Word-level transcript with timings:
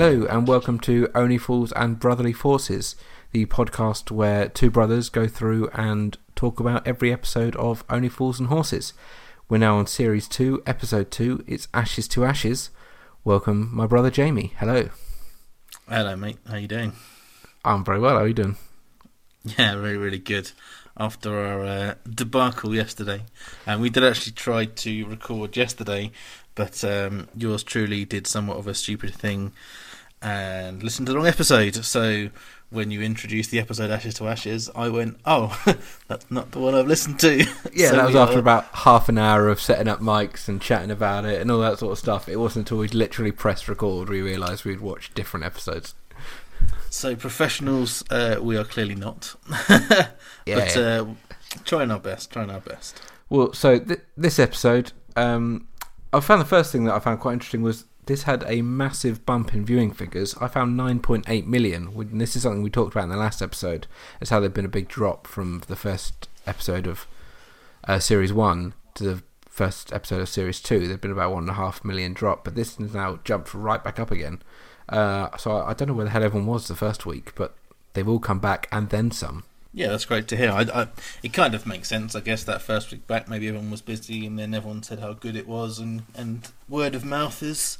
Hello, 0.00 0.26
and 0.26 0.46
welcome 0.46 0.78
to 0.78 1.10
Only 1.12 1.38
Fools 1.38 1.72
and 1.72 1.98
Brotherly 1.98 2.32
Forces, 2.32 2.94
the 3.32 3.46
podcast 3.46 4.12
where 4.12 4.48
two 4.48 4.70
brothers 4.70 5.08
go 5.08 5.26
through 5.26 5.68
and 5.70 6.16
talk 6.36 6.60
about 6.60 6.86
every 6.86 7.12
episode 7.12 7.56
of 7.56 7.82
Only 7.90 8.08
Fools 8.08 8.38
and 8.38 8.48
Horses. 8.48 8.92
We're 9.48 9.58
now 9.58 9.76
on 9.76 9.88
Series 9.88 10.28
2, 10.28 10.62
Episode 10.68 11.10
2. 11.10 11.42
It's 11.48 11.66
Ashes 11.74 12.06
to 12.10 12.24
Ashes. 12.24 12.70
Welcome, 13.24 13.70
my 13.74 13.88
brother 13.88 14.08
Jamie. 14.08 14.52
Hello. 14.58 14.90
Hello, 15.88 16.14
mate. 16.14 16.38
How 16.48 16.58
you 16.58 16.68
doing? 16.68 16.92
I'm 17.64 17.84
very 17.84 17.98
well. 17.98 18.14
How 18.14 18.22
are 18.22 18.28
you 18.28 18.34
doing? 18.34 18.56
Yeah, 19.58 19.74
really, 19.74 19.96
really 19.96 20.18
good. 20.20 20.52
After 20.96 21.36
our 21.36 21.64
uh, 21.64 21.94
debacle 22.08 22.72
yesterday, 22.72 23.22
and 23.66 23.80
we 23.80 23.90
did 23.90 24.04
actually 24.04 24.34
try 24.34 24.66
to 24.66 25.06
record 25.06 25.56
yesterday, 25.56 26.12
but 26.54 26.84
um, 26.84 27.28
yours 27.36 27.64
truly 27.64 28.04
did 28.04 28.28
somewhat 28.28 28.58
of 28.58 28.68
a 28.68 28.74
stupid 28.74 29.12
thing 29.12 29.52
and 30.22 30.82
listened 30.82 31.06
to 31.06 31.12
the 31.12 31.18
wrong 31.18 31.26
episode. 31.26 31.84
So 31.84 32.30
when 32.70 32.90
you 32.90 33.00
introduced 33.00 33.50
the 33.50 33.58
episode 33.60 33.90
Ashes 33.90 34.14
to 34.14 34.26
Ashes, 34.28 34.68
I 34.74 34.88
went, 34.88 35.18
"Oh, 35.24 35.58
that's 36.08 36.30
not 36.30 36.50
the 36.50 36.58
one 36.58 36.74
I've 36.74 36.86
listened 36.86 37.18
to." 37.20 37.44
Yeah, 37.72 37.90
So 37.90 37.96
that 37.96 38.06
was 38.06 38.16
after 38.16 38.36
are- 38.36 38.40
about 38.40 38.64
half 38.72 39.08
an 39.08 39.18
hour 39.18 39.48
of 39.48 39.60
setting 39.60 39.88
up 39.88 40.00
mics 40.00 40.48
and 40.48 40.60
chatting 40.60 40.90
about 40.90 41.24
it 41.24 41.40
and 41.40 41.50
all 41.50 41.60
that 41.60 41.78
sort 41.78 41.92
of 41.92 41.98
stuff. 41.98 42.28
It 42.28 42.36
wasn't 42.36 42.66
until 42.66 42.78
we'd 42.78 42.94
literally 42.94 43.30
pressed 43.32 43.68
record 43.68 44.08
we 44.08 44.20
realised 44.20 44.64
we'd 44.64 44.80
watched 44.80 45.14
different 45.14 45.46
episodes. 45.46 45.94
So 46.90 47.14
professionals, 47.14 48.02
uh, 48.10 48.38
we 48.42 48.56
are 48.56 48.64
clearly 48.64 48.96
not, 48.96 49.36
Yeah, 49.70 50.08
but 50.46 50.76
uh, 50.76 51.06
trying 51.64 51.90
our 51.92 52.00
best. 52.00 52.32
Trying 52.32 52.50
our 52.50 52.60
best. 52.60 53.00
Well, 53.30 53.52
so 53.52 53.78
th- 53.78 54.00
this 54.16 54.38
episode, 54.40 54.92
um, 55.14 55.68
I 56.12 56.18
found 56.20 56.40
the 56.40 56.46
first 56.46 56.72
thing 56.72 56.84
that 56.84 56.94
I 56.94 56.98
found 56.98 57.20
quite 57.20 57.34
interesting 57.34 57.62
was 57.62 57.84
this 58.08 58.22
had 58.22 58.42
a 58.46 58.62
massive 58.62 59.26
bump 59.26 59.52
in 59.54 59.66
viewing 59.66 59.92
figures. 59.92 60.34
I 60.40 60.48
found 60.48 60.80
9.8 60.80 61.46
million. 61.46 61.88
And 61.88 62.20
this 62.20 62.34
is 62.34 62.42
something 62.42 62.62
we 62.62 62.70
talked 62.70 62.94
about 62.94 63.04
in 63.04 63.10
the 63.10 63.16
last 63.16 63.42
episode. 63.42 63.86
Is 64.20 64.30
how 64.30 64.40
there'd 64.40 64.54
been 64.54 64.64
a 64.64 64.68
big 64.68 64.88
drop 64.88 65.26
from 65.26 65.62
the 65.68 65.76
first 65.76 66.28
episode 66.46 66.86
of 66.86 67.06
uh, 67.84 67.98
series 67.98 68.32
one 68.32 68.72
to 68.94 69.04
the 69.04 69.22
first 69.46 69.92
episode 69.92 70.22
of 70.22 70.28
series 70.30 70.60
two. 70.60 70.88
There'd 70.88 71.02
been 71.02 71.10
about 71.10 71.32
one 71.32 71.42
and 71.42 71.50
a 71.50 71.54
half 71.54 71.84
million 71.84 72.14
drop, 72.14 72.44
but 72.44 72.54
this 72.54 72.76
has 72.76 72.94
now 72.94 73.20
jumped 73.24 73.52
right 73.52 73.84
back 73.84 74.00
up 74.00 74.10
again. 74.10 74.40
Uh, 74.88 75.36
so 75.36 75.50
I, 75.50 75.70
I 75.70 75.74
don't 75.74 75.88
know 75.88 75.94
where 75.94 76.06
the 76.06 76.10
hell 76.10 76.24
everyone 76.24 76.46
was 76.46 76.66
the 76.66 76.74
first 76.74 77.04
week, 77.04 77.34
but 77.34 77.54
they've 77.92 78.08
all 78.08 78.18
come 78.18 78.40
back 78.40 78.68
and 78.72 78.88
then 78.88 79.10
some. 79.10 79.44
Yeah, 79.72 79.88
that's 79.88 80.06
great 80.06 80.26
to 80.28 80.36
hear. 80.36 80.50
I, 80.50 80.62
I, 80.62 80.88
it 81.22 81.32
kind 81.32 81.54
of 81.54 81.66
makes 81.66 81.88
sense, 81.88 82.14
I 82.14 82.20
guess. 82.20 82.42
That 82.44 82.62
first 82.62 82.90
week 82.90 83.06
back, 83.06 83.28
maybe 83.28 83.48
everyone 83.48 83.70
was 83.70 83.82
busy, 83.82 84.26
and 84.26 84.38
then 84.38 84.54
everyone 84.54 84.82
said 84.82 84.98
how 84.98 85.12
good 85.12 85.36
it 85.36 85.46
was, 85.46 85.78
and, 85.78 86.04
and 86.14 86.48
word 86.68 86.94
of 86.94 87.04
mouth 87.04 87.42
is 87.42 87.78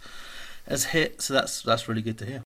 has 0.69 0.85
hit. 0.87 1.23
So 1.23 1.35
that's 1.35 1.63
that's 1.63 1.89
really 1.89 2.03
good 2.03 2.19
to 2.19 2.27
hear. 2.27 2.43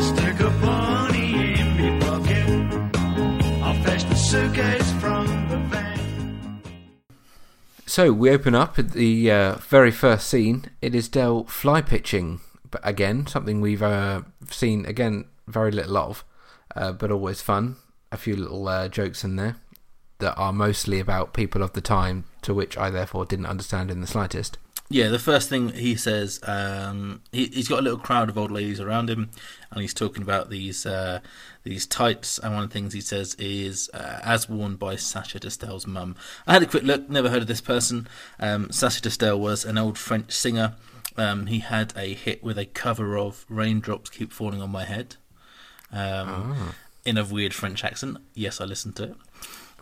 Stick 0.00 0.40
a 0.40 0.50
bunny 0.60 1.58
in 1.58 1.76
me 1.76 1.98
pocket. 2.00 2.48
I'll 3.62 3.82
fetch 3.82 4.04
the 4.04 4.14
suitcase 4.14 4.92
from 5.00 5.26
the 5.48 5.56
van. 5.70 6.60
So 7.86 8.12
we 8.12 8.30
open 8.30 8.54
up 8.54 8.78
at 8.78 8.90
the 8.92 9.30
uh, 9.30 9.54
very 9.56 9.90
first 9.90 10.28
scene. 10.28 10.66
It 10.82 10.94
is 10.94 11.08
Del 11.08 11.44
fly 11.44 11.80
pitching, 11.80 12.40
but 12.70 12.80
again 12.84 13.26
something 13.26 13.60
we've 13.60 13.82
uh, 13.82 14.22
seen 14.50 14.86
again 14.86 15.24
very 15.46 15.70
little 15.70 15.96
of, 15.96 16.24
uh, 16.76 16.92
but 16.92 17.10
always 17.10 17.40
fun. 17.40 17.76
A 18.10 18.16
few 18.16 18.36
little 18.36 18.66
uh, 18.68 18.88
jokes 18.88 19.22
in 19.24 19.36
there 19.36 19.56
that 20.18 20.34
are 20.36 20.52
mostly 20.52 20.98
about 20.98 21.32
people 21.32 21.62
of 21.62 21.72
the 21.72 21.80
time, 21.80 22.24
to 22.42 22.54
which 22.54 22.76
I 22.76 22.90
therefore 22.90 23.24
didn't 23.24 23.46
understand 23.46 23.90
in 23.90 24.00
the 24.00 24.06
slightest. 24.06 24.58
Yeah, 24.90 25.08
the 25.08 25.18
first 25.18 25.50
thing 25.50 25.68
he 25.68 25.96
says, 25.96 26.40
um, 26.44 27.20
he, 27.30 27.46
he's 27.46 27.68
got 27.68 27.80
a 27.80 27.82
little 27.82 27.98
crowd 27.98 28.30
of 28.30 28.38
old 28.38 28.50
ladies 28.50 28.80
around 28.80 29.10
him, 29.10 29.28
and 29.70 29.82
he's 29.82 29.92
talking 29.92 30.22
about 30.22 30.48
these 30.48 30.86
uh, 30.86 31.20
these 31.62 31.86
tights. 31.86 32.38
And 32.38 32.54
one 32.54 32.64
of 32.64 32.70
the 32.70 32.72
things 32.72 32.94
he 32.94 33.02
says 33.02 33.34
is, 33.34 33.90
uh, 33.92 34.20
as 34.22 34.48
worn 34.48 34.76
by 34.76 34.96
Sacha 34.96 35.38
Distel's 35.38 35.86
mum. 35.86 36.16
I 36.46 36.54
had 36.54 36.62
a 36.62 36.66
quick 36.66 36.84
look, 36.84 37.10
never 37.10 37.28
heard 37.28 37.42
of 37.42 37.48
this 37.48 37.60
person. 37.60 38.08
Um, 38.40 38.70
Sacha 38.72 39.02
Distel 39.02 39.38
was 39.38 39.66
an 39.66 39.76
old 39.76 39.98
French 39.98 40.32
singer. 40.32 40.74
Um, 41.18 41.46
he 41.46 41.58
had 41.58 41.92
a 41.96 42.14
hit 42.14 42.42
with 42.42 42.58
a 42.58 42.64
cover 42.66 43.16
of 43.18 43.44
"Raindrops 43.48 44.10
Keep 44.10 44.32
Falling 44.32 44.62
on 44.62 44.70
My 44.70 44.84
Head," 44.84 45.16
um, 45.92 46.74
in 47.04 47.18
a 47.18 47.24
weird 47.24 47.54
French 47.54 47.84
accent. 47.84 48.18
Yes, 48.34 48.60
I 48.60 48.64
listened 48.64 48.96
to 48.96 49.02
it. 49.04 49.16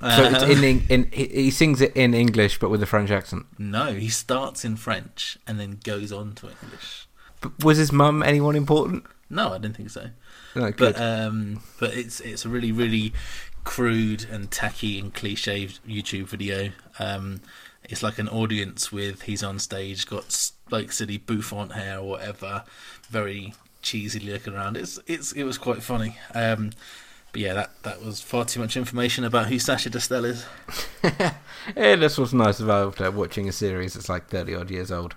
So 0.01 0.25
it's 0.25 0.43
Um, 0.43 0.51
in, 0.51 0.83
in 0.89 1.11
he, 1.13 1.27
he 1.27 1.51
sings 1.51 1.81
it 1.81 1.97
in 1.97 2.13
English, 2.13 2.59
but 2.59 2.69
with 2.69 2.83
a 2.83 2.87
French 2.87 3.11
accent. 3.11 3.47
no, 3.59 3.95
he 3.95 4.09
starts 4.11 4.65
in 4.65 4.77
French 4.77 5.39
and 5.47 5.59
then 5.59 5.79
goes 5.85 6.13
on 6.13 6.35
to 6.35 6.49
English. 6.63 7.07
But 7.41 7.65
was 7.65 7.79
his 7.79 7.93
mum 7.93 8.23
anyone 8.23 8.57
important? 8.57 9.05
No, 9.31 9.53
I 9.55 9.59
didn't 9.59 9.77
think 9.77 9.91
so. 9.91 10.11
No. 10.55 10.71
But 10.73 11.01
um, 11.01 11.63
but 11.81 11.95
it's 11.95 12.21
it's 12.21 12.45
a 12.45 12.49
really 12.49 12.73
really 12.73 13.13
crude 13.65 14.25
and 14.31 14.51
tacky 14.51 14.99
and 15.01 15.13
cliched 15.15 15.81
YouTube 15.89 16.27
video. 16.29 16.73
Um, 16.99 17.41
it's 17.89 18.03
like 18.03 18.19
an 18.19 18.29
audience 18.29 18.91
with 18.91 19.23
he's 19.23 19.43
on 19.43 19.59
stage, 19.59 20.07
got 20.07 20.51
like 20.71 20.93
silly 20.93 21.19
bouffant 21.19 21.73
hair 21.73 21.99
or 21.99 22.09
whatever, 22.09 22.65
very 23.09 23.55
cheesy 23.83 24.21
looking 24.21 24.55
around. 24.55 24.77
It's 24.77 24.99
it's 25.07 25.33
it 25.33 25.45
was 25.45 25.59
quite 25.59 25.83
funny. 25.83 26.17
Um, 26.35 26.73
but 27.33 27.41
yeah, 27.41 27.55
that 27.55 27.83
that 27.83 28.05
was 28.05 28.21
far 28.21 28.45
too 28.45 28.61
much 28.61 28.77
information 28.77 29.25
about 29.25 29.47
who 29.49 29.59
Sacha 29.59 29.91
Distel 29.91 30.25
is. 30.25 30.47
Yeah, 31.77 31.97
that's 31.97 32.17
what's 32.17 32.33
nice 32.33 32.61
about 32.61 33.01
uh, 33.01 33.11
watching 33.11 33.49
a 33.49 33.53
series 33.53 33.95
that's 33.95 34.09
like 34.09 34.29
thirty 34.29 34.55
odd 34.55 34.71
years 34.71 34.93
old. 34.93 35.17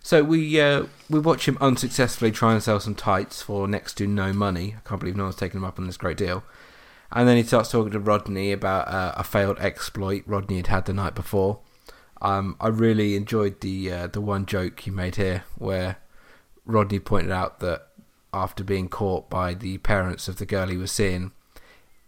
So 0.00 0.22
we 0.22 0.60
uh, 0.60 0.86
we 1.10 1.18
watch 1.18 1.48
him 1.48 1.58
unsuccessfully 1.60 2.30
try 2.30 2.52
and 2.52 2.62
sell 2.62 2.78
some 2.78 2.94
tights 2.94 3.42
for 3.42 3.66
next 3.66 3.94
to 3.94 4.06
no 4.06 4.32
money. 4.32 4.76
I 4.76 4.88
can't 4.88 5.00
believe 5.00 5.16
no 5.16 5.24
one's 5.24 5.36
taken 5.36 5.58
him 5.58 5.64
up 5.64 5.78
on 5.78 5.86
this 5.86 5.96
great 5.96 6.16
deal. 6.16 6.44
And 7.10 7.26
then 7.26 7.36
he 7.36 7.42
starts 7.42 7.70
talking 7.70 7.92
to 7.92 7.98
Rodney 7.98 8.52
about 8.52 8.86
uh, 8.88 9.14
a 9.16 9.24
failed 9.24 9.58
exploit 9.58 10.22
Rodney 10.26 10.56
had 10.56 10.66
had 10.68 10.86
the 10.86 10.92
night 10.92 11.14
before. 11.14 11.60
Um, 12.20 12.56
I 12.60 12.68
really 12.68 13.14
enjoyed 13.16 13.60
the 13.60 13.92
uh, 13.92 14.06
the 14.08 14.20
one 14.20 14.44
joke 14.46 14.80
he 14.80 14.90
made 14.90 15.16
here, 15.16 15.44
where 15.56 15.96
Rodney 16.66 16.98
pointed 16.98 17.30
out 17.30 17.60
that 17.60 17.86
after 18.32 18.62
being 18.64 18.88
caught 18.88 19.30
by 19.30 19.54
the 19.54 19.78
parents 19.78 20.28
of 20.28 20.36
the 20.36 20.46
girl 20.46 20.68
he 20.68 20.76
was 20.76 20.90
seeing, 20.92 21.32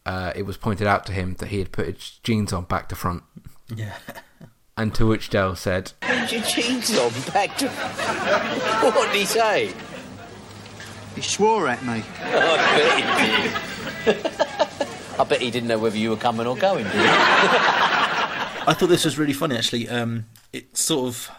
uh, 0.04 0.32
it 0.34 0.43
was 0.43 0.56
pointed 0.56 0.87
out 0.87 1.06
to 1.06 1.12
him 1.12 1.34
that 1.38 1.49
he 1.49 1.59
had 1.59 1.72
put 1.72 1.87
his 1.87 2.19
jeans 2.22 2.53
on 2.53 2.65
back 2.65 2.88
to 2.88 2.94
front. 2.94 3.22
Yeah. 3.75 3.97
And 4.76 4.94
to 4.94 5.06
which 5.06 5.31
Del 5.31 5.54
said, 5.56 5.93
Put 6.00 6.32
your 6.32 6.43
jeans 6.43 6.97
on 6.99 7.10
back 7.32 7.56
to. 7.59 7.69
front? 7.69 8.94
What 8.97 9.12
did 9.12 9.20
he 9.20 9.26
say? 9.26 9.72
He 11.15 11.20
swore 11.22 11.69
at 11.69 11.82
me. 11.84 12.03
I 12.22 12.66
bet 14.04 14.06
he 14.06 14.12
did. 14.12 14.32
I 15.20 15.25
bet 15.25 15.41
he 15.41 15.50
didn't 15.50 15.69
know 15.69 15.78
whether 15.78 15.99
you 15.99 16.10
were 16.10 16.16
coming 16.16 16.47
or 16.47 16.56
going. 16.56 16.87
I 18.66 18.75
thought 18.75 18.88
this 18.88 19.04
was 19.04 19.19
really 19.19 19.32
funny 19.32 19.56
actually. 19.56 19.88
Um, 19.88 20.26
it's 20.53 20.81
sort 20.81 21.09
of 21.09 21.31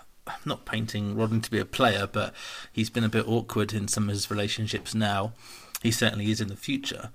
not 0.45 0.65
painting 0.65 1.15
Rodden 1.15 1.41
to 1.43 1.51
be 1.51 1.59
a 1.59 1.65
player, 1.65 2.07
but 2.11 2.33
he's 2.71 2.89
been 2.89 3.03
a 3.03 3.09
bit 3.09 3.27
awkward 3.27 3.73
in 3.73 3.87
some 3.87 4.03
of 4.03 4.09
his 4.09 4.29
relationships 4.29 4.93
now. 4.93 5.33
He 5.81 5.91
certainly 5.91 6.29
is 6.29 6.39
in 6.39 6.47
the 6.47 6.55
future, 6.55 7.09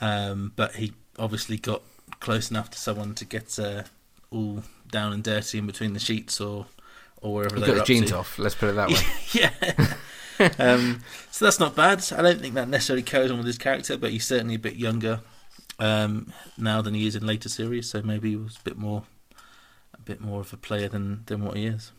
um, 0.00 0.52
but 0.54 0.76
he 0.76 0.92
obviously 1.18 1.56
got 1.56 1.82
close 2.20 2.50
enough 2.50 2.70
to 2.70 2.78
someone 2.78 3.14
to 3.16 3.24
get 3.24 3.58
uh, 3.58 3.82
all 4.30 4.62
down 4.90 5.12
and 5.12 5.24
dirty 5.24 5.58
in 5.58 5.66
between 5.66 5.92
the 5.92 6.00
sheets 6.00 6.40
or 6.40 6.66
or 7.20 7.34
wherever 7.34 7.54
he 7.56 7.60
they 7.60 7.66
got 7.68 7.76
his 7.78 7.86
jeans 7.86 8.10
to. 8.10 8.18
off, 8.18 8.38
let's 8.38 8.54
put 8.54 8.70
it 8.70 8.72
that 8.74 8.88
way. 8.88 9.00
yeah. 9.32 10.50
um, 10.58 11.00
so 11.30 11.44
that's 11.44 11.60
not 11.60 11.76
bad. 11.76 12.04
I 12.12 12.22
don't 12.22 12.40
think 12.40 12.54
that 12.54 12.68
necessarily 12.68 13.02
carries 13.02 13.30
on 13.30 13.38
with 13.38 13.46
his 13.46 13.58
character, 13.58 13.96
but 13.96 14.10
he's 14.10 14.26
certainly 14.26 14.56
a 14.56 14.58
bit 14.58 14.76
younger 14.76 15.20
um, 15.78 16.32
now 16.58 16.82
than 16.82 16.94
he 16.94 17.06
is 17.06 17.16
in 17.16 17.24
later 17.24 17.48
series. 17.48 17.88
So 17.90 18.02
maybe 18.02 18.30
he 18.30 18.36
was 18.36 18.56
a 18.56 18.64
bit 18.64 18.76
more, 18.76 19.04
bit 20.04 20.20
more 20.20 20.40
of 20.40 20.52
a 20.52 20.56
player 20.56 20.88
than 20.88 21.22
than 21.26 21.44
what 21.44 21.56
he 21.56 21.66
is. 21.66 21.92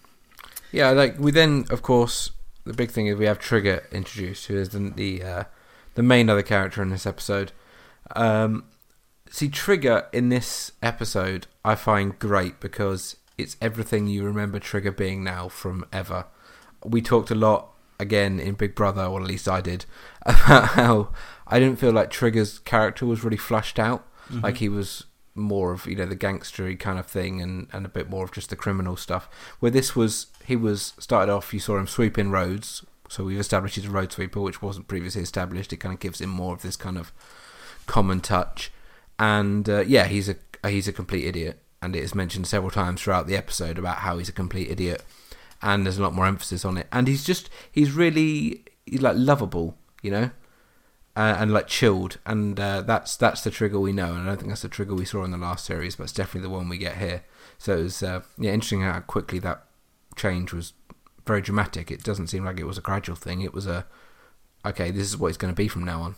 yeah, 0.72 0.92
like 0.92 1.20
we 1.20 1.32
then, 1.32 1.66
of 1.70 1.82
course, 1.82 2.32
the 2.66 2.74
big 2.74 2.92
thing 2.92 3.08
is 3.08 3.18
we 3.18 3.26
have 3.26 3.40
Trigger 3.40 3.88
introduced, 3.92 4.48
who 4.48 4.58
is 4.58 4.70
the 4.70 4.92
the, 4.96 5.24
uh, 5.24 5.44
the 5.96 6.04
main 6.04 6.30
other 6.30 6.44
character 6.44 6.82
in 6.82 6.90
this 6.90 7.06
episode. 7.06 7.52
Um, 8.16 8.66
see, 9.30 9.50
Trigger 9.50 10.08
in 10.12 10.30
this 10.30 10.72
episode, 10.82 11.48
I 11.64 11.76
find 11.76 12.18
great 12.20 12.60
because 12.60 13.18
it's 13.38 13.58
everything 13.62 14.08
you 14.08 14.24
remember 14.24 14.60
Trigger 14.60 14.92
being 14.92 15.24
now 15.24 15.48
from 15.48 15.86
ever. 15.92 16.26
We 16.86 17.02
talked 17.02 17.32
a 17.32 17.36
lot 17.36 17.70
again 18.00 18.40
in 18.40 18.56
Big 18.56 18.76
Brother, 18.76 19.06
or 19.06 19.22
at 19.22 19.28
least 19.28 19.48
I 19.48 19.62
did, 19.62 19.86
about 20.26 20.70
how 20.70 21.10
I 21.48 21.60
didn't 21.60 21.80
feel 21.80 21.92
like 21.92 22.10
Trigger's 22.10 22.60
character 22.60 23.06
was 23.06 23.24
really 23.24 23.38
flushed 23.38 23.80
out. 23.80 24.06
Like 24.42 24.58
he 24.58 24.70
was 24.70 25.06
more 25.36 25.72
of 25.74 25.86
you 25.88 25.96
know 25.96 26.06
the 26.06 26.16
gangstery 26.16 26.80
kind 26.80 27.00
of 27.00 27.06
thing, 27.08 27.42
and 27.42 27.68
and 27.74 27.86
a 27.86 27.90
bit 27.90 28.10
more 28.10 28.24
of 28.24 28.32
just 28.32 28.50
the 28.50 28.56
criminal 28.56 28.96
stuff. 28.96 29.28
Where 29.60 29.72
this 29.72 29.96
was, 29.96 30.28
he 30.46 30.56
was 30.56 30.94
started 31.00 31.32
off. 31.32 31.54
You 31.54 31.60
saw 31.60 31.78
him 31.78 31.88
sweeping 31.88 32.32
roads, 32.32 32.86
so 33.10 33.24
we've 33.24 33.40
established 33.40 33.76
he's 33.76 33.86
a 33.86 33.92
road 33.92 34.12
sweeper, 34.12 34.42
which 34.42 34.62
wasn't 34.62 34.88
previously 34.88 35.22
established. 35.22 35.74
It 35.74 35.78
kind 35.78 35.94
of 35.94 36.00
gives 36.00 36.22
him 36.22 36.30
more 36.30 36.54
of 36.54 36.62
this 36.62 36.76
kind 36.76 36.98
of 36.98 37.12
common 37.86 38.22
touch. 38.22 38.72
And 39.20 39.70
uh, 39.70 39.82
yeah, 39.82 40.06
he's 40.06 40.30
a 40.30 40.36
he's 40.68 40.88
a 40.88 40.94
complete 40.94 41.26
idiot, 41.26 41.60
and 41.82 41.96
it 41.96 42.04
is 42.04 42.16
mentioned 42.16 42.48
several 42.48 42.72
times 42.72 43.02
throughout 43.02 43.28
the 43.28 43.36
episode 43.38 43.78
about 43.78 43.98
how 43.98 44.18
he's 44.18 44.30
a 44.30 44.34
complete 44.34 44.70
idiot. 44.70 45.04
and 45.64 45.86
there's 45.86 45.98
a 45.98 46.04
lot 46.04 46.14
more 46.14 46.28
emphasis 46.28 46.66
on 46.66 46.78
it. 46.78 46.88
And 46.92 47.08
he's 47.08 47.24
just 47.24 47.50
he's 47.72 47.92
really 47.92 48.66
he's 48.86 49.02
like 49.02 49.16
lovable, 49.18 49.78
you 50.02 50.12
know, 50.12 50.30
uh, 51.16 51.36
and 51.40 51.54
like 51.54 51.68
chilled, 51.68 52.18
and 52.26 52.60
uh, 52.60 52.82
that's 52.82 53.16
that's 53.16 53.42
the 53.42 53.52
trigger 53.52 53.80
we 53.80 53.94
know. 53.94 54.14
And 54.14 54.24
I 54.24 54.26
don't 54.26 54.38
think 54.38 54.50
that's 54.50 54.64
the 54.64 54.70
trigger 54.70 54.96
we 54.96 55.06
saw 55.06 55.24
in 55.24 55.32
the 55.32 55.38
last 55.38 55.66
series, 55.66 55.96
but 55.96 56.04
it's 56.04 56.14
definitely 56.14 56.48
the 56.48 56.56
one 56.56 56.70
we 56.70 56.78
get 56.78 56.98
here. 56.98 57.24
So 57.58 57.78
it 57.78 57.84
was 57.84 58.04
uh, 58.04 58.22
yeah 58.38 58.52
interesting 58.52 58.82
how 58.82 59.00
quickly 59.02 59.40
that 59.40 59.64
change 60.16 60.54
was 60.54 60.74
very 61.26 61.42
dramatic. 61.42 61.92
It 61.92 62.04
doesn't 62.04 62.28
seem 62.28 62.46
like 62.46 62.60
it 62.60 62.66
was 62.66 62.78
a 62.78 62.82
gradual 62.82 63.16
thing. 63.16 63.42
It 63.42 63.54
was 63.54 63.68
a 63.68 63.86
okay, 64.66 64.92
this 64.92 65.08
is 65.08 65.18
what 65.18 65.28
it's 65.28 65.38
going 65.38 65.54
to 65.54 65.58
be 65.58 65.68
from 65.68 65.84
now 65.84 66.02
on. 66.02 66.16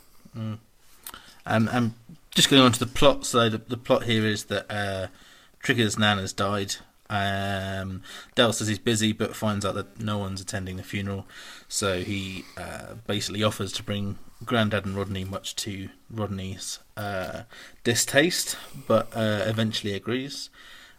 Um, 1.45 1.69
and 1.71 1.93
just 2.31 2.49
going 2.49 2.61
on 2.61 2.71
to 2.71 2.79
the 2.79 2.85
plot, 2.85 3.25
so 3.25 3.49
the, 3.49 3.57
the 3.57 3.77
plot 3.77 4.03
here 4.03 4.25
is 4.25 4.45
that 4.45 4.65
uh, 4.69 5.07
Trigger's 5.61 5.97
nan 5.97 6.17
has 6.17 6.33
died. 6.33 6.75
Um, 7.09 8.01
Del 8.33 8.53
says 8.53 8.67
he's 8.67 8.79
busy, 8.79 9.11
but 9.11 9.35
finds 9.35 9.65
out 9.65 9.75
that 9.75 9.99
no 9.99 10.17
one's 10.17 10.41
attending 10.41 10.77
the 10.77 10.83
funeral. 10.83 11.27
So 11.67 11.99
he 11.99 12.45
uh, 12.57 12.95
basically 13.05 13.43
offers 13.43 13.71
to 13.73 13.83
bring 13.83 14.17
Grandad 14.43 14.85
and 14.85 14.95
Rodney, 14.95 15.23
much 15.23 15.55
to 15.57 15.89
Rodney's 16.09 16.79
uh, 16.97 17.43
distaste, 17.83 18.57
but 18.87 19.07
uh, 19.15 19.43
eventually 19.45 19.93
agrees. 19.93 20.49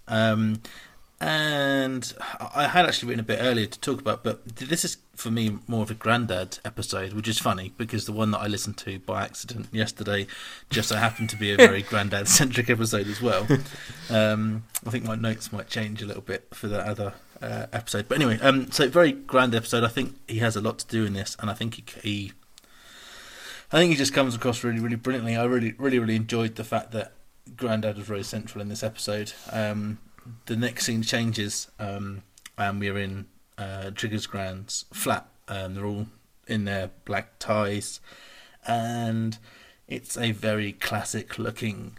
Um, 0.08 0.62
and 1.20 2.12
I 2.54 2.68
had 2.68 2.86
actually 2.86 3.08
written 3.08 3.20
a 3.20 3.26
bit 3.26 3.38
earlier 3.40 3.66
to 3.66 3.80
talk 3.80 4.00
about, 4.00 4.22
but 4.22 4.44
this 4.56 4.84
is 4.84 4.98
for 5.16 5.30
me 5.30 5.58
more 5.66 5.82
of 5.82 5.90
a 5.90 5.94
granddad 5.94 6.58
episode, 6.64 7.12
which 7.12 7.28
is 7.28 7.38
funny 7.38 7.72
because 7.76 8.06
the 8.06 8.12
one 8.12 8.30
that 8.32 8.38
I 8.38 8.46
listened 8.46 8.76
to 8.78 8.98
by 9.00 9.24
accident 9.24 9.68
yesterday 9.72 10.26
just 10.70 10.90
so 10.90 10.96
happened 10.96 11.30
to 11.30 11.36
be 11.36 11.52
a 11.52 11.56
very 11.56 11.82
granddad 11.90 12.28
centric 12.28 12.70
episode 12.70 13.08
as 13.08 13.20
well. 13.20 13.46
Um, 14.10 14.64
I 14.86 14.90
think 14.90 15.04
my 15.04 15.16
notes 15.16 15.52
might 15.52 15.68
change 15.68 16.02
a 16.02 16.06
little 16.06 16.22
bit 16.22 16.54
for 16.54 16.68
that 16.68 16.86
other 16.86 17.14
uh, 17.42 17.66
episode, 17.72 18.08
but 18.08 18.16
anyway, 18.16 18.38
um, 18.40 18.70
so 18.70 18.88
very 18.88 19.12
grand 19.12 19.54
episode. 19.54 19.84
I 19.84 19.88
think 19.88 20.16
he 20.28 20.38
has 20.38 20.54
a 20.54 20.60
lot 20.60 20.78
to 20.80 20.86
do 20.86 21.04
in 21.04 21.14
this, 21.14 21.36
and 21.40 21.50
I 21.50 21.54
think 21.54 21.74
he, 21.74 21.84
he 22.02 22.32
I 23.72 23.78
think 23.78 23.90
he 23.90 23.96
just 23.96 24.14
comes 24.14 24.34
across 24.34 24.62
really, 24.62 24.80
really 24.80 24.96
brilliantly. 24.96 25.36
I 25.36 25.44
really, 25.44 25.74
really, 25.78 25.98
really 25.98 26.16
enjoyed 26.16 26.54
the 26.54 26.64
fact 26.64 26.92
that 26.92 27.12
Grandad 27.56 27.96
was 27.96 28.06
very 28.06 28.22
central 28.22 28.62
in 28.62 28.68
this 28.68 28.82
episode. 28.82 29.32
Um, 29.50 29.98
the 30.46 30.56
next 30.56 30.86
scene 30.86 31.02
changes, 31.02 31.68
um, 31.78 32.22
and 32.56 32.80
we're 32.80 32.98
in 32.98 33.26
uh, 33.58 33.90
Trigger's 33.90 34.26
Grand's 34.26 34.84
flat. 34.92 35.26
Um, 35.48 35.74
they're 35.74 35.86
all 35.86 36.06
in 36.46 36.64
their 36.64 36.90
black 37.04 37.38
ties, 37.38 38.00
and 38.66 39.38
it's 39.88 40.16
a 40.16 40.32
very 40.32 40.72
classic 40.72 41.38
looking 41.38 41.96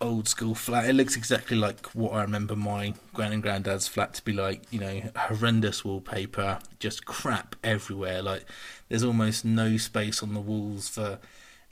old 0.00 0.28
school 0.28 0.54
flat. 0.54 0.88
It 0.88 0.94
looks 0.94 1.16
exactly 1.16 1.56
like 1.56 1.86
what 1.88 2.12
I 2.12 2.22
remember 2.22 2.56
my 2.56 2.94
grand 3.12 3.34
and 3.34 3.42
granddad's 3.42 3.88
flat 3.88 4.14
to 4.14 4.24
be 4.24 4.32
like. 4.32 4.62
You 4.70 4.80
know, 4.80 5.02
horrendous 5.16 5.84
wallpaper, 5.84 6.58
just 6.78 7.04
crap 7.04 7.56
everywhere. 7.62 8.22
Like 8.22 8.44
there's 8.88 9.04
almost 9.04 9.44
no 9.44 9.76
space 9.76 10.22
on 10.22 10.34
the 10.34 10.40
walls 10.40 10.88
for 10.88 11.18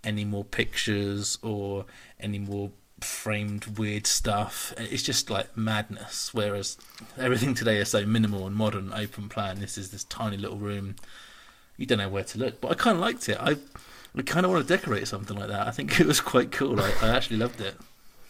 any 0.05 0.25
more 0.25 0.45
pictures 0.45 1.39
or 1.43 1.87
any 2.21 2.39
more 2.39 2.71
framed 3.01 3.79
weird 3.79 4.07
stuff. 4.07 4.73
It's 4.77 5.03
just 5.03 5.31
like 5.31 5.57
madness. 5.57 6.33
Whereas 6.33 6.77
everything 7.17 7.55
today 7.55 7.79
is 7.79 7.91
so 7.91 8.05
minimal 8.05 8.47
and 8.47 8.55
modern, 8.55 8.93
open 8.93 9.29
plan. 9.29 9.61
This 9.61 9.79
is 9.79 9.91
this 9.91 10.05
tiny 10.05 10.37
little 10.37 10.59
room. 10.59 10.97
You 11.77 11.87
don't 11.87 11.99
know 11.99 12.09
where 12.09 12.25
to 12.25 12.39
look, 12.39 12.61
but 12.61 12.71
I 12.73 12.75
kind 12.75 12.97
of 12.97 13.01
liked 13.01 13.29
it. 13.29 13.39
I, 13.41 13.57
I 14.17 14.23
kind 14.23 14.45
of 14.45 14.53
want 14.53 14.67
to 14.67 14.77
decorate 14.77 15.07
something 15.07 15.37
like 15.37 15.49
that. 15.49 15.67
I 15.67 15.71
think 15.71 16.01
it 16.01 16.07
was 16.07 16.21
quite 16.21 16.51
cool. 16.51 16.81
I, 16.81 16.93
I 17.03 17.09
actually 17.09 17.37
loved 17.37 17.61
it. 17.61 17.77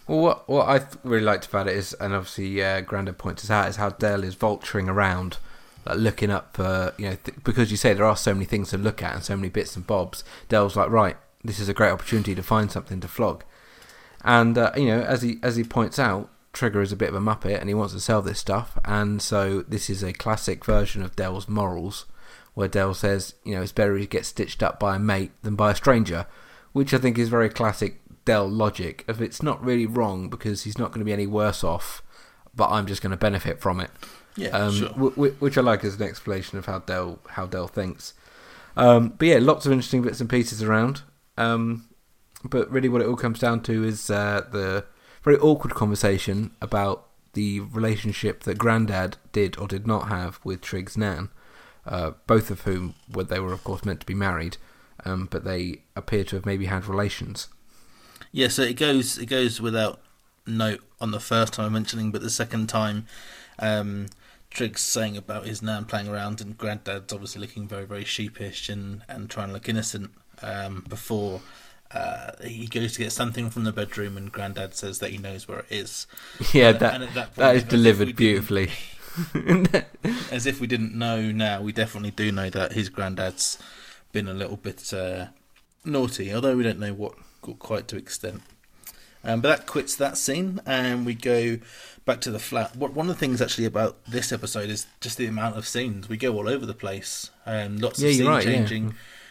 Well, 0.07 0.21
what 0.21 0.49
what 0.49 0.69
I 0.69 0.87
really 1.05 1.25
liked 1.25 1.47
about 1.47 1.69
it 1.69 1.77
is, 1.77 1.93
and 1.95 2.15
obviously 2.15 2.63
uh, 2.63 2.83
points 3.13 3.43
this 3.43 3.51
out, 3.51 3.69
is 3.69 3.77
how 3.77 3.91
Del 3.91 4.25
is 4.25 4.35
vulturing 4.35 4.89
around, 4.89 5.37
like 5.85 5.99
looking 5.99 6.31
up, 6.31 6.57
uh, 6.59 6.93
you 6.97 7.11
know, 7.11 7.17
th- 7.23 7.37
because 7.45 7.71
you 7.71 7.77
say 7.77 7.93
there 7.93 8.07
are 8.07 8.17
so 8.17 8.33
many 8.33 8.47
things 8.47 8.71
to 8.71 8.79
look 8.79 9.03
at 9.03 9.15
and 9.15 9.23
so 9.23 9.37
many 9.37 9.51
bits 9.51 9.77
and 9.77 9.87
bobs. 9.87 10.25
Del's 10.49 10.77
like, 10.77 10.89
right, 10.89 11.17
this 11.45 11.61
is 11.61 11.69
a 11.69 11.75
great 11.75 11.91
opportunity 11.91 12.35
to 12.35 12.43
find 12.43 12.73
something 12.73 13.01
to 13.01 13.09
flog, 13.09 13.45
and 14.25 14.57
uh, 14.59 14.73
you 14.77 14.87
know, 14.87 15.01
as 15.01 15.23
he 15.23 15.39
as 15.43 15.57
he 15.57 15.65
points 15.65 15.99
out, 15.99 16.31
Trigger 16.53 16.81
is 16.81 16.93
a 16.93 16.97
bit 16.97 17.09
of 17.11 17.15
a 17.15 17.21
muppet 17.21 17.61
and 17.61 17.69
he 17.69 17.75
wants 17.75 17.95
to 17.95 18.01
sell 18.01 18.23
this 18.23 18.39
stuff, 18.39 18.79
and 18.85 19.21
so 19.23 19.63
this 19.63 19.89
is 19.89 20.03
a 20.03 20.13
classic 20.13 20.65
version 20.65 21.03
of 21.03 21.17
Del's 21.17 21.49
morals, 21.49 22.07
where 22.55 22.69
Del 22.69 22.95
says, 22.95 23.35
you 23.45 23.55
know, 23.55 23.63
it's 23.63 23.73
better 23.73 23.97
he 23.97 24.07
gets 24.07 24.29
stitched 24.29 24.63
up 24.63 24.81
by 24.81 24.97
a 24.97 24.99
mate 24.99 25.33
than 25.43 25.55
by 25.55 25.73
a 25.73 25.77
stranger, 25.77 26.27
which 26.73 26.93
I 26.93 26.99
think 26.99 27.19
is 27.19 27.29
very 27.29 27.49
classic 27.49 28.01
Del 28.25 28.47
logic 28.47 29.05
If 29.09 29.23
it's 29.23 29.43
not 29.43 29.65
really 29.65 29.87
wrong 29.87 30.29
because 30.29 30.65
he's 30.65 30.77
not 30.77 30.89
going 30.91 30.99
to 30.99 31.05
be 31.05 31.15
any 31.15 31.27
worse 31.27 31.65
off, 31.65 32.03
but 32.55 32.69
I'm 32.71 32.87
just 32.87 33.01
going 33.01 33.13
to 33.13 33.17
benefit 33.17 33.59
from 33.61 33.81
it. 33.81 33.91
Yeah, 34.37 34.51
um, 34.51 34.75
sure. 34.75 34.89
w- 34.91 35.11
w- 35.13 35.37
which 35.39 35.57
I 35.57 35.63
like 35.63 35.83
as 35.83 35.95
an 35.95 36.03
explanation 36.03 36.59
of 36.59 36.67
how 36.67 36.81
Del 36.81 37.21
how 37.31 37.47
Del 37.47 37.69
thinks. 37.69 38.13
Um, 38.77 39.15
but 39.17 39.29
yeah, 39.29 39.39
lots 39.41 39.65
of 39.65 39.73
interesting 39.73 40.03
bits 40.03 40.21
and 40.21 40.29
pieces 40.29 40.63
around. 40.63 41.03
Um, 41.39 41.89
but 42.45 42.71
really, 42.71 42.89
what 42.89 43.03
it 43.03 43.09
all 43.09 43.17
comes 43.17 43.41
down 43.41 43.63
to 43.63 43.85
is 43.85 44.11
uh, 44.11 44.47
the 44.51 44.85
very 45.23 45.39
awkward 45.39 45.75
conversation 45.75 46.53
about 46.61 47.07
the 47.33 47.61
relationship 47.61 48.45
that 48.45 48.59
Grandad 48.59 49.17
did 49.33 49.59
or 49.59 49.67
did 49.67 49.87
not 49.87 50.09
have 50.09 50.41
with 50.45 50.61
Trig's 50.61 50.97
nan. 50.97 51.29
Uh, 51.87 52.13
both 52.27 52.51
of 52.51 52.63
whom, 52.63 52.95
well, 53.11 53.25
they 53.25 53.41
were 53.41 53.53
of 53.53 53.65
course 53.65 53.85
meant 53.85 54.01
to 54.01 54.07
be 54.07 54.15
married, 54.15 54.57
um, 55.05 55.27
but 55.31 55.45
they 55.45 55.83
appear 55.97 56.23
to 56.23 56.37
have 56.37 56.45
maybe 56.45 56.67
had 56.67 56.87
relations. 56.87 57.49
Yeah, 58.31 58.49
so 58.49 58.63
it 58.63 58.75
goes 58.75 59.19
it 59.19 59.27
goes 59.27 59.61
without 59.61 60.01
note 60.47 60.81
on 61.01 61.13
the 61.13 61.21
first 61.21 61.55
time 61.55 61.67
I'm 61.67 61.73
mentioning, 61.73 62.11
but 62.11 62.21
the 62.21 62.31
second 62.31 62.69
time, 62.69 63.07
um, 63.59 64.09
Trig's 64.51 64.83
saying 64.83 65.17
about 65.17 65.47
his 65.47 65.63
nan 65.63 65.87
playing 65.87 66.09
around, 66.09 66.41
and 66.41 66.59
Granddad's 66.59 67.13
obviously 67.13 67.41
looking 67.41 67.67
very 67.67 67.85
very 67.85 68.05
sheepish 68.05 68.69
and 68.69 69.03
and 69.09 69.31
trying 69.31 69.49
to 69.49 69.55
look 69.55 69.69
innocent. 69.69 70.11
Um, 70.41 70.85
before 70.89 71.41
uh, 71.93 72.33
he 72.45 72.67
goes 72.67 72.93
to 72.95 72.99
get 73.01 73.13
something 73.13 73.51
from 73.51 73.65
the 73.65 73.73
bedroom, 73.73 74.17
and 74.17 74.31
Granddad 74.31 74.75
says 74.75 74.99
that 74.99 75.11
he 75.11 75.19
knows 75.19 75.49
where 75.49 75.61
it 75.61 75.67
is. 75.71 76.07
Yeah, 76.53 76.71
And- 76.71 76.81
that 76.81 76.95
and 76.95 77.05
at 77.05 77.15
that 77.15 77.35
that 77.37 77.57
is 77.57 77.63
as 77.63 77.67
if 77.67 77.71
we 77.73 77.77
delivered 77.77 78.17
beautifully. 78.17 78.71
As 80.31 80.47
if 80.47 80.61
we 80.61 80.67
didn't 80.69 80.95
know 80.95 81.33
now, 81.33 81.61
we 81.61 81.73
definitely 81.73 82.13
do 82.13 82.31
know 82.31 82.51
that 82.51 82.73
his 82.73 82.89
granddad's 82.89 83.59
been 84.13 84.29
a 84.29 84.35
little 84.35 84.57
bit 84.57 84.93
uh, 84.95 85.27
naughty, 85.85 86.33
although 86.33 86.57
we 86.57 86.63
don't 86.63 86.79
know 86.79 86.93
what 86.95 87.15
quite 87.59 87.89
to 87.89 87.97
extent. 87.97 88.43
Um, 89.25 89.41
but 89.41 89.49
that 89.49 89.67
quits 89.67 89.97
that 89.97 90.17
scene, 90.17 90.61
and 90.65 91.05
we 91.05 91.15
go 91.15 91.59
back 92.05 92.21
to 92.23 92.31
the 92.31 92.39
flat. 92.39 92.77
What 92.77 92.93
one 92.93 93.11
of 93.11 93.17
the 93.17 93.19
things 93.19 93.43
actually 93.43 93.65
about 93.65 93.97
this 94.07 94.31
episode 94.31 94.71
is 94.71 94.87
just 95.01 95.19
the 95.19 95.27
amount 95.27 95.57
of 95.57 95.67
scenes. 95.67 96.09
We 96.09 96.17
go 96.17 96.35
all 96.37 96.49
over 96.49 96.65
the 96.65 96.73
place, 96.75 97.31
and 97.45 97.83
lots 97.83 98.01
Yeah, 98.01 98.11
of 98.11 98.15
scene 98.15 98.27
right, 98.29 98.47
yeah. 98.47 98.53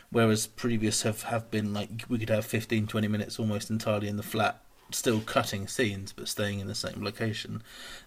Whereas 0.10 0.48
previous 0.48 1.02
have, 1.02 1.24
have 1.24 1.52
been 1.52 1.74
like 1.74 2.06
we 2.08 2.18
could 2.18 2.30
have 2.30 2.46
15, 2.46 2.88
20 2.88 3.08
minutes 3.08 3.40
almost 3.40 3.70
entirely 3.70 4.08
in 4.08 4.18
the 4.18 4.24
flat, 4.24 4.62
still 4.92 5.20
cutting 5.20 5.68
scenes 5.68 6.14
but 6.14 6.28
staying 6.30 6.60
in 6.60 6.68
the 6.68 6.76
same 6.76 7.04
location. 7.04 7.62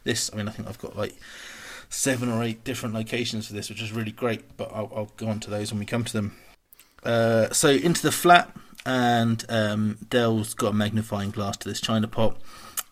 This, 0.05 0.31
I 0.33 0.37
mean, 0.37 0.49
I 0.49 0.53
think 0.53 0.69
I've 0.69 0.79
got 0.79 0.97
like 0.97 1.17
seven 1.91 2.31
or 2.31 2.43
eight 2.43 2.65
different 2.65 2.95
locations 2.95 3.49
for 3.49 3.53
this, 3.53 3.69
which 3.69 3.83
is 3.83 3.93
really 3.93 4.13
great. 4.13 4.57
But 4.57 4.71
I'll, 4.73 4.91
I'll 4.95 5.13
go 5.17 5.29
on 5.29 5.41
to 5.41 5.51
those 5.51 5.73
when 5.73 5.81
we 5.81 5.87
come 5.87 6.05
to 6.05 6.13
them. 6.13 6.37
Uh, 7.05 7.51
so 7.51 7.69
into 7.71 8.03
the 8.03 8.13
flat, 8.13 8.55
and 8.87 9.45
um, 9.49 9.99
Del's 10.09 10.55
got 10.55 10.69
a 10.69 10.75
magnifying 10.75 11.31
glass 11.31 11.57
to 11.59 11.69
this 11.69 11.81
china 11.81 12.09
pot, 12.09 12.41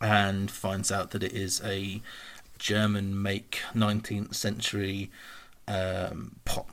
and 0.01 0.51
finds 0.51 0.93
out 0.93 1.13
that 1.13 1.23
it 1.23 1.33
is 1.33 1.63
a 1.65 2.03
German 2.59 3.21
make 3.21 3.61
19th 3.75 4.35
century 4.35 5.11
um, 5.67 6.37
pot, 6.45 6.67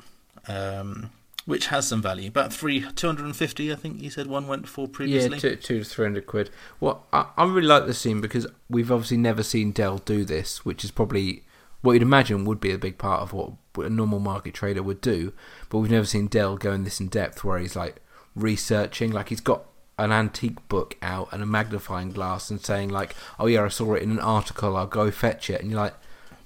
um, 0.47 1.11
which 1.45 1.67
has 1.67 1.87
some 1.87 2.01
value. 2.01 2.27
About 2.27 2.51
three, 2.51 2.85
250, 2.95 3.71
I 3.71 3.75
think 3.75 4.01
you 4.01 4.09
said 4.09 4.27
one 4.27 4.47
went 4.47 4.67
for 4.67 4.81
Yeah, 4.81 4.91
previously. 4.91 5.39
two, 5.39 5.55
two 5.55 5.79
to 5.79 5.85
three 5.85 6.05
hundred 6.05 6.25
quid. 6.25 6.49
Well, 6.79 7.05
I, 7.13 7.27
I 7.37 7.45
really 7.45 7.67
like 7.67 7.85
this 7.85 7.99
scene 7.99 8.19
because 8.21 8.47
we've 8.69 8.91
obviously 8.91 9.17
never 9.17 9.43
seen 9.43 9.71
Del 9.71 9.99
do 9.99 10.25
this, 10.25 10.65
which 10.65 10.83
is 10.83 10.91
probably 10.91 11.43
what 11.81 11.93
you'd 11.93 12.01
imagine 12.01 12.45
would 12.45 12.59
be 12.59 12.71
a 12.71 12.77
big 12.79 12.97
part 12.97 13.21
of 13.21 13.31
what 13.33 13.53
a 13.77 13.89
normal 13.89 14.19
market 14.19 14.53
trader 14.55 14.81
would 14.81 15.01
do. 15.01 15.33
But 15.69 15.77
we've 15.79 15.91
never 15.91 16.05
seen 16.07 16.27
Del 16.27 16.57
go 16.57 16.71
in 16.71 16.83
this 16.83 16.99
in 16.99 17.07
depth, 17.09 17.43
where 17.43 17.59
he's 17.59 17.75
like 17.75 17.97
researching, 18.35 19.11
like 19.11 19.29
he's 19.29 19.41
got 19.41 19.63
an 19.97 20.11
antique 20.11 20.67
book 20.67 20.97
out 21.01 21.29
and 21.31 21.41
a 21.41 21.45
magnifying 21.45 22.11
glass, 22.11 22.49
and 22.49 22.59
saying 22.59 22.89
like, 22.89 23.15
"Oh 23.39 23.45
yeah, 23.45 23.63
I 23.63 23.67
saw 23.69 23.93
it 23.93 24.03
in 24.03 24.11
an 24.11 24.19
article. 24.19 24.75
I'll 24.75 24.87
go 24.87 25.11
fetch 25.11 25.49
it." 25.49 25.61
And 25.61 25.69
you're 25.71 25.79
like, 25.79 25.93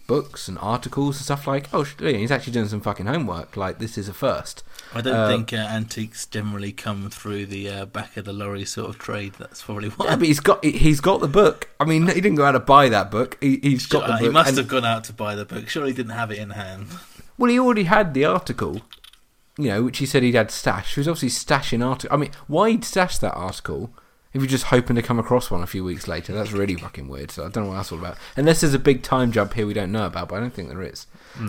books 0.09 0.47
and 0.49 0.57
articles 0.59 1.17
and 1.17 1.23
stuff 1.25 1.45
like, 1.47 1.67
"Oh, 1.71 1.83
he's 1.83 2.31
actually 2.31 2.53
doing 2.53 2.67
some 2.67 2.81
fucking 2.81 3.05
homework. 3.05 3.55
Like 3.55 3.77
this 3.79 3.97
is 3.97 4.09
a 4.09 4.13
first. 4.13 4.63
I 4.93 5.01
don't 5.01 5.15
Uh, 5.15 5.27
think 5.29 5.53
uh, 5.53 5.57
antiques 5.57 6.25
generally 6.25 6.71
come 6.71 7.09
through 7.11 7.45
the 7.45 7.69
uh, 7.69 7.85
back 7.85 8.17
of 8.17 8.25
the 8.25 8.33
lorry 8.33 8.65
sort 8.65 8.89
of 8.89 8.97
trade. 8.97 9.33
That's 9.37 9.61
probably 9.61 9.89
why. 9.89 10.07
Yeah, 10.07 10.15
but 10.15 10.27
he's 10.27 10.39
got 10.39 10.65
he- 10.65 10.71
he's 10.85 10.99
got 10.99 11.21
the 11.21 11.27
book. 11.27 11.69
I 11.79 11.85
mean, 11.85 12.07
he 12.07 12.15
didn't 12.21 12.35
go 12.35 12.45
out 12.45 12.53
to 12.53 12.59
buy 12.59 12.89
that 12.89 13.11
book. 13.11 13.37
He, 13.39 13.59
he's 13.61 13.85
got 13.85 14.07
the 14.07 14.13
book. 14.13 14.21
he 14.21 14.29
must 14.29 14.49
and- 14.49 14.57
have 14.57 14.67
gone 14.67 14.85
out 14.85 15.03
to 15.05 15.13
buy 15.13 15.35
the 15.35 15.45
book. 15.45 15.69
Surely 15.69 15.91
he 15.91 15.95
didn't 15.95 16.13
have 16.17 16.31
it 16.31 16.39
in 16.39 16.49
hand. 16.49 16.87
Well, 17.37 17.51
he 17.51 17.59
already 17.59 17.83
had 17.83 18.13
the 18.15 18.25
article, 18.25 18.81
you 19.57 19.67
know, 19.69 19.83
which 19.83 19.99
he 19.99 20.05
said 20.07 20.23
he'd 20.23 20.35
had 20.35 20.49
stashed. 20.51 20.95
He 20.95 20.99
was 21.01 21.07
obviously 21.07 21.29
stashing 21.29 21.85
article. 21.85 22.13
I 22.13 22.19
mean, 22.19 22.31
why 22.47 22.71
he'd 22.71 22.83
stash 22.83 23.17
that 23.19 23.33
article 23.35 23.93
if 24.33 24.41
you're 24.41 24.47
just 24.47 24.65
hoping 24.65 24.95
to 24.95 25.01
come 25.01 25.17
across 25.17 25.49
one 25.49 25.63
a 25.63 25.67
few 25.67 25.83
weeks 25.83 26.07
later, 26.07 26.33
that's 26.33 26.51
really 26.51 26.75
fucking 26.75 27.07
weird. 27.07 27.31
So 27.31 27.45
I 27.45 27.49
don't 27.49 27.63
know 27.63 27.69
what 27.71 27.77
that's 27.77 27.91
all 27.91 27.97
about. 27.99 28.17
Unless 28.35 28.61
there's 28.61 28.75
a 28.75 28.79
big 28.79 29.01
time 29.01 29.31
jump 29.31 29.53
here 29.53 29.65
we 29.65 29.73
don't 29.73 29.91
know 29.91 30.05
about, 30.05 30.29
but 30.29 30.35
I 30.35 30.39
don't 30.39 30.53
think 30.53 30.69
there 30.69 30.83
is. 30.83 31.07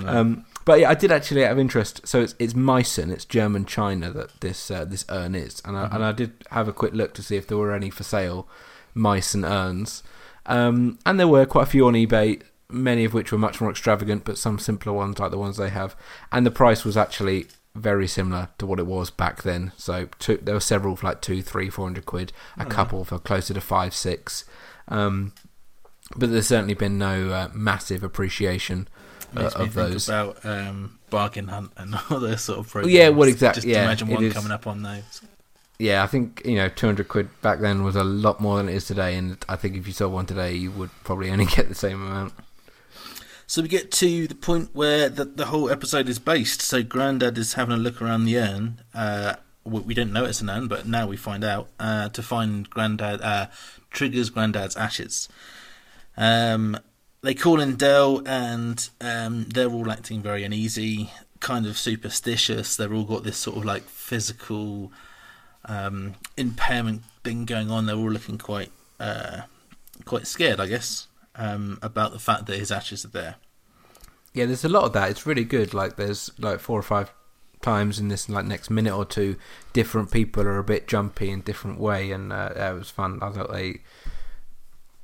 Um, 0.08 0.46
but 0.64 0.80
yeah, 0.80 0.90
I 0.90 0.94
did 0.94 1.12
actually 1.12 1.44
out 1.44 1.52
of 1.52 1.58
interest. 1.58 2.06
So 2.06 2.22
it's 2.22 2.34
it's 2.38 2.54
Meissen, 2.54 3.10
it's 3.10 3.24
German 3.24 3.66
China 3.66 4.10
that 4.12 4.40
this 4.40 4.70
uh, 4.70 4.84
this 4.84 5.04
urn 5.10 5.34
is, 5.34 5.60
and 5.64 5.76
I, 5.76 5.88
and 5.92 6.04
I 6.04 6.12
did 6.12 6.32
have 6.50 6.68
a 6.68 6.72
quick 6.72 6.94
look 6.94 7.12
to 7.14 7.22
see 7.22 7.36
if 7.36 7.46
there 7.46 7.58
were 7.58 7.72
any 7.72 7.90
for 7.90 8.02
sale 8.02 8.48
Meissen 8.96 9.48
urns, 9.48 10.02
um, 10.46 10.98
and 11.04 11.20
there 11.20 11.28
were 11.28 11.46
quite 11.46 11.64
a 11.64 11.70
few 11.70 11.86
on 11.86 11.94
eBay. 11.94 12.42
Many 12.72 13.04
of 13.04 13.12
which 13.12 13.32
were 13.32 13.38
much 13.38 13.60
more 13.60 13.68
extravagant, 13.68 14.24
but 14.24 14.38
some 14.38 14.60
simpler 14.60 14.92
ones 14.92 15.18
like 15.18 15.32
the 15.32 15.38
ones 15.38 15.56
they 15.56 15.70
have, 15.70 15.96
and 16.30 16.46
the 16.46 16.52
price 16.52 16.84
was 16.84 16.96
actually 16.96 17.48
very 17.74 18.06
similar 18.06 18.48
to 18.58 18.66
what 18.66 18.78
it 18.78 18.86
was 18.86 19.10
back 19.10 19.42
then. 19.42 19.72
So 19.76 20.08
two, 20.18 20.38
there 20.42 20.54
were 20.54 20.60
several 20.60 20.96
for 20.96 21.06
like 21.06 21.20
two, 21.20 21.42
three, 21.42 21.70
four 21.70 21.86
hundred 21.86 22.06
quid. 22.06 22.32
A 22.58 22.64
couple 22.64 23.04
for 23.04 23.18
closer 23.18 23.54
to 23.54 23.60
five, 23.60 23.94
six. 23.94 24.44
Um, 24.88 25.32
but 26.16 26.30
there's 26.30 26.48
certainly 26.48 26.74
been 26.74 26.98
no 26.98 27.30
uh, 27.30 27.48
massive 27.54 28.02
appreciation 28.02 28.88
uh, 29.36 29.50
of 29.54 29.74
those. 29.74 30.08
about 30.08 30.44
um, 30.44 30.98
bargain 31.08 31.48
hunt 31.48 31.72
and 31.76 31.94
all 32.10 32.20
those 32.20 32.42
sort 32.42 32.58
of 32.58 32.68
programs. 32.68 32.92
yeah, 32.92 33.08
well, 33.08 33.28
exactly. 33.28 33.60
Just 33.60 33.68
yeah, 33.68 33.84
imagine 33.84 34.08
one 34.08 34.24
is. 34.24 34.32
coming 34.32 34.50
up 34.50 34.66
on 34.66 34.82
those. 34.82 35.22
Yeah, 35.78 36.02
I 36.02 36.06
think 36.08 36.42
you 36.44 36.56
know, 36.56 36.68
two 36.68 36.86
hundred 36.86 37.08
quid 37.08 37.28
back 37.40 37.60
then 37.60 37.84
was 37.84 37.96
a 37.96 38.04
lot 38.04 38.40
more 38.40 38.58
than 38.58 38.68
it 38.68 38.74
is 38.74 38.86
today, 38.86 39.16
and 39.16 39.42
I 39.48 39.56
think 39.56 39.76
if 39.76 39.86
you 39.86 39.92
saw 39.92 40.08
one 40.08 40.26
today, 40.26 40.54
you 40.54 40.70
would 40.72 40.90
probably 41.04 41.30
only 41.30 41.46
get 41.56 41.68
the 41.68 41.74
same 41.74 42.02
amount. 42.02 42.34
So 43.50 43.62
we 43.62 43.66
get 43.68 43.90
to 43.90 44.28
the 44.28 44.36
point 44.36 44.70
where 44.74 45.08
the, 45.08 45.24
the 45.24 45.46
whole 45.46 45.70
episode 45.70 46.08
is 46.08 46.20
based. 46.20 46.62
So 46.62 46.84
Grandad 46.84 47.36
is 47.36 47.54
having 47.54 47.74
a 47.74 47.78
look 47.78 48.00
around 48.00 48.24
the 48.24 48.38
urn. 48.38 48.80
Uh, 48.94 49.34
we 49.64 49.92
didn't 49.92 50.12
know 50.12 50.24
it's 50.24 50.40
an 50.40 50.48
urn, 50.48 50.68
but 50.68 50.86
now 50.86 51.08
we 51.08 51.16
find 51.16 51.42
out 51.42 51.66
uh, 51.80 52.10
to 52.10 52.22
find 52.22 52.70
Grandad 52.70 53.20
uh, 53.20 53.48
triggers 53.90 54.30
Grandad's 54.30 54.76
ashes. 54.76 55.28
Um, 56.16 56.78
they 57.22 57.34
call 57.34 57.58
in 57.58 57.74
Del, 57.74 58.22
and 58.24 58.88
um, 59.00 59.46
they're 59.46 59.68
all 59.68 59.90
acting 59.90 60.22
very 60.22 60.44
uneasy, 60.44 61.10
kind 61.40 61.66
of 61.66 61.76
superstitious. 61.76 62.76
They've 62.76 62.94
all 62.94 63.02
got 63.02 63.24
this 63.24 63.36
sort 63.36 63.56
of 63.56 63.64
like 63.64 63.82
physical 63.82 64.92
um, 65.64 66.14
impairment 66.36 67.02
thing 67.24 67.46
going 67.46 67.68
on. 67.68 67.86
They're 67.86 67.96
all 67.96 68.12
looking 68.12 68.38
quite 68.38 68.70
uh, 69.00 69.40
quite 70.04 70.28
scared, 70.28 70.60
I 70.60 70.68
guess, 70.68 71.08
um, 71.40 71.78
about 71.80 72.12
the 72.12 72.18
fact 72.18 72.46
that 72.46 72.58
his 72.58 72.70
ashes 72.70 73.04
are 73.04 73.08
there. 73.08 73.36
Yeah, 74.34 74.44
there's 74.44 74.64
a 74.64 74.68
lot 74.68 74.84
of 74.84 74.92
that. 74.92 75.10
It's 75.10 75.26
really 75.26 75.44
good. 75.44 75.74
Like 75.74 75.96
there's 75.96 76.30
like 76.38 76.60
four 76.60 76.78
or 76.78 76.82
five 76.82 77.12
times 77.62 77.98
in 77.98 78.08
this 78.08 78.28
like 78.28 78.44
next 78.44 78.70
minute 78.70 78.94
or 78.94 79.04
two, 79.04 79.36
different 79.72 80.10
people 80.10 80.42
are 80.44 80.58
a 80.58 80.64
bit 80.64 80.86
jumpy 80.86 81.30
in 81.30 81.40
different 81.40 81.80
way, 81.80 82.12
and 82.12 82.32
uh, 82.32 82.52
it 82.54 82.74
was 82.74 82.90
fun. 82.90 83.18
I 83.22 83.30
thought 83.30 83.50
they 83.50 83.80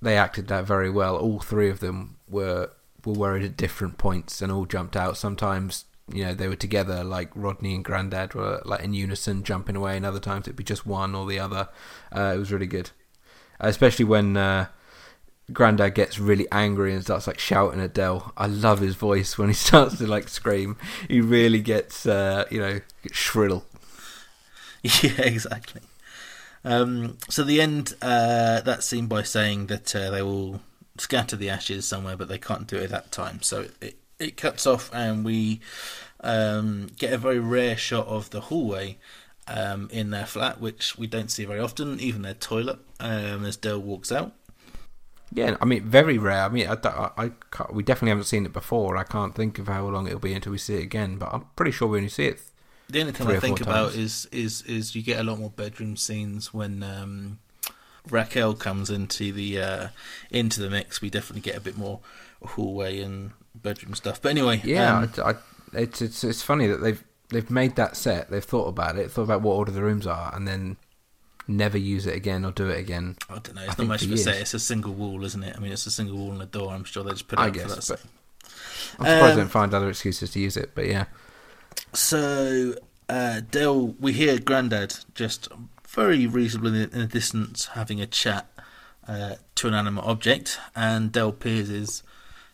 they 0.00 0.16
acted 0.16 0.48
that 0.48 0.66
very 0.66 0.90
well. 0.90 1.16
All 1.16 1.40
three 1.40 1.70
of 1.70 1.80
them 1.80 2.18
were 2.28 2.70
were 3.04 3.14
worried 3.14 3.44
at 3.44 3.56
different 3.56 3.98
points 3.98 4.42
and 4.42 4.52
all 4.52 4.66
jumped 4.66 4.94
out. 4.94 5.16
Sometimes 5.16 5.86
you 6.12 6.24
know 6.24 6.34
they 6.34 6.48
were 6.48 6.54
together, 6.54 7.02
like 7.02 7.30
Rodney 7.34 7.74
and 7.74 7.84
Grandad 7.84 8.34
were 8.34 8.60
like 8.66 8.82
in 8.82 8.92
unison 8.92 9.42
jumping 9.42 9.74
away, 9.74 9.96
and 9.96 10.04
other 10.04 10.20
times 10.20 10.46
it'd 10.46 10.56
be 10.56 10.62
just 10.64 10.86
one 10.86 11.14
or 11.14 11.26
the 11.26 11.40
other. 11.40 11.68
Uh, 12.14 12.34
it 12.36 12.38
was 12.38 12.52
really 12.52 12.66
good, 12.66 12.90
especially 13.58 14.04
when. 14.04 14.36
Uh, 14.36 14.66
Grandad 15.52 15.94
gets 15.94 16.18
really 16.18 16.46
angry 16.50 16.92
and 16.92 17.02
starts 17.02 17.26
like 17.26 17.38
shouting 17.38 17.80
at 17.80 17.94
Del. 17.94 18.32
I 18.36 18.46
love 18.46 18.80
his 18.80 18.96
voice 18.96 19.38
when 19.38 19.48
he 19.48 19.54
starts 19.68 19.98
to 19.98 20.06
like 20.06 20.28
scream. 20.28 20.76
He 21.08 21.20
really 21.20 21.60
gets, 21.60 22.06
uh, 22.06 22.46
you 22.50 22.60
know, 22.60 22.80
gets 23.02 23.16
shrill. 23.16 23.64
Yeah, 24.82 25.12
exactly. 25.18 25.82
Um, 26.64 27.18
so 27.28 27.44
the 27.44 27.60
end 27.60 27.94
uh, 28.02 28.60
that 28.62 28.82
scene 28.82 29.06
by 29.06 29.22
saying 29.22 29.66
that 29.66 29.94
uh, 29.94 30.10
they 30.10 30.22
will 30.22 30.62
scatter 30.98 31.36
the 31.36 31.48
ashes 31.48 31.86
somewhere, 31.86 32.16
but 32.16 32.28
they 32.28 32.38
can't 32.38 32.66
do 32.66 32.76
it 32.76 32.84
at 32.84 32.90
that 32.90 33.12
time. 33.12 33.42
So 33.42 33.66
it 33.80 33.96
it 34.18 34.36
cuts 34.36 34.66
off, 34.66 34.90
and 34.92 35.24
we 35.24 35.60
um, 36.20 36.88
get 36.98 37.12
a 37.12 37.18
very 37.18 37.38
rare 37.38 37.76
shot 37.76 38.06
of 38.06 38.30
the 38.30 38.42
hallway 38.42 38.98
um, 39.46 39.88
in 39.92 40.10
their 40.10 40.26
flat, 40.26 40.60
which 40.60 40.98
we 40.98 41.06
don't 41.06 41.30
see 41.30 41.44
very 41.44 41.60
often. 41.60 42.00
Even 42.00 42.22
their 42.22 42.34
toilet, 42.34 42.78
um, 42.98 43.44
as 43.44 43.56
Del 43.56 43.80
walks 43.80 44.10
out. 44.10 44.32
Yeah, 45.36 45.58
I 45.60 45.66
mean, 45.66 45.84
very 45.84 46.16
rare. 46.16 46.44
I 46.44 46.48
mean, 46.48 46.66
I, 46.66 46.78
I, 46.82 47.10
I 47.26 47.30
we 47.70 47.82
definitely 47.82 48.08
haven't 48.08 48.24
seen 48.24 48.46
it 48.46 48.54
before. 48.54 48.96
I 48.96 49.04
can't 49.04 49.34
think 49.34 49.58
of 49.58 49.68
how 49.68 49.86
long 49.86 50.06
it'll 50.06 50.18
be 50.18 50.32
until 50.32 50.52
we 50.52 50.56
see 50.56 50.76
it 50.76 50.82
again, 50.82 51.18
but 51.18 51.28
I'm 51.30 51.44
pretty 51.56 51.72
sure 51.72 51.88
we 51.88 51.98
only 51.98 52.08
see 52.08 52.24
it. 52.24 52.40
The 52.88 53.00
only 53.00 53.12
thing 53.12 53.26
I 53.26 53.38
think 53.38 53.60
about 53.60 53.90
times. 53.90 53.96
is 53.96 54.28
is 54.32 54.62
is 54.62 54.96
you 54.96 55.02
get 55.02 55.20
a 55.20 55.22
lot 55.22 55.38
more 55.38 55.50
bedroom 55.50 55.98
scenes 55.98 56.54
when 56.54 56.82
um, 56.82 57.38
Raquel 58.08 58.54
comes 58.54 58.88
into 58.88 59.30
the 59.30 59.60
uh, 59.60 59.88
into 60.30 60.62
the 60.62 60.70
mix. 60.70 61.02
We 61.02 61.10
definitely 61.10 61.42
get 61.42 61.54
a 61.54 61.60
bit 61.60 61.76
more 61.76 62.00
hallway 62.42 63.00
and 63.00 63.32
bedroom 63.54 63.94
stuff. 63.94 64.22
But 64.22 64.30
anyway, 64.30 64.62
Yeah, 64.64 65.00
um, 65.00 65.12
I, 65.22 65.30
I, 65.30 65.34
it's, 65.74 66.00
it's 66.00 66.24
it's 66.24 66.42
funny 66.42 66.66
that 66.66 66.78
they've 66.78 67.04
they've 67.28 67.50
made 67.50 67.76
that 67.76 67.94
set. 67.94 68.30
They've 68.30 68.42
thought 68.42 68.68
about 68.68 68.96
it, 68.96 69.10
thought 69.10 69.24
about 69.24 69.42
what 69.42 69.52
order 69.52 69.72
the 69.72 69.82
rooms 69.82 70.06
are, 70.06 70.34
and 70.34 70.48
then 70.48 70.78
never 71.48 71.78
use 71.78 72.06
it 72.06 72.14
again 72.14 72.44
or 72.44 72.52
do 72.52 72.68
it 72.68 72.78
again. 72.78 73.16
I 73.28 73.38
don't 73.38 73.54
know. 73.54 73.62
I 73.62 73.64
It's 73.66 73.78
not 73.78 73.86
much 73.86 74.04
for 74.04 74.12
a 74.12 74.34
It's 74.34 74.54
a 74.54 74.58
single 74.58 74.92
wall, 74.92 75.24
isn't 75.24 75.42
it? 75.42 75.56
I 75.56 75.60
mean, 75.60 75.72
it's 75.72 75.86
a 75.86 75.90
single 75.90 76.16
wall 76.16 76.32
and 76.32 76.42
a 76.42 76.46
door. 76.46 76.72
I'm 76.72 76.84
sure 76.84 77.04
they 77.04 77.10
just 77.10 77.28
put 77.28 77.38
it 77.38 77.42
I 77.42 77.48
up 77.48 77.56
for 77.56 77.68
guess, 77.68 77.88
but. 77.88 78.02
I'm 78.98 79.04
surprised 79.06 79.22
Um, 79.22 79.30
they 79.30 79.36
don't 79.36 79.48
find 79.48 79.74
other 79.74 79.88
excuses 79.88 80.30
to 80.32 80.40
use 80.40 80.56
it. 80.56 80.72
But 80.74 80.86
yeah, 80.86 81.06
So, 81.92 82.74
uh, 83.08 83.40
Del, 83.50 83.88
we 84.00 84.12
hear 84.12 84.38
Grandad 84.38 84.96
just 85.14 85.48
very 85.88 86.26
reasonably 86.26 86.82
in 86.82 86.90
the 86.90 87.06
distance 87.06 87.66
having 87.66 88.00
a 88.00 88.06
chat 88.06 88.48
uh, 89.08 89.36
to 89.56 89.68
an 89.68 89.74
animate 89.74 90.04
object, 90.04 90.58
and 90.74 91.12
Del 91.12 91.32
peers 91.32 91.68
his 91.68 92.02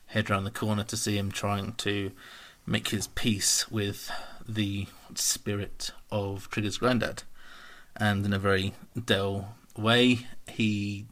head 0.07 0.29
round 0.31 0.47
the 0.47 0.51
corner 0.51 0.85
to 0.85 0.97
see 0.97 1.17
him 1.17 1.33
trying 1.33 1.73
to 1.75 2.13
make 2.67 2.89
his 2.89 3.07
peace 3.09 3.71
with 3.71 4.11
the 4.47 4.87
spirit 5.15 5.91
of 6.11 6.49
Trigger's 6.51 6.79
Grandad. 6.79 7.23
And 7.97 8.25
in 8.25 8.33
a 8.33 8.39
very 8.39 8.73
Del 9.05 9.55
way, 9.77 10.27
he 10.49 11.07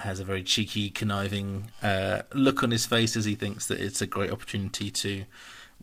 has 0.00 0.20
a 0.20 0.24
very 0.24 0.42
cheeky, 0.42 0.90
conniving 0.90 1.70
uh, 1.82 2.22
look 2.32 2.62
on 2.62 2.70
his 2.70 2.86
face 2.86 3.16
as 3.16 3.24
he 3.24 3.34
thinks 3.34 3.66
that 3.66 3.80
it's 3.80 4.00
a 4.00 4.06
great 4.06 4.30
opportunity 4.30 4.90
to 4.90 5.24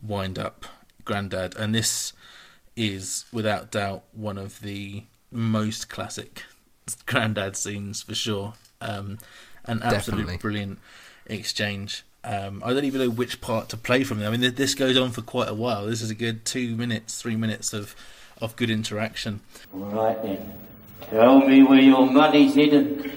wind 0.02 0.38
up 0.38 0.64
Grandad. 1.04 1.54
And 1.56 1.74
this 1.74 2.12
is, 2.74 3.26
without 3.32 3.70
doubt, 3.70 4.04
one 4.12 4.38
of 4.38 4.60
the 4.60 5.04
most 5.30 5.88
classic 5.88 6.44
Grandad 7.06 7.56
scenes 7.56 8.02
for 8.02 8.14
sure. 8.14 8.54
Um, 8.80 9.18
an 9.64 9.82
absolute 9.82 10.18
Definitely. 10.18 10.36
brilliant 10.38 10.78
exchange. 11.26 12.04
Um, 12.24 12.62
I 12.64 12.72
don't 12.72 12.84
even 12.84 13.00
know 13.00 13.10
which 13.10 13.40
part 13.40 13.68
to 13.70 13.76
play 13.76 14.04
from 14.04 14.18
there. 14.18 14.28
I 14.28 14.36
mean, 14.36 14.54
this 14.54 14.74
goes 14.74 14.96
on 14.96 15.10
for 15.10 15.22
quite 15.22 15.48
a 15.48 15.54
while. 15.54 15.86
This 15.86 16.02
is 16.02 16.10
a 16.10 16.14
good 16.14 16.44
two 16.44 16.76
minutes, 16.76 17.20
three 17.20 17.36
minutes 17.36 17.72
of, 17.72 17.94
of 18.40 18.56
good 18.56 18.70
interaction. 18.70 19.40
All 19.72 19.80
right 19.80 20.22
then. 20.22 20.52
Tell 21.10 21.38
me 21.40 21.62
where 21.62 21.80
your 21.80 22.10
money's 22.10 22.54
hidden. 22.54 23.12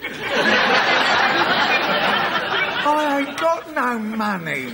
I 2.85 3.25
ain't 3.25 3.38
got 3.39 3.75
no 3.75 3.99
money. 3.99 4.73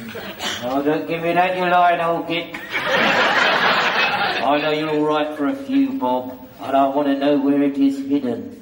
Oh, 0.64 0.82
don't 0.84 1.08
give 1.08 1.22
me 1.22 1.34
that, 1.34 1.56
you 1.58 1.64
lying 1.64 2.02
old 2.02 2.28
git. 2.28 2.56
I 4.46 4.60
know 4.62 4.72
you're 4.72 4.90
all 4.90 5.02
right 5.02 5.36
for 5.38 5.48
a 5.48 5.56
few, 5.56 5.94
Bob, 5.94 6.38
and 6.60 6.76
I 6.76 6.88
want 6.88 7.08
to 7.08 7.18
know 7.18 7.38
where 7.40 7.64
it 7.64 7.78
is 7.78 7.98
hidden. 8.08 8.62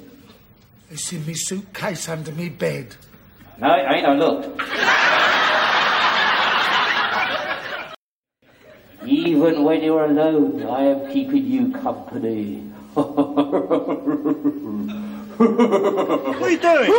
It's 0.90 1.12
in 1.12 1.26
me 1.26 1.34
suitcase 1.34 2.08
under 2.08 2.32
me 2.32 2.48
bed. 2.48 2.96
No, 3.58 3.72
it 3.74 3.84
ain't. 3.88 4.06
I 4.06 4.14
looked. 4.14 4.46
Even 9.06 9.64
when 9.64 9.82
you're 9.82 10.04
alone, 10.04 10.62
I 10.62 10.82
am 10.82 11.12
keeping 11.12 11.46
you 11.46 11.72
company. 11.72 12.60
What 12.94 13.18
are 16.42 16.50
you 16.50 16.58
doing? 16.58 16.92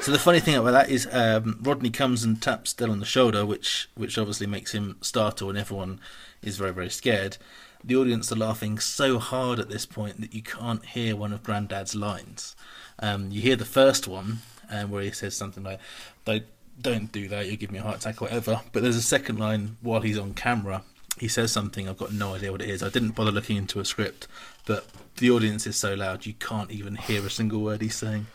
So 0.00 0.12
the 0.12 0.18
funny 0.18 0.40
thing 0.40 0.54
about 0.54 0.70
that 0.70 0.88
is 0.88 1.06
um, 1.12 1.58
Rodney 1.60 1.90
comes 1.90 2.24
and 2.24 2.40
taps 2.40 2.72
Del 2.72 2.90
on 2.90 2.98
the 2.98 3.04
shoulder, 3.04 3.44
which 3.44 3.90
which 3.94 4.16
obviously 4.16 4.46
makes 4.46 4.72
him 4.72 4.96
startle, 5.02 5.50
and 5.50 5.58
everyone 5.58 6.00
is 6.40 6.56
very 6.56 6.72
very 6.72 6.88
scared. 6.88 7.36
The 7.84 7.96
audience 7.96 8.32
are 8.32 8.36
laughing 8.36 8.78
so 8.78 9.18
hard 9.18 9.58
at 9.60 9.68
this 9.68 9.84
point 9.86 10.20
that 10.22 10.34
you 10.34 10.42
can't 10.42 10.84
hear 10.84 11.14
one 11.14 11.32
of 11.34 11.42
Grandad's 11.42 11.94
lines. 11.94 12.56
Um, 13.00 13.30
you 13.30 13.40
hear 13.40 13.56
the 13.56 13.64
first 13.64 14.08
one, 14.08 14.38
um, 14.70 14.90
where 14.90 15.02
he 15.02 15.10
says 15.10 15.36
something 15.36 15.62
like, 15.62 15.80
"Don't 16.24 16.44
don't 16.80 17.10
do 17.10 17.28
that, 17.28 17.46
you'll 17.46 17.56
give 17.56 17.72
me 17.72 17.78
a 17.78 17.82
heart 17.82 17.98
attack, 17.98 18.20
or 18.20 18.26
whatever." 18.26 18.60
But 18.72 18.82
there's 18.82 18.96
a 18.96 19.02
second 19.02 19.38
line 19.38 19.76
while 19.80 20.00
he's 20.00 20.18
on 20.18 20.34
camera. 20.34 20.82
He 21.18 21.28
says 21.28 21.50
something. 21.50 21.88
I've 21.88 21.98
got 21.98 22.12
no 22.12 22.34
idea 22.34 22.52
what 22.52 22.62
it 22.62 22.70
is. 22.70 22.82
I 22.82 22.90
didn't 22.90 23.10
bother 23.10 23.32
looking 23.32 23.56
into 23.56 23.80
a 23.80 23.84
script, 23.84 24.28
but 24.66 24.86
the 25.16 25.30
audience 25.30 25.66
is 25.66 25.76
so 25.76 25.94
loud 25.94 26.26
you 26.26 26.34
can't 26.34 26.70
even 26.70 26.94
hear 26.96 27.24
a 27.26 27.30
single 27.30 27.60
word 27.60 27.82
he's 27.82 27.96
saying, 27.96 28.26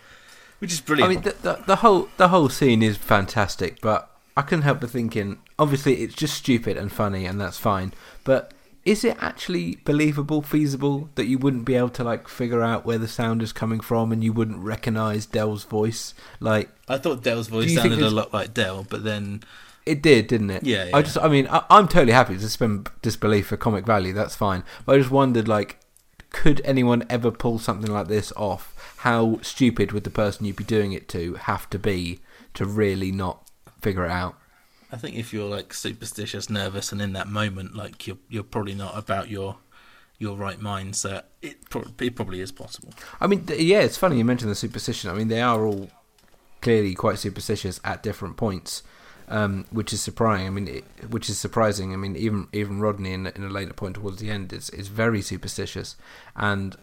which 0.60 0.74
is 0.74 0.82
brilliant. 0.82 1.12
I 1.12 1.13
mean 1.15 1.24
the, 1.24 1.36
the 1.41 1.63
the 1.65 1.75
whole 1.77 2.10
the 2.17 2.29
whole 2.29 2.50
scene 2.50 2.84
is 2.84 2.98
fantastic, 2.98 3.79
but 3.82 4.10
I 4.36 4.41
couldn't 4.41 4.63
help 4.63 4.82
but 4.82 4.89
thinking, 4.89 5.39
obviously 5.60 6.01
it's 6.01 6.15
just 6.15 6.36
stupid 6.36 6.77
and 6.77 6.91
funny, 6.91 7.25
and 7.25 7.39
that's 7.39 7.58
fine. 7.58 7.93
But 8.24 8.51
is 8.86 9.04
it 9.04 9.18
actually 9.20 9.78
believable, 9.86 10.42
feasible 10.42 11.10
that 11.16 11.25
you 11.25 11.38
wouldn't 11.38 11.66
be 11.66 11.75
able 11.75 11.90
to 11.90 12.04
like 12.04 12.28
figure 12.28 12.62
out 12.62 12.86
where 12.86 12.98
the 12.98 13.08
sound 13.08 13.42
is 13.42 13.54
coming 13.54 13.80
from, 13.80 14.12
and 14.12 14.24
you 14.24 14.34
wouldn't 14.34 14.60
recognise 14.60 15.25
Del's 15.25 15.63
voice? 15.63 16.13
Like 16.40 16.70
I 16.88 16.98
thought 16.98 17.24
Del's 17.24 17.48
voice 17.48 17.74
sounded 17.74 18.02
a 18.02 18.10
lot 18.10 18.34
like 18.34 18.54
Del, 18.54 18.86
but 18.90 19.04
then 19.04 19.44
it 19.86 20.02
did, 20.02 20.28
didn't 20.28 20.50
it? 20.50 20.63
Yeah, 20.63 20.90
I 20.94 21.02
just, 21.02 21.18
I 21.18 21.28
mean, 21.28 21.48
I, 21.48 21.63
I'm 21.70 21.88
totally 21.88 22.13
happy 22.13 22.36
to 22.36 22.40
suspend 22.40 22.90
disbelief 23.02 23.48
for 23.48 23.58
comic 23.58 23.86
value. 23.86 24.13
That's 24.13 24.36
fine. 24.36 24.63
But 24.86 24.96
I 24.96 25.00
just 25.00 25.12
wondered, 25.12 25.48
like, 25.48 25.80
could 26.30 26.62
anyone 26.63 27.06
ever 27.10 27.32
pull 27.32 27.60
something 27.60 27.92
like 27.92 28.08
this 28.08 28.32
off? 28.38 28.96
How 29.00 29.40
stupid 29.42 29.92
would 29.92 30.06
the 30.06 30.10
person 30.10 30.46
you'd 30.46 30.56
be 30.56 30.63
doing 30.63 30.94
it 30.94 31.10
to 31.10 31.34
have 31.36 31.70
to 31.72 31.80
be 31.80 32.22
to 32.54 32.66
really 32.66 33.12
not 33.12 33.50
figure 33.82 34.06
it 34.06 34.12
out? 34.12 34.36
I 34.93 34.97
think 34.97 35.15
if 35.15 35.33
you're 35.33 35.50
like 35.50 35.73
superstitious, 35.73 36.51
nervous, 36.51 36.91
and 36.91 37.01
in 37.01 37.13
that 37.13 37.27
moment, 37.27 37.75
like 37.75 38.05
you're 38.05 38.19
you're 38.29 38.43
probably 38.43 38.75
not 38.75 38.95
about 38.95 39.27
your 39.27 39.57
your 40.19 40.38
right 40.38 40.62
mind. 40.62 40.95
So 40.95 41.23
it, 41.41 41.67
pro- 41.67 41.85
it 42.00 42.15
probably 42.15 42.41
is 42.41 42.51
possible. 42.51 42.93
I 43.19 43.25
mean, 43.25 43.43
th- 43.47 43.59
yeah, 43.59 43.79
it's 43.79 43.97
funny 43.97 44.19
you 44.19 44.23
mentioned 44.23 44.51
the 44.51 44.55
superstition. 44.55 45.09
I 45.09 45.13
mean, 45.15 45.29
they 45.29 45.41
are 45.41 45.65
all 45.65 45.89
clearly 46.62 46.93
quite 46.93 47.17
superstitious 47.17 47.79
at 47.83 48.03
different 48.03 48.38
points, 48.38 48.83
um, 49.27 49.65
which 49.71 49.93
is 49.93 50.01
surprising. 50.01 50.45
I 50.45 50.51
mean, 50.51 50.67
it, 50.67 50.85
which 51.09 51.27
is 51.27 51.39
surprising. 51.39 51.91
I 51.91 51.95
mean, 51.95 52.15
even 52.15 52.47
even 52.53 52.79
Rodney 52.79 53.13
in, 53.13 53.25
in 53.25 53.43
a 53.43 53.50
later 53.50 53.73
point 53.73 53.95
towards 53.95 54.19
the 54.19 54.29
end 54.29 54.53
is 54.53 54.69
is 54.69 54.89
very 54.89 55.23
superstitious, 55.23 55.95
and 56.35 56.77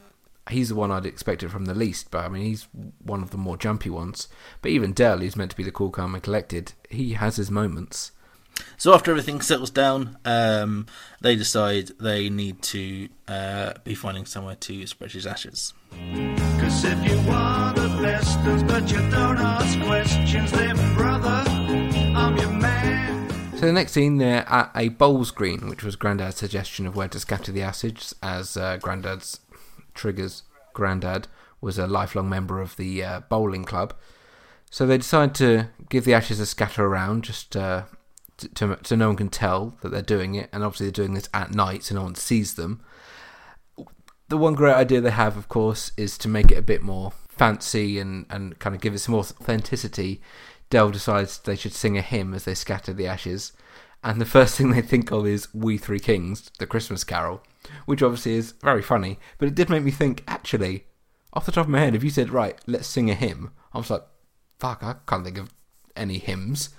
he's 0.50 0.69
the 0.69 0.75
one 0.75 0.90
I'd 0.90 1.07
expected 1.07 1.50
from 1.50 1.66
the 1.66 1.75
least. 1.75 2.11
But 2.11 2.25
I 2.25 2.28
mean, 2.28 2.42
he's 2.42 2.69
one 3.02 3.23
of 3.23 3.30
the 3.30 3.38
more 3.38 3.57
jumpy 3.57 3.90
ones. 3.90 4.28
But 4.62 4.71
even 4.71 4.92
Del, 4.92 5.19
who's 5.19 5.37
meant 5.37 5.52
to 5.52 5.57
be 5.57 5.62
the 5.62 5.73
cool, 5.73 5.90
calm, 5.90 6.14
and 6.14 6.23
collected, 6.23 6.73
he 6.88 7.14
has 7.14 7.37
his 7.37 7.50
moments. 7.50 8.12
So 8.76 8.95
after 8.95 9.11
everything 9.11 9.40
settles 9.40 9.71
down, 9.71 10.19
um, 10.25 10.87
they 11.21 11.37
decide 11.37 11.92
they 11.99 12.28
need 12.28 12.62
to 12.62 13.09
uh, 13.28 13.75
be 13.85 13.95
finding 13.95 14.26
somewhere 14.26 14.57
to 14.57 14.87
spread 14.87 15.12
his 15.12 15.26
ashes. 15.26 15.75
Cause 15.90 16.85
if 16.85 17.04
you 17.04 17.16
want 17.28 17.76
the 17.76 17.88
best 18.02 18.38
but 18.66 18.90
you 18.90 18.99
don't 19.11 19.38
ask 19.38 19.80
questions, 19.80 20.52
then 20.52 20.76
brother, 20.95 21.45
I'm 21.49 22.37
your 22.37 22.50
man. 22.50 23.28
So 23.57 23.66
the 23.66 23.73
next 23.73 23.92
scene, 23.92 24.16
they're 24.16 24.49
at 24.49 24.71
a 24.75 24.88
bowls 24.88 25.30
green, 25.30 25.69
which 25.69 25.83
was 25.83 25.97
Grandad's 25.97 26.37
suggestion 26.37 26.87
of 26.87 26.97
where 26.97 27.09
to 27.09 27.21
scatter 27.21 27.52
the 27.52 27.62
acids, 27.62 28.14
as 28.23 28.57
uh, 28.57 28.78
Grandad's 28.78 29.40
Trigger's 29.94 30.42
granddad 30.73 31.28
was 31.61 31.78
a 31.78 31.87
lifelong 31.87 32.28
member 32.28 32.61
of 32.61 32.76
the 32.76 33.02
uh, 33.04 33.20
bowling 33.28 33.64
club. 33.64 33.94
So 34.70 34.87
they 34.87 34.99
decide 34.99 35.35
to 35.37 35.68
give 35.88 36.04
the 36.04 36.14
ashes 36.14 36.40
a 36.40 36.47
scatter 36.47 36.85
around, 36.85 37.25
just 37.25 37.56
uh, 37.56 37.85
t- 38.37 38.49
to, 38.49 38.78
so 38.85 38.97
no 38.97 39.09
one 39.09 39.16
can 39.16 39.28
tell 39.28 39.76
that 39.82 39.90
they're 39.90 40.02
doing 40.02 40.37
it, 40.37 40.49
and 40.52 40.62
obviously 40.62 40.87
they're 40.87 41.04
doing 41.04 41.14
this 41.14 41.28
at 41.35 41.54
night, 41.54 41.85
so 41.85 41.97
no 41.97 42.04
one 42.04 42.14
sees 42.14 42.54
them. 42.54 42.80
The 44.28 44.38
one 44.38 44.54
great 44.54 44.75
idea 44.75 45.00
they 45.00 45.11
have, 45.11 45.37
of 45.37 45.49
course, 45.49 45.90
is 45.97 46.16
to 46.18 46.28
make 46.28 46.52
it 46.52 46.59
a 46.59 46.62
bit 46.62 46.82
more 46.82 47.12
fancy 47.28 47.99
and, 47.99 48.26
and 48.30 48.59
kind 48.61 48.76
of 48.76 48.80
give 48.80 48.94
it 48.94 49.00
some 49.00 49.14
authenticity. 49.16 50.20
Del 50.70 50.90
decides 50.90 51.38
they 51.38 51.56
should 51.56 51.73
sing 51.73 51.99
a 51.99 52.02
hymn 52.02 52.32
as 52.32 52.44
they 52.44 52.54
scatter 52.54 52.92
the 52.92 53.09
ashes, 53.09 53.52
and 54.02 54.21
the 54.21 54.26
first 54.26 54.57
thing 54.57 54.71
they 54.71 54.83
think 54.83 55.11
of 55.11 55.26
is 55.26 55.52
"We 55.54 55.78
Three 55.78 56.00
Kings," 56.00 56.50
the 56.59 56.66
Christmas 56.66 57.04
Carol, 57.04 57.42
which 57.87 58.02
obviously 58.02 58.35
is 58.35 58.52
very 58.62 58.83
funny. 58.83 59.19
But 59.38 59.49
it 59.49 59.54
did 59.54 59.71
make 59.71 59.83
me 59.83 59.90
think, 59.90 60.25
actually, 60.26 60.85
off 61.33 61.47
the 61.47 61.52
top 61.52 61.66
of 61.66 61.71
my 61.71 61.80
head, 61.80 61.95
if 61.95 62.04
you 62.04 62.11
said, 62.11 62.30
"Right, 62.30 62.59
let's 62.66 62.88
sing 62.88 63.11
a 63.11 63.14
hymn," 63.14 63.50
I 63.73 63.78
was 63.78 63.90
like, 63.90 64.04
"Fuck, 64.59 64.83
I 64.83 64.97
can't 65.07 65.25
think 65.25 65.38
of 65.38 65.50
any 65.97 66.19
hymns." 66.19 66.71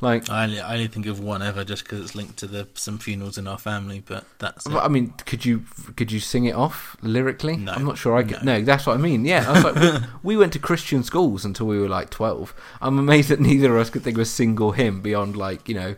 Like, 0.00 0.28
I 0.28 0.44
only, 0.44 0.60
I 0.60 0.74
only 0.74 0.88
think 0.88 1.06
of 1.06 1.20
one 1.20 1.40
ever 1.40 1.64
just 1.64 1.84
because 1.84 2.00
it's 2.00 2.14
linked 2.14 2.36
to 2.38 2.46
the 2.46 2.68
some 2.74 2.98
funerals 2.98 3.38
in 3.38 3.46
our 3.46 3.56
family, 3.56 4.02
but 4.04 4.26
that's. 4.38 4.64
But, 4.64 4.84
I 4.84 4.88
mean, 4.88 5.14
could 5.24 5.44
you 5.46 5.64
could 5.96 6.12
you 6.12 6.20
sing 6.20 6.44
it 6.44 6.54
off 6.54 6.96
lyrically? 7.00 7.56
No. 7.56 7.72
I'm 7.72 7.84
not 7.84 7.96
sure 7.96 8.14
I 8.14 8.22
could. 8.22 8.44
No. 8.44 8.58
No, 8.58 8.64
that's 8.64 8.86
what 8.86 8.94
I 8.94 8.98
mean. 8.98 9.24
Yeah, 9.24 9.46
I 9.48 9.52
was 9.52 9.64
like, 9.64 10.02
we 10.22 10.36
went 10.36 10.52
to 10.52 10.58
Christian 10.58 11.02
schools 11.02 11.44
until 11.46 11.66
we 11.66 11.78
were 11.78 11.88
like 11.88 12.10
12. 12.10 12.54
I'm 12.82 12.98
amazed 12.98 13.30
that 13.30 13.40
neither 13.40 13.74
of 13.74 13.80
us 13.80 13.90
could 13.90 14.02
think 14.02 14.18
of 14.18 14.22
a 14.22 14.26
single 14.26 14.72
hymn 14.72 15.00
beyond 15.00 15.36
like 15.36 15.68
you 15.68 15.74
know. 15.74 15.96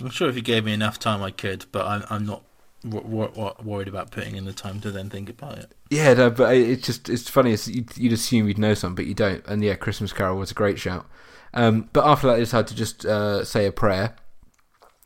I'm 0.00 0.10
sure 0.10 0.28
if 0.28 0.36
you 0.36 0.42
gave 0.42 0.64
me 0.64 0.72
enough 0.72 0.98
time, 0.98 1.22
I 1.22 1.30
could, 1.30 1.66
but 1.72 1.86
I'm, 1.86 2.04
I'm 2.10 2.26
not 2.26 2.42
worried 2.84 3.88
about 3.88 4.10
putting 4.10 4.36
in 4.36 4.44
the 4.44 4.52
time 4.52 4.80
to 4.80 4.90
then 4.90 5.10
think 5.10 5.28
about 5.28 5.58
it. 5.58 5.72
Yeah, 5.90 6.14
no, 6.14 6.30
but 6.30 6.54
it's 6.54 6.86
just 6.86 7.08
it's 7.08 7.28
funny. 7.28 7.52
It's, 7.52 7.66
you'd, 7.66 7.96
you'd 7.96 8.12
assume 8.12 8.46
you'd 8.46 8.58
know 8.58 8.74
some, 8.74 8.94
but 8.94 9.06
you 9.06 9.14
don't. 9.14 9.44
And 9.46 9.62
yeah, 9.62 9.74
Christmas 9.74 10.12
Carol 10.12 10.38
was 10.38 10.50
a 10.50 10.54
great 10.54 10.78
shout. 10.78 11.06
Um, 11.54 11.88
but 11.92 12.06
after 12.06 12.26
that, 12.26 12.34
they 12.34 12.40
decide 12.40 12.66
to 12.68 12.74
just 12.74 13.04
uh, 13.04 13.44
say 13.44 13.66
a 13.66 13.72
prayer, 13.72 14.14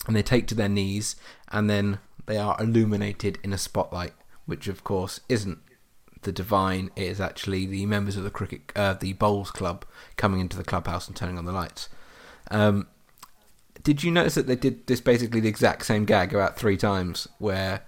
and 0.07 0.17
they 0.17 0.23
take 0.23 0.47
to 0.49 0.55
their 0.55 0.69
knees, 0.69 1.17
and 1.51 1.71
then 1.71 1.99
they 2.27 2.37
are 2.37 2.57
illuminated 2.61 3.39
in 3.45 3.53
a 3.53 3.59
spotlight, 3.59 4.15
which 4.47 4.69
of 4.69 4.85
course 4.85 5.21
isn't 5.29 5.59
the 6.23 6.33
divine. 6.33 6.91
It 6.97 7.05
is 7.05 7.21
actually 7.21 7.67
the 7.67 7.87
members 7.87 8.17
of 8.17 8.25
the 8.25 8.31
cricket, 8.31 8.73
uh, 8.75 8.95
the 8.95 9.13
bowls 9.15 9.51
club, 9.51 9.85
coming 10.17 10.41
into 10.41 10.57
the 10.57 10.65
clubhouse 10.65 11.07
and 11.07 11.17
turning 11.17 11.39
on 11.39 11.45
the 11.45 11.53
lights. 11.53 11.89
Um, 12.51 12.89
did 13.83 14.03
you 14.03 14.11
notice 14.11 14.35
that 14.35 14.47
they 14.47 14.57
did 14.57 14.87
this 14.87 15.01
basically 15.01 15.41
the 15.41 15.49
exact 15.49 15.87
same 15.87 16.05
gag 16.05 16.35
about 16.35 16.57
three 16.57 16.77
times, 16.77 17.29
where 17.39 17.83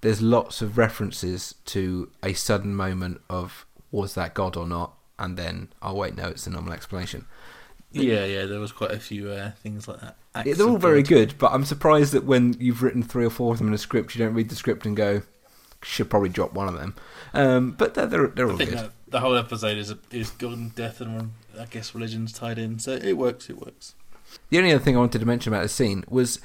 there's 0.00 0.22
lots 0.22 0.62
of 0.62 0.78
references 0.78 1.54
to 1.66 2.10
a 2.22 2.32
sudden 2.32 2.74
moment 2.74 3.20
of 3.28 3.66
was 3.90 4.14
that 4.14 4.34
God 4.34 4.56
or 4.56 4.66
not, 4.66 4.94
and 5.18 5.36
then 5.36 5.68
oh 5.82 5.94
wait 5.94 6.16
no, 6.16 6.28
it's 6.28 6.44
the 6.44 6.50
normal 6.50 6.72
explanation. 6.72 7.26
Yeah, 7.92 8.24
yeah, 8.24 8.44
there 8.46 8.60
was 8.60 8.70
quite 8.70 8.92
a 8.92 9.00
few 9.00 9.30
uh, 9.30 9.50
things 9.62 9.88
like 9.88 10.00
that. 10.00 10.16
Yeah, 10.46 10.54
they're 10.54 10.68
all 10.68 10.78
very 10.78 11.02
good, 11.02 11.34
but 11.38 11.52
I'm 11.52 11.64
surprised 11.64 12.12
that 12.12 12.24
when 12.24 12.54
you've 12.60 12.82
written 12.82 13.02
three 13.02 13.24
or 13.24 13.30
four 13.30 13.52
of 13.52 13.58
them 13.58 13.66
in 13.66 13.74
a 13.74 13.78
script, 13.78 14.14
you 14.14 14.24
don't 14.24 14.34
read 14.34 14.48
the 14.48 14.54
script 14.54 14.86
and 14.86 14.96
go, 14.96 15.22
should 15.82 16.08
probably 16.08 16.28
drop 16.28 16.52
one 16.52 16.68
of 16.68 16.74
them. 16.74 16.94
Um, 17.34 17.72
but 17.72 17.94
they're 17.94 18.06
they're, 18.06 18.26
they're 18.28 18.50
all 18.50 18.56
good. 18.56 18.90
the 19.08 19.20
whole 19.20 19.36
episode 19.36 19.76
is 19.76 19.92
is 20.12 20.30
God 20.30 20.52
and 20.52 20.74
death 20.74 21.00
and 21.00 21.32
I 21.58 21.64
guess 21.64 21.94
religion's 21.94 22.32
tied 22.32 22.58
in, 22.58 22.78
so 22.78 22.92
it 22.92 23.14
works. 23.14 23.50
It 23.50 23.58
works. 23.58 23.94
The 24.50 24.58
only 24.58 24.72
other 24.72 24.82
thing 24.82 24.96
I 24.96 25.00
wanted 25.00 25.20
to 25.20 25.26
mention 25.26 25.52
about 25.52 25.62
the 25.62 25.68
scene 25.68 26.04
was 26.08 26.40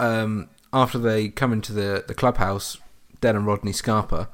um, 0.00 0.48
after 0.72 0.98
they 0.98 1.28
come 1.28 1.52
into 1.52 1.72
the, 1.72 2.04
the 2.06 2.14
clubhouse, 2.14 2.78
Dan 3.20 3.36
and 3.36 3.46
Rodney 3.46 3.72
Scarpa, 3.72 4.28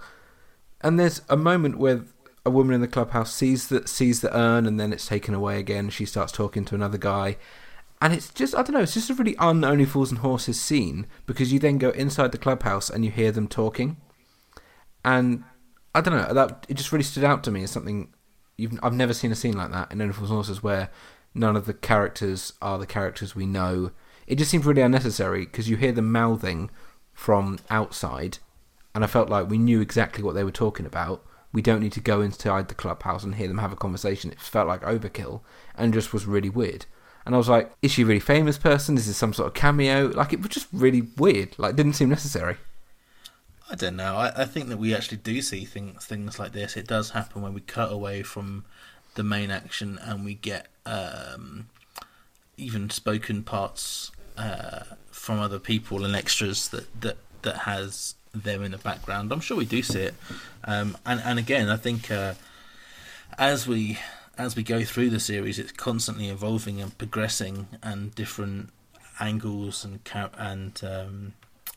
and 0.82 1.00
there's 1.00 1.22
a 1.28 1.36
moment 1.36 1.78
where 1.78 2.04
a 2.44 2.50
woman 2.50 2.74
in 2.74 2.80
the 2.82 2.88
clubhouse 2.88 3.32
sees 3.32 3.68
the 3.68 3.88
sees 3.88 4.20
the 4.20 4.36
urn 4.36 4.66
and 4.66 4.78
then 4.78 4.92
it's 4.92 5.06
taken 5.06 5.32
away 5.32 5.58
again. 5.58 5.88
She 5.88 6.04
starts 6.04 6.30
talking 6.30 6.64
to 6.66 6.74
another 6.74 6.98
guy, 6.98 7.36
and 8.02 8.12
it's 8.12 8.28
just 8.30 8.54
I 8.54 8.62
don't 8.62 8.74
know. 8.74 8.80
It's 8.80 8.94
just 8.94 9.10
a 9.10 9.14
really 9.14 9.36
un 9.38 9.64
Only 9.64 9.86
Fools 9.86 10.10
and 10.10 10.20
Horses 10.20 10.60
scene 10.60 11.06
because 11.26 11.52
you 11.52 11.58
then 11.58 11.78
go 11.78 11.90
inside 11.90 12.32
the 12.32 12.38
clubhouse 12.38 12.90
and 12.90 13.02
you 13.04 13.10
hear 13.10 13.32
them 13.32 13.48
talking, 13.48 13.96
and 15.04 15.44
I 15.94 16.02
don't 16.02 16.18
know 16.18 16.34
that 16.34 16.66
it 16.68 16.74
just 16.74 16.92
really 16.92 17.04
stood 17.04 17.24
out 17.24 17.42
to 17.44 17.50
me 17.50 17.62
as 17.62 17.70
something 17.70 18.12
you've, 18.58 18.78
I've 18.82 18.92
never 18.92 19.14
seen 19.14 19.32
a 19.32 19.36
scene 19.36 19.56
like 19.56 19.70
that 19.70 19.90
in 19.90 20.02
Only 20.02 20.12
Fools 20.12 20.28
and 20.28 20.36
Horses 20.36 20.62
where 20.62 20.90
none 21.34 21.56
of 21.56 21.66
the 21.66 21.74
characters 21.74 22.52
are 22.62 22.78
the 22.78 22.86
characters 22.86 23.34
we 23.34 23.46
know. 23.46 23.90
It 24.26 24.36
just 24.36 24.50
seemed 24.50 24.64
really 24.64 24.82
unnecessary 24.82 25.44
because 25.44 25.68
you 25.68 25.76
hear 25.76 25.92
them 25.92 26.10
mouthing 26.10 26.70
from 27.12 27.58
outside, 27.70 28.38
and 28.94 29.04
I 29.04 29.06
felt 29.06 29.28
like 29.28 29.48
we 29.48 29.58
knew 29.58 29.80
exactly 29.80 30.22
what 30.22 30.34
they 30.34 30.44
were 30.44 30.50
talking 30.50 30.86
about. 30.86 31.24
We 31.52 31.62
don't 31.62 31.80
need 31.80 31.92
to 31.92 32.00
go 32.00 32.20
inside 32.20 32.68
the 32.68 32.74
clubhouse 32.74 33.22
and 33.22 33.36
hear 33.36 33.48
them 33.48 33.58
have 33.58 33.72
a 33.72 33.76
conversation. 33.76 34.32
It 34.32 34.40
felt 34.40 34.66
like 34.66 34.82
overkill 34.82 35.42
and 35.76 35.94
just 35.94 36.12
was 36.12 36.26
really 36.26 36.50
weird. 36.50 36.86
And 37.24 37.34
I 37.34 37.38
was 37.38 37.48
like, 37.48 37.72
is 37.80 37.92
she 37.92 38.02
a 38.02 38.06
really 38.06 38.20
famous 38.20 38.58
person? 38.58 38.96
Is 38.96 39.06
this 39.06 39.16
some 39.16 39.32
sort 39.32 39.48
of 39.48 39.54
cameo? 39.54 40.08
Like, 40.08 40.32
it 40.32 40.40
was 40.40 40.50
just 40.50 40.66
really 40.72 41.02
weird. 41.16 41.56
Like, 41.56 41.76
didn't 41.76 41.94
seem 41.94 42.08
necessary. 42.08 42.56
I 43.70 43.76
don't 43.76 43.96
know. 43.96 44.16
I, 44.16 44.42
I 44.42 44.44
think 44.44 44.68
that 44.68 44.76
we 44.76 44.94
actually 44.94 45.18
do 45.18 45.40
see 45.40 45.64
things 45.64 46.04
things 46.04 46.38
like 46.38 46.52
this. 46.52 46.76
It 46.76 46.86
does 46.86 47.10
happen 47.10 47.40
when 47.40 47.54
we 47.54 47.62
cut 47.62 47.90
away 47.90 48.22
from 48.22 48.64
the 49.14 49.24
main 49.24 49.50
action 49.50 49.98
and 50.02 50.24
we 50.24 50.34
get 50.34 50.66
um, 50.86 51.68
even 52.56 52.90
spoken 52.90 53.42
parts 53.42 54.10
uh, 54.36 54.80
from 55.10 55.38
other 55.38 55.58
people 55.58 56.04
and 56.04 56.14
extras 56.14 56.68
that, 56.68 57.00
that 57.00 57.16
that 57.42 57.58
has 57.58 58.14
them 58.34 58.62
in 58.62 58.72
the 58.72 58.78
background. 58.78 59.32
I'm 59.32 59.40
sure 59.40 59.56
we 59.56 59.64
do 59.64 59.82
see 59.82 60.00
it. 60.00 60.14
Um, 60.64 60.96
and 61.06 61.20
and 61.20 61.38
again, 61.38 61.68
I 61.68 61.76
think 61.76 62.10
uh, 62.10 62.34
as 63.38 63.66
we 63.66 63.98
as 64.36 64.56
we 64.56 64.62
go 64.62 64.84
through 64.84 65.10
the 65.10 65.20
series, 65.20 65.58
it's 65.58 65.72
constantly 65.72 66.28
evolving 66.28 66.80
and 66.80 66.96
progressing, 66.98 67.68
and 67.82 68.14
different 68.14 68.70
angles 69.20 69.84
and 69.84 70.00
and 70.36 70.80
um, 70.82 71.32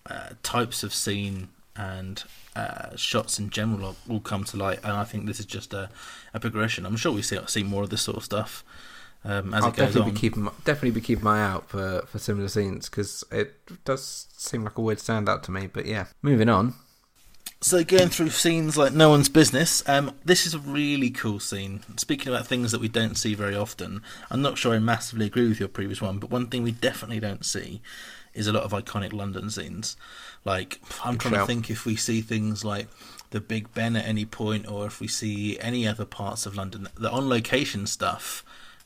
uh, 0.10 0.30
types 0.42 0.84
of 0.84 0.94
scene 0.94 1.50
and 1.78 2.24
uh, 2.56 2.96
shots 2.96 3.40
in 3.40 3.50
general 3.50 3.96
all 4.10 4.20
come 4.20 4.44
to 4.46 4.58
light. 4.58 4.80
And 4.84 4.94
I 4.94 5.04
think 5.04 5.26
this 5.26 5.40
is 5.40 5.46
just 5.46 5.74
a, 5.74 5.90
a 6.34 6.40
progression. 6.40 6.86
I'm 6.86 6.98
sure 6.98 7.12
we 7.12 7.22
see 7.22 7.40
see 7.48 7.64
more 7.64 7.84
of 7.84 7.90
this 7.90 8.02
sort 8.02 8.18
of 8.18 8.24
stuff 8.24 8.64
um, 9.24 9.54
as 9.54 9.64
I'll 9.64 9.70
it 9.70 9.76
goes 9.76 9.88
definitely 9.88 10.10
on. 10.10 10.14
be 10.14 10.20
keeping 10.20 10.44
definitely 10.64 10.92
be 10.92 11.02
keeping 11.02 11.24
my 11.24 11.40
eye 11.40 11.50
out 11.50 11.70
for, 11.70 12.04
for 12.08 12.20
similar 12.20 12.48
scenes 12.48 12.90
because 12.90 13.24
it 13.32 13.56
does 13.84 14.28
seem 14.38 14.64
like 14.64 14.78
a 14.78 14.82
weird 14.82 15.00
standout 15.00 15.44
to 15.44 15.52
me. 15.52 15.68
But 15.68 15.86
yeah, 15.86 16.06
moving 16.22 16.50
on. 16.50 16.76
So 17.60 17.84
going 17.84 18.10
through 18.10 18.30
scenes 18.30 18.78
like 18.78 18.94
no 18.94 19.10
one's 19.10 19.30
business, 19.30 19.82
um, 19.90 20.14
this 20.24 20.46
is 20.46 20.54
a 20.54 20.60
really 20.60 21.10
cool 21.10 21.40
scene. 21.40 21.82
Speaking 21.98 22.32
about 22.32 22.46
things 22.46 22.72
that 22.72 22.80
we 22.80 22.88
don't 22.88 23.18
see 23.18 23.34
very 23.34 23.56
often, 23.56 24.04
I'm 24.30 24.44
not 24.44 24.60
sure 24.60 24.76
I 24.76 24.80
massively 24.80 25.26
agree 25.26 25.48
with 25.50 25.60
your 25.60 25.68
previous 25.68 26.00
one, 26.00 26.20
but 26.20 26.30
one 26.30 26.48
thing 26.48 26.62
we 26.62 26.72
definitely 26.72 27.20
don't 27.20 27.44
see 27.44 27.82
is 28.38 28.48
a 28.48 28.54
lot 28.54 28.64
of 28.64 28.72
iconic 28.72 29.12
London 29.14 29.50
scenes. 29.50 29.98
Like 30.46 30.80
I'm 31.04 31.18
trying 31.18 31.34
to 31.36 31.46
think 31.46 31.70
if 31.70 31.86
we 31.86 31.96
see 31.96 32.22
things 32.22 32.64
like 32.64 32.88
the 33.32 33.42
Big 33.42 33.74
Ben 33.74 33.96
at 33.96 34.06
any 34.06 34.26
point, 34.26 34.70
or 34.72 34.86
if 34.86 35.02
we 35.02 35.08
see 35.08 35.60
any 35.60 35.88
other 35.88 36.06
parts 36.06 36.46
of 36.46 36.56
London. 36.56 36.88
The 36.96 37.12
on 37.12 37.28
location 37.28 37.86
stuff, 37.88 38.44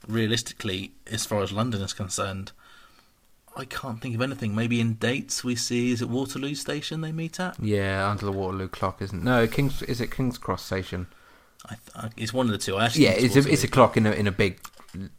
realistically, 0.08 0.94
as 1.12 1.26
far 1.26 1.42
as 1.44 1.52
London 1.52 1.82
is 1.82 1.94
concerned, 1.94 2.52
I 3.56 3.66
can't 3.66 4.02
think 4.02 4.16
of 4.16 4.22
anything. 4.22 4.56
Maybe 4.56 4.80
in 4.80 4.94
dates 4.96 5.44
we 5.44 5.56
see 5.56 5.92
is 5.92 6.02
it 6.02 6.10
Waterloo 6.10 6.56
Station 6.56 7.02
they 7.02 7.12
meet 7.12 7.40
at? 7.40 7.60
Yeah, 7.60 8.10
under 8.10 8.26
the 8.26 8.32
Waterloo 8.32 8.68
clock, 8.70 9.02
isn't? 9.02 9.24
No, 9.24 9.48
Kings 9.48 9.82
is 9.84 10.02
it 10.02 10.10
King's 10.12 10.38
Cross 10.38 10.64
Station? 10.66 11.08
I 11.66 11.76
th- 12.00 12.14
it's 12.18 12.34
one 12.34 12.48
of 12.48 12.52
the 12.52 12.58
two. 12.58 12.76
I 12.78 12.86
actually 12.86 13.04
Yeah, 13.06 13.12
think 13.14 13.36
it's 13.36 13.46
a, 13.46 13.52
it's 13.52 13.64
a 13.64 13.68
clock 13.68 13.96
in 13.98 14.08
a 14.08 14.12
in 14.12 14.26
a 14.26 14.32
big 14.32 14.60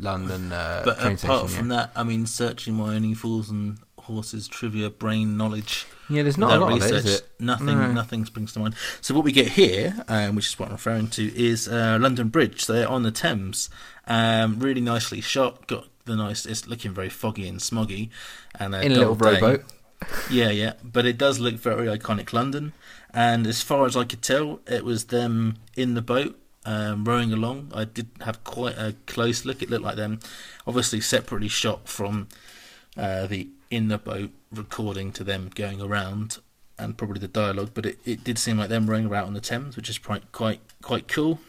London 0.01 0.53
uh, 0.53 0.83
But 0.85 0.99
train 0.99 1.15
apart 1.15 1.19
station. 1.49 1.49
from 1.49 1.71
yeah. 1.71 1.77
that, 1.77 1.93
I 1.95 2.03
mean, 2.03 2.27
searching 2.27 2.75
my 2.75 2.95
only 2.97 3.15
fools 3.15 3.49
and 3.51 3.79
horses 4.03 4.49
trivia 4.49 4.91
brain 4.91 5.37
knowledge. 5.37 5.87
yeah, 6.09 6.23
there's 6.23 6.39
not 6.39 6.53
a 6.57 6.61
lot 6.61 6.73
of 6.73 6.83
it, 6.83 6.91
is 6.95 7.17
it? 7.21 7.29
Nothing, 7.39 7.67
No. 7.67 7.93
nothing 7.93 8.25
springs 8.27 8.53
to 8.53 8.59
mind. 8.61 8.75
So 9.01 9.15
what 9.15 9.25
we 9.25 9.33
get 9.33 9.49
here, 9.49 10.05
um, 10.09 10.35
which 10.37 10.49
is 10.49 10.59
what 10.59 10.67
I'm 10.67 10.73
referring 10.73 11.09
to, 11.09 11.25
is 11.37 11.69
uh, 11.69 11.99
London 12.01 12.29
Bridge. 12.29 12.65
So 12.65 12.73
they're 12.73 12.89
on 12.89 13.03
the 13.03 13.11
Thames, 13.13 13.71
um, 14.07 14.59
really 14.59 14.81
nicely 14.81 15.21
shot. 15.21 15.67
Got 15.67 15.87
the 16.05 16.17
nice. 16.17 16.45
It's 16.47 16.67
looking 16.67 16.93
very 16.93 17.09
foggy 17.09 17.47
and 17.49 17.59
smoggy, 17.61 18.11
and 18.59 18.75
In 18.75 18.93
a 18.93 18.97
little 18.97 19.15
day. 19.15 19.33
rowboat. 19.41 19.65
Yeah, 20.31 20.51
yeah, 20.51 20.73
but 20.83 21.07
it 21.07 21.17
does 21.17 21.39
look 21.39 21.55
very 21.55 21.87
iconic 21.87 22.33
London. 22.33 22.73
And 23.15 23.47
as 23.47 23.63
far 23.63 23.87
as 23.87 23.97
I 23.97 24.05
could 24.05 24.23
tell, 24.23 24.61
it 24.67 24.85
was 24.85 25.05
them 25.07 25.57
in 25.77 25.95
the 25.95 26.03
boat 26.03 26.39
um, 26.65 27.05
rowing 27.05 27.33
along. 27.33 27.71
I 27.75 27.85
did 27.85 28.09
have 28.23 28.43
quite 28.43 28.77
a 28.77 28.97
close 29.07 29.45
look. 29.45 29.63
It 29.63 29.71
looked 29.71 29.85
like 29.85 29.97
them, 29.97 30.19
obviously 30.67 31.01
separately 31.01 31.49
shot 31.49 31.89
from 31.89 32.27
uh, 32.97 33.27
the 33.27 33.49
in 33.71 33.89
the 33.89 33.99
boat 33.99 34.31
recording 34.53 35.13
to 35.13 35.25
them 35.25 35.51
going 35.55 35.81
around, 35.81 36.39
and 36.79 36.97
probably 36.97 37.19
the 37.21 37.29
dialogue. 37.29 37.71
But 37.75 37.87
it, 37.87 37.99
it 38.05 38.25
did 38.25 38.39
seem 38.39 38.59
like 38.59 38.69
them 38.69 38.89
rowing 38.89 39.07
about 39.07 39.27
on 39.27 39.35
the 39.35 39.41
Thames, 39.41 39.77
which 39.77 39.89
is 39.89 39.99
quite 39.99 40.31
quite 40.33 40.61
quite 40.83 41.09
cool. 41.09 41.41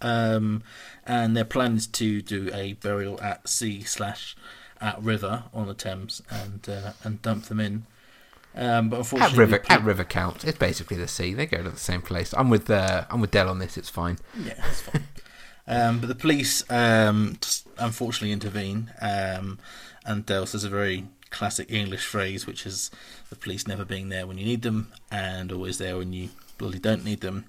Um, 0.00 0.62
and 1.06 1.36
their 1.36 1.44
plan 1.44 1.76
is 1.76 1.86
to 1.88 2.22
do 2.22 2.50
a 2.52 2.74
burial 2.74 3.20
at 3.20 3.48
sea 3.48 3.82
slash 3.82 4.36
at 4.80 5.00
river 5.02 5.44
on 5.54 5.66
the 5.66 5.74
Thames 5.74 6.22
and 6.30 6.68
uh, 6.68 6.92
and 7.04 7.20
dump 7.22 7.44
them 7.44 7.60
in. 7.60 7.86
Um, 8.54 8.90
but 8.90 8.96
At 8.96 9.00
unfortunately, 9.00 9.38
river, 9.38 9.52
the 9.58 9.64
pl- 9.64 9.76
at 9.76 9.82
river 9.82 10.04
count. 10.04 10.44
It's 10.44 10.58
basically 10.58 10.98
the 10.98 11.08
sea. 11.08 11.32
They 11.34 11.46
go 11.46 11.62
to 11.62 11.70
the 11.70 11.76
same 11.78 12.02
place. 12.02 12.34
I'm 12.36 12.50
with 12.50 12.68
uh, 12.70 13.04
I'm 13.10 13.20
with 13.20 13.30
Del 13.30 13.48
on 13.48 13.58
this. 13.58 13.76
It's 13.78 13.88
fine. 13.88 14.18
Yeah, 14.38 14.54
that's 14.56 14.82
fine. 14.82 15.04
um, 15.66 16.00
but 16.00 16.08
the 16.08 16.14
police, 16.14 16.64
um, 16.70 17.38
unfortunately, 17.78 18.32
intervene, 18.32 18.90
um, 19.00 19.58
and 20.04 20.26
Del 20.26 20.46
says 20.46 20.64
a 20.64 20.68
very 20.68 21.06
classic 21.30 21.70
English 21.70 22.04
phrase, 22.04 22.46
which 22.46 22.66
is 22.66 22.90
the 23.30 23.36
police 23.36 23.66
never 23.66 23.84
being 23.84 24.08
there 24.08 24.26
when 24.26 24.38
you 24.38 24.44
need 24.44 24.62
them, 24.62 24.92
and 25.10 25.50
always 25.50 25.78
there 25.78 25.96
when 25.96 26.12
you 26.12 26.30
bloody 26.58 26.78
don't 26.78 27.04
need 27.04 27.20
them. 27.20 27.46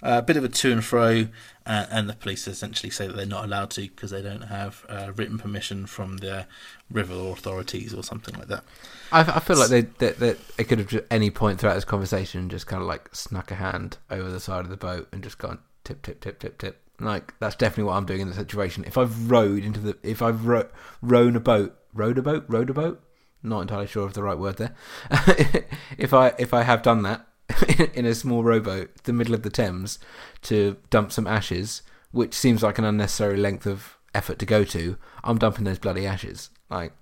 A 0.00 0.22
bit 0.22 0.36
of 0.36 0.44
a 0.44 0.48
to 0.48 0.70
and 0.70 0.84
fro, 0.84 1.26
uh, 1.66 1.86
and 1.90 2.08
the 2.08 2.14
police 2.14 2.46
essentially 2.46 2.88
say 2.88 3.08
that 3.08 3.16
they're 3.16 3.26
not 3.26 3.44
allowed 3.44 3.70
to 3.70 3.82
because 3.82 4.12
they 4.12 4.22
don't 4.22 4.42
have 4.42 4.86
uh, 4.88 5.10
written 5.16 5.38
permission 5.38 5.86
from 5.86 6.18
the 6.18 6.46
river 6.88 7.14
authorities 7.14 7.92
or 7.92 8.04
something 8.04 8.36
like 8.36 8.46
that. 8.46 8.62
I, 9.10 9.22
I 9.22 9.40
feel 9.40 9.58
like 9.58 9.70
they 9.70 9.82
that 9.82 10.38
it 10.56 10.64
could 10.64 10.78
have 10.78 10.86
just, 10.86 11.04
any 11.10 11.30
point 11.30 11.58
throughout 11.58 11.74
this 11.74 11.84
conversation 11.84 12.48
just 12.48 12.68
kind 12.68 12.80
of 12.80 12.86
like 12.86 13.12
snuck 13.12 13.50
a 13.50 13.56
hand 13.56 13.98
over 14.08 14.30
the 14.30 14.38
side 14.38 14.60
of 14.60 14.70
the 14.70 14.76
boat 14.76 15.08
and 15.10 15.20
just 15.20 15.38
gone 15.38 15.58
tip 15.82 16.02
tip 16.02 16.20
tip 16.20 16.38
tip 16.38 16.58
tip. 16.58 16.87
Like 17.00 17.34
that's 17.38 17.56
definitely 17.56 17.84
what 17.84 17.94
I'm 17.94 18.06
doing 18.06 18.20
in 18.20 18.28
the 18.28 18.34
situation. 18.34 18.84
If 18.86 18.98
I've 18.98 19.30
rowed 19.30 19.64
into 19.64 19.80
the 19.80 19.96
if 20.02 20.20
I've 20.20 20.46
ro- 20.46 20.68
rown 21.00 21.36
a 21.36 21.40
boat, 21.40 21.76
rowed 21.92 22.18
a 22.18 22.22
boat, 22.22 22.44
rowed 22.48 22.70
a 22.70 22.74
boat. 22.74 23.02
Not 23.42 23.60
entirely 23.60 23.86
sure 23.86 24.04
of 24.04 24.14
the 24.14 24.22
right 24.22 24.38
word 24.38 24.56
there. 24.56 24.74
if 25.96 26.12
I 26.12 26.34
if 26.38 26.52
I 26.52 26.64
have 26.64 26.82
done 26.82 27.02
that 27.02 27.26
in 27.94 28.04
a 28.04 28.14
small 28.14 28.42
rowboat, 28.42 29.04
the 29.04 29.12
middle 29.12 29.34
of 29.34 29.42
the 29.42 29.50
Thames, 29.50 29.98
to 30.42 30.76
dump 30.90 31.12
some 31.12 31.26
ashes, 31.26 31.82
which 32.10 32.34
seems 32.34 32.62
like 32.62 32.78
an 32.78 32.84
unnecessary 32.84 33.36
length 33.36 33.66
of 33.66 33.96
effort 34.14 34.38
to 34.40 34.46
go 34.46 34.64
to, 34.64 34.96
I'm 35.22 35.38
dumping 35.38 35.64
those 35.64 35.78
bloody 35.78 36.06
ashes. 36.06 36.50
Like 36.68 36.92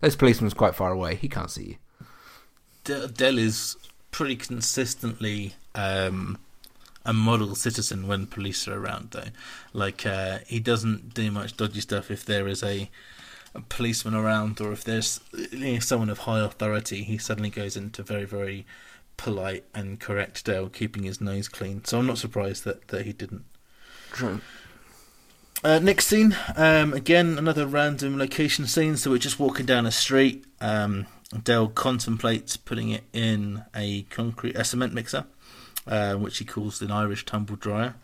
this 0.00 0.16
policeman's 0.16 0.54
quite 0.54 0.74
far 0.74 0.92
away. 0.92 1.14
He 1.14 1.28
can't 1.28 1.50
see 1.50 1.64
you. 1.64 1.76
De- 2.84 3.08
Del 3.08 3.38
is 3.38 3.76
pretty 4.10 4.36
consistently 4.36 5.54
um, 5.74 6.38
a 7.04 7.12
model 7.12 7.54
citizen 7.54 8.06
when 8.06 8.26
police 8.26 8.66
are 8.66 8.78
around, 8.78 9.10
though. 9.10 9.28
Like, 9.72 10.06
uh, 10.06 10.38
he 10.46 10.60
doesn't 10.60 11.14
do 11.14 11.30
much 11.30 11.56
dodgy 11.56 11.80
stuff 11.80 12.10
if 12.10 12.24
there 12.24 12.48
is 12.48 12.62
a, 12.62 12.90
a 13.54 13.60
policeman 13.60 14.14
around 14.14 14.60
or 14.60 14.72
if 14.72 14.84
there's 14.84 15.20
you 15.52 15.74
know, 15.74 15.78
someone 15.80 16.10
of 16.10 16.20
high 16.20 16.40
authority. 16.40 17.02
He 17.02 17.18
suddenly 17.18 17.50
goes 17.50 17.76
into 17.76 18.02
very, 18.02 18.24
very 18.24 18.66
polite 19.16 19.64
and 19.74 20.00
correct 20.00 20.44
Del, 20.44 20.68
keeping 20.68 21.02
his 21.02 21.20
nose 21.20 21.48
clean. 21.48 21.84
So 21.84 21.98
I'm 21.98 22.06
not 22.06 22.18
surprised 22.18 22.64
that, 22.64 22.88
that 22.88 23.04
he 23.04 23.12
didn't. 23.12 23.44
True. 24.12 24.40
Uh, 25.62 25.78
next 25.78 26.06
scene, 26.06 26.36
um, 26.56 26.92
again 26.92 27.38
another 27.38 27.66
random 27.66 28.18
location 28.18 28.66
scene. 28.66 28.96
So 28.96 29.10
we're 29.10 29.18
just 29.18 29.40
walking 29.40 29.66
down 29.66 29.86
a 29.86 29.90
street. 29.90 30.44
Um, 30.60 31.06
Del 31.42 31.68
contemplates 31.68 32.56
putting 32.56 32.90
it 32.90 33.04
in 33.12 33.64
a 33.74 34.02
concrete, 34.02 34.56
a 34.56 34.64
cement 34.64 34.92
mixer, 34.92 35.24
uh, 35.86 36.14
which 36.14 36.38
he 36.38 36.44
calls 36.44 36.80
an 36.82 36.90
Irish 36.90 37.24
tumble 37.24 37.56
dryer. 37.56 37.94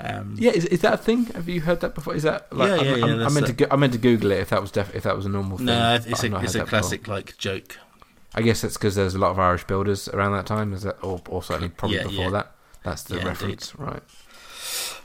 Um, 0.00 0.36
Yeah, 0.38 0.52
is, 0.52 0.64
is 0.66 0.80
that 0.82 0.94
a 0.94 0.96
thing? 0.96 1.26
Have 1.26 1.48
you 1.48 1.60
heard 1.62 1.80
that 1.80 1.94
before? 1.94 2.14
Is 2.14 2.22
that 2.22 2.52
like 2.52 2.68
Yeah, 2.68 2.76
I'm- 2.76 2.84
yeah, 2.86 3.04
I'm, 3.04 3.20
yeah, 3.20 3.26
I 3.26 3.30
meant 3.30 3.46
to 3.46 3.52
go, 3.52 3.66
I 3.70 3.76
meant 3.76 3.92
to 3.94 3.98
Google 3.98 4.30
it 4.30 4.38
if 4.38 4.50
that 4.50 4.60
was 4.60 4.70
def- 4.70 4.94
if 4.94 5.02
that 5.02 5.16
was 5.16 5.26
a 5.26 5.28
normal 5.28 5.56
thing. 5.58 5.66
no, 5.66 5.94
it's 5.94 6.06
a 6.06 6.10
it's 6.10 6.22
a 6.22 6.28
that 6.28 6.42
before. 6.52 6.66
classic 6.66 7.08
like 7.08 7.36
joke. 7.38 7.76
I 8.34 8.42
guess 8.42 8.60
that's 8.60 8.74
because 8.76 8.94
there's 8.94 9.14
a 9.14 9.18
lot 9.18 9.30
of 9.32 9.38
Irish 9.38 9.64
builders 9.64 10.06
around 10.08 10.32
that 10.32 10.46
time. 10.46 10.72
Is 10.72 10.82
that 10.82 11.02
or, 11.02 11.20
or 11.28 11.42
certainly 11.42 11.70
probably 11.70 11.98
before 12.02 12.30
that? 12.30 12.52
That's 12.84 13.02
the 13.02 13.18
reference, 13.18 13.74
right? 13.74 14.02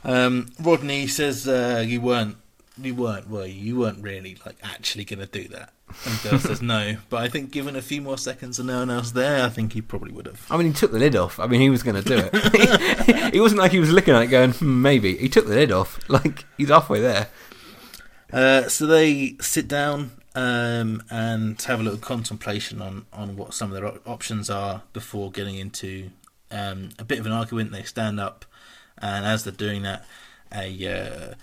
Um, 0.04 0.50
Rodney 0.60 1.06
says 1.06 1.48
uh, 1.48 1.82
you 1.86 2.00
weren't, 2.00 2.36
you 2.80 2.94
weren't, 2.94 3.28
were 3.28 3.46
you? 3.46 3.54
You 3.54 3.78
weren't 3.78 4.02
really 4.02 4.36
like 4.44 4.56
actually 4.62 5.04
going 5.04 5.20
to 5.20 5.26
do 5.26 5.48
that. 5.48 5.72
And 6.06 6.22
Del 6.22 6.38
says 6.38 6.62
no, 6.62 6.96
but 7.08 7.22
I 7.22 7.28
think 7.28 7.50
given 7.50 7.76
a 7.76 7.82
few 7.82 8.00
more 8.00 8.18
seconds 8.18 8.58
and 8.58 8.66
no 8.66 8.80
one 8.80 8.90
else 8.90 9.12
there, 9.12 9.44
I 9.44 9.48
think 9.48 9.74
he 9.74 9.82
probably 9.82 10.12
would 10.12 10.26
have. 10.26 10.44
I 10.50 10.56
mean, 10.56 10.68
he 10.68 10.72
took 10.72 10.90
the 10.90 10.98
lid 10.98 11.14
off. 11.14 11.38
I 11.38 11.46
mean, 11.46 11.60
he 11.60 11.70
was 11.70 11.82
going 11.82 12.02
to 12.02 12.08
do 12.08 12.16
it. 12.16 12.30
it 13.34 13.40
wasn't 13.40 13.60
like 13.60 13.72
he 13.72 13.78
was 13.78 13.92
looking 13.92 14.14
at 14.14 14.22
it 14.22 14.26
going, 14.28 14.52
hmm, 14.52 14.82
maybe. 14.82 15.16
He 15.16 15.28
took 15.28 15.46
the 15.46 15.54
lid 15.54 15.72
off. 15.72 16.00
Like 16.08 16.44
he's 16.56 16.68
halfway 16.68 17.00
there. 17.00 17.28
Uh, 18.32 18.68
so 18.68 18.86
they 18.86 19.36
sit 19.40 19.68
down 19.68 20.12
um, 20.34 21.02
and 21.10 21.60
have 21.62 21.80
a 21.80 21.82
little 21.82 21.98
contemplation 21.98 22.80
on, 22.80 23.06
on 23.12 23.36
what 23.36 23.54
some 23.54 23.70
of 23.70 23.74
their 23.74 23.86
op- 23.86 24.08
options 24.08 24.48
are 24.50 24.82
before 24.92 25.30
getting 25.30 25.56
into 25.56 26.10
um, 26.50 26.90
a 26.98 27.04
bit 27.04 27.18
of 27.18 27.26
an 27.26 27.32
argument. 27.32 27.72
They 27.72 27.82
stand 27.82 28.20
up, 28.20 28.44
and 28.98 29.24
as 29.24 29.44
they're 29.44 29.52
doing 29.52 29.82
that, 29.82 30.04
a 30.52 30.88
uh, 30.88 31.34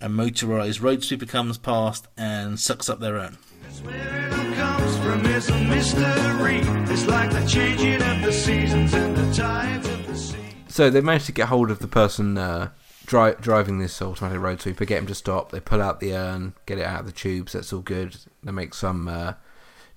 a 0.00 0.08
motorised 0.08 0.82
road 0.82 1.04
sweeper 1.04 1.26
comes 1.26 1.58
past 1.58 2.08
and 2.16 2.58
sucks 2.58 2.88
up 2.88 3.00
their 3.00 3.18
own. 3.18 3.36
Where 3.82 4.26
it 4.26 4.32
all 4.32 4.52
comes 4.54 4.96
from 4.98 5.26
is 5.26 5.48
a 5.48 5.58
mystery. 5.64 6.60
It's 6.92 7.06
like 7.06 7.30
the 7.30 7.46
changing 7.46 8.02
of 8.02 8.22
the 8.22 8.32
seasons 8.32 8.92
and 8.94 9.16
the 9.16 9.32
tides 9.34 9.88
of 9.88 10.06
the 10.06 10.16
sea. 10.16 10.36
So 10.68 10.90
they 10.90 11.00
managed 11.00 11.26
to 11.26 11.32
get 11.32 11.48
hold 11.48 11.70
of 11.70 11.78
the 11.78 11.88
person 11.88 12.36
uh, 12.36 12.70
dri- 13.06 13.36
driving 13.40 13.78
this 13.78 14.00
automatic 14.02 14.40
road 14.40 14.60
sweeper, 14.60 14.84
get 14.84 14.98
him 14.98 15.06
to 15.06 15.14
stop. 15.14 15.50
They 15.50 15.60
pull 15.60 15.80
out 15.80 16.00
the 16.00 16.14
urn, 16.14 16.54
get 16.66 16.78
it 16.78 16.84
out 16.84 17.00
of 17.00 17.06
the 17.06 17.12
tubes. 17.12 17.52
That's 17.52 17.72
all 17.72 17.80
good. 17.80 18.16
They 18.42 18.52
make 18.52 18.74
some 18.74 19.08
uh, 19.08 19.34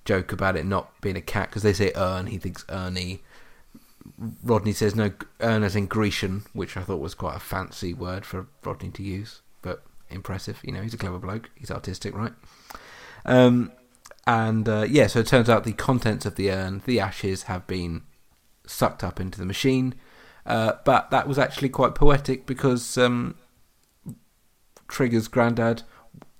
joke 0.04 0.32
about 0.32 0.56
it 0.56 0.66
not 0.66 1.00
being 1.00 1.16
a 1.16 1.22
cat 1.22 1.50
because 1.50 1.62
they 1.62 1.72
say 1.72 1.92
urn. 1.96 2.26
He 2.26 2.38
thinks 2.38 2.64
Ernie. 2.68 3.22
Rodney 4.42 4.72
says 4.72 4.94
no 4.94 5.12
urn 5.40 5.62
as 5.62 5.74
in 5.74 5.86
Grecian, 5.86 6.44
which 6.52 6.76
I 6.76 6.82
thought 6.82 7.00
was 7.00 7.14
quite 7.14 7.36
a 7.36 7.40
fancy 7.40 7.94
word 7.94 8.24
for 8.26 8.46
Rodney 8.62 8.90
to 8.90 9.02
use, 9.02 9.40
but 9.62 9.82
impressive. 10.14 10.60
You 10.62 10.72
know, 10.72 10.82
he's 10.82 10.94
a 10.94 10.98
clever 10.98 11.18
bloke. 11.18 11.50
He's 11.54 11.70
artistic, 11.70 12.14
right? 12.14 12.32
Um, 13.24 13.72
and 14.26 14.68
uh, 14.68 14.86
yeah, 14.88 15.06
so 15.06 15.20
it 15.20 15.26
turns 15.26 15.50
out 15.50 15.64
the 15.64 15.72
contents 15.72 16.24
of 16.24 16.36
the 16.36 16.50
urn, 16.50 16.82
the 16.86 17.00
ashes, 17.00 17.44
have 17.44 17.66
been 17.66 18.02
sucked 18.66 19.04
up 19.04 19.20
into 19.20 19.38
the 19.38 19.46
machine. 19.46 19.94
Uh, 20.46 20.74
but 20.84 21.10
that 21.10 21.26
was 21.26 21.38
actually 21.38 21.68
quite 21.68 21.94
poetic 21.94 22.46
because 22.46 22.98
um, 22.98 23.36
Trigger's 24.88 25.28
granddad, 25.28 25.82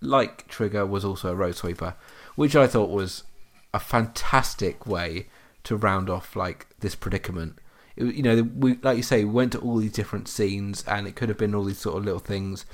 like 0.01 0.47
Trigger, 0.49 0.85
was 0.87 1.05
also 1.05 1.33
a 1.33 1.35
road 1.35 1.57
sweeper, 1.57 1.95
which 2.37 2.55
I 2.55 2.67
thought 2.67 2.91
was 2.91 3.25
a 3.73 3.81
fantastic 3.81 4.87
way 4.87 5.29
to 5.65 5.77
round 5.77 6.11
off 6.11 6.37
like 6.37 6.67
this 6.81 6.95
predicament. 6.95 7.59
It, 7.97 8.15
you 8.15 8.23
know, 8.23 8.43
we 8.43 8.77
like 8.83 8.99
you 8.99 9.03
say, 9.03 9.25
we 9.25 9.31
went 9.31 9.53
to 9.53 9.59
all 9.59 9.77
these 9.77 9.93
different 9.93 10.29
scenes, 10.29 10.85
and 10.87 11.07
it 11.07 11.17
could 11.17 11.29
have 11.29 11.39
been 11.39 11.55
all 11.55 11.65
these 11.65 11.79
sort 11.79 11.97
of 11.97 12.05
little 12.05 12.21
things, 12.21 12.67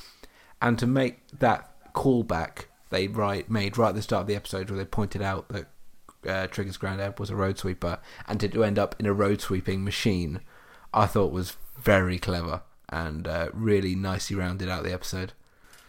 and 0.62 0.78
to 0.78 0.86
make 0.86 1.20
that 1.38 1.70
callback 1.94 2.64
they 2.90 3.06
right 3.08 3.48
made 3.50 3.76
right 3.78 3.90
at 3.90 3.94
the 3.94 4.02
start 4.02 4.22
of 4.22 4.26
the 4.26 4.34
episode 4.36 4.68
where 4.70 4.78
they 4.78 4.84
pointed 4.84 5.22
out 5.22 5.48
that 5.48 5.66
uh, 6.26 6.46
Trigger's 6.48 6.76
granddad 6.76 7.18
was 7.18 7.30
a 7.30 7.36
road 7.36 7.56
sweeper, 7.58 7.98
and 8.28 8.38
to 8.40 8.64
end 8.64 8.78
up 8.78 8.94
in 8.98 9.06
a 9.06 9.12
road 9.12 9.40
sweeping 9.40 9.84
machine. 9.84 10.40
I 10.92 11.06
thought 11.06 11.30
was 11.32 11.56
very 11.80 12.18
clever 12.18 12.62
and 12.88 13.28
uh, 13.28 13.50
really 13.54 13.94
nicely 13.94 14.34
rounded 14.36 14.68
out 14.68 14.82
the 14.82 14.92
episode. 14.92 15.32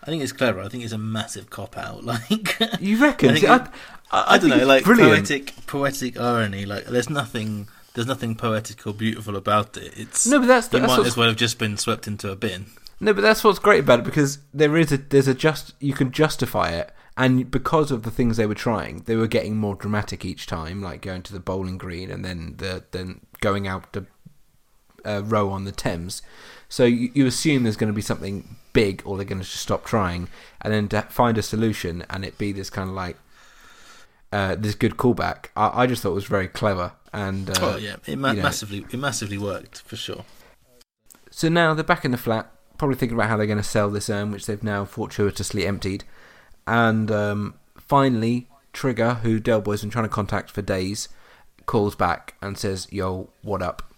I 0.03 0.05
think 0.05 0.21
it's 0.21 0.31
clever. 0.31 0.61
I 0.61 0.69
think 0.69 0.83
it's 0.83 0.93
a 0.93 0.97
massive 0.99 1.49
cop 1.49 1.75
out. 1.77 2.03
Like 2.05 2.59
You 2.79 3.01
reckon? 3.01 3.31
I, 3.31 3.33
it- 3.35 3.43
I, 3.49 3.69
I 4.11 4.23
I 4.35 4.37
don't 4.37 4.51
know, 4.51 4.65
like 4.65 4.83
brilliant. 4.83 5.27
poetic, 5.27 5.53
poetic 5.65 6.19
irony. 6.19 6.65
Like 6.65 6.85
there's 6.85 7.09
nothing, 7.09 7.67
there's 7.95 8.05
nothing 8.07 8.35
poetic 8.35 8.85
or 8.85 8.93
beautiful 8.93 9.35
about 9.35 9.75
it. 9.77 9.91
It's 9.97 10.27
No, 10.27 10.37
but 10.39 10.45
that's- 10.47 10.71
you 10.71 10.79
that's 10.79 10.97
might 10.97 11.05
as 11.07 11.17
well 11.17 11.27
have 11.29 11.37
just 11.37 11.57
been 11.57 11.77
swept 11.77 12.07
into 12.07 12.29
a 12.31 12.35
bin. 12.35 12.67
No, 13.03 13.13
but 13.13 13.21
that's 13.21 13.43
what's 13.43 13.57
great 13.57 13.79
about 13.79 13.99
it 13.99 14.05
because 14.05 14.37
there 14.53 14.77
is 14.77 14.91
a 14.91 14.97
there's 14.97 15.27
a 15.27 15.33
just 15.33 15.73
you 15.79 15.93
can 15.93 16.11
justify 16.11 16.69
it, 16.69 16.91
and 17.17 17.49
because 17.49 17.89
of 17.89 18.03
the 18.03 18.11
things 18.11 18.37
they 18.37 18.45
were 18.45 18.53
trying, 18.53 18.99
they 19.07 19.15
were 19.15 19.27
getting 19.27 19.57
more 19.57 19.73
dramatic 19.73 20.23
each 20.23 20.45
time, 20.45 20.83
like 20.83 21.01
going 21.01 21.23
to 21.23 21.33
the 21.33 21.39
bowling 21.39 21.79
green 21.79 22.11
and 22.11 22.23
then 22.23 22.53
the 22.57 22.83
then 22.91 23.21
going 23.41 23.67
out 23.67 23.91
to 23.93 24.05
uh, 25.03 25.23
row 25.25 25.49
on 25.49 25.65
the 25.65 25.71
Thames. 25.71 26.21
So 26.69 26.85
you, 26.85 27.09
you 27.15 27.25
assume 27.25 27.63
there's 27.63 27.75
going 27.75 27.91
to 27.91 27.95
be 27.95 28.03
something 28.03 28.55
big, 28.71 29.01
or 29.03 29.17
they're 29.17 29.25
going 29.25 29.41
to 29.41 29.47
just 29.47 29.63
stop 29.63 29.83
trying, 29.83 30.29
and 30.61 30.71
then 30.71 30.87
to 30.89 31.01
find 31.03 31.39
a 31.39 31.41
solution 31.41 32.05
and 32.07 32.23
it 32.23 32.37
be 32.37 32.51
this 32.51 32.69
kind 32.69 32.87
of 32.87 32.95
like 32.95 33.17
uh, 34.31 34.55
this 34.55 34.75
good 34.75 34.97
callback. 34.97 35.47
I, 35.55 35.83
I 35.83 35.87
just 35.87 36.03
thought 36.03 36.11
it 36.11 36.15
was 36.15 36.25
very 36.25 36.47
clever, 36.47 36.93
and 37.11 37.49
uh, 37.49 37.53
oh 37.61 37.77
yeah, 37.77 37.95
it 38.05 38.17
ma- 38.17 38.29
you 38.29 38.37
know, 38.37 38.43
massively, 38.43 38.85
it 38.91 38.97
massively 38.97 39.39
worked 39.39 39.81
for 39.81 39.95
sure. 39.95 40.23
So 41.31 41.49
now 41.49 41.73
they're 41.73 41.83
back 41.83 42.05
in 42.05 42.11
the 42.11 42.17
flat, 42.17 42.51
probably 42.81 42.97
thinking 42.97 43.15
about 43.15 43.29
how 43.29 43.37
they're 43.37 43.45
going 43.45 43.59
to 43.59 43.63
sell 43.63 43.91
this 43.91 44.09
urn, 44.09 44.31
which 44.31 44.47
they've 44.47 44.63
now 44.63 44.83
fortuitously 44.83 45.67
emptied. 45.67 46.03
And 46.65 47.11
um, 47.11 47.53
finally, 47.77 48.47
Trigger, 48.73 49.19
who 49.21 49.39
Del 49.39 49.61
Boy's 49.61 49.81
been 49.81 49.91
trying 49.91 50.05
to 50.05 50.09
contact 50.09 50.49
for 50.49 50.63
days, 50.63 51.07
calls 51.67 51.93
back 51.93 52.33
and 52.41 52.57
says, 52.57 52.87
Yo, 52.89 53.29
what 53.43 53.61
up? 53.61 53.93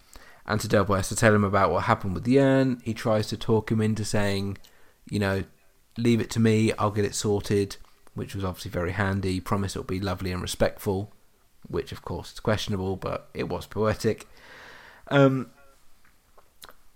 And 0.46 0.62
so 0.62 0.68
Delboy 0.68 0.98
has 0.98 1.08
to 1.08 1.16
tell 1.16 1.34
him 1.34 1.46
about 1.46 1.72
what 1.72 1.86
happened 1.86 2.14
with 2.14 2.26
the 2.26 2.42
urn. 2.42 2.82
He 2.84 2.94
tries 2.94 3.28
to 3.28 3.38
talk 3.38 3.72
him 3.72 3.80
into 3.80 4.04
saying, 4.04 4.58
You 5.10 5.20
know, 5.20 5.44
leave 5.98 6.20
it 6.20 6.30
to 6.32 6.42
me, 6.42 6.74
I'll 6.74 6.92
get 6.92 7.06
it 7.06 7.16
sorted, 7.16 7.78
which 8.16 8.36
was 8.36 8.44
obviously 8.44 8.72
very 8.72 8.92
handy. 8.92 9.40
Promise 9.40 9.78
it'll 9.78 9.86
be 9.86 10.02
lovely 10.02 10.34
and 10.34 10.42
respectful, 10.42 11.14
which 11.70 11.94
of 11.94 12.02
course 12.02 12.34
is 12.34 12.42
questionable, 12.42 12.98
but 12.98 13.30
it 13.34 13.48
was 13.48 13.66
poetic. 13.66 14.28
Um, 15.08 15.52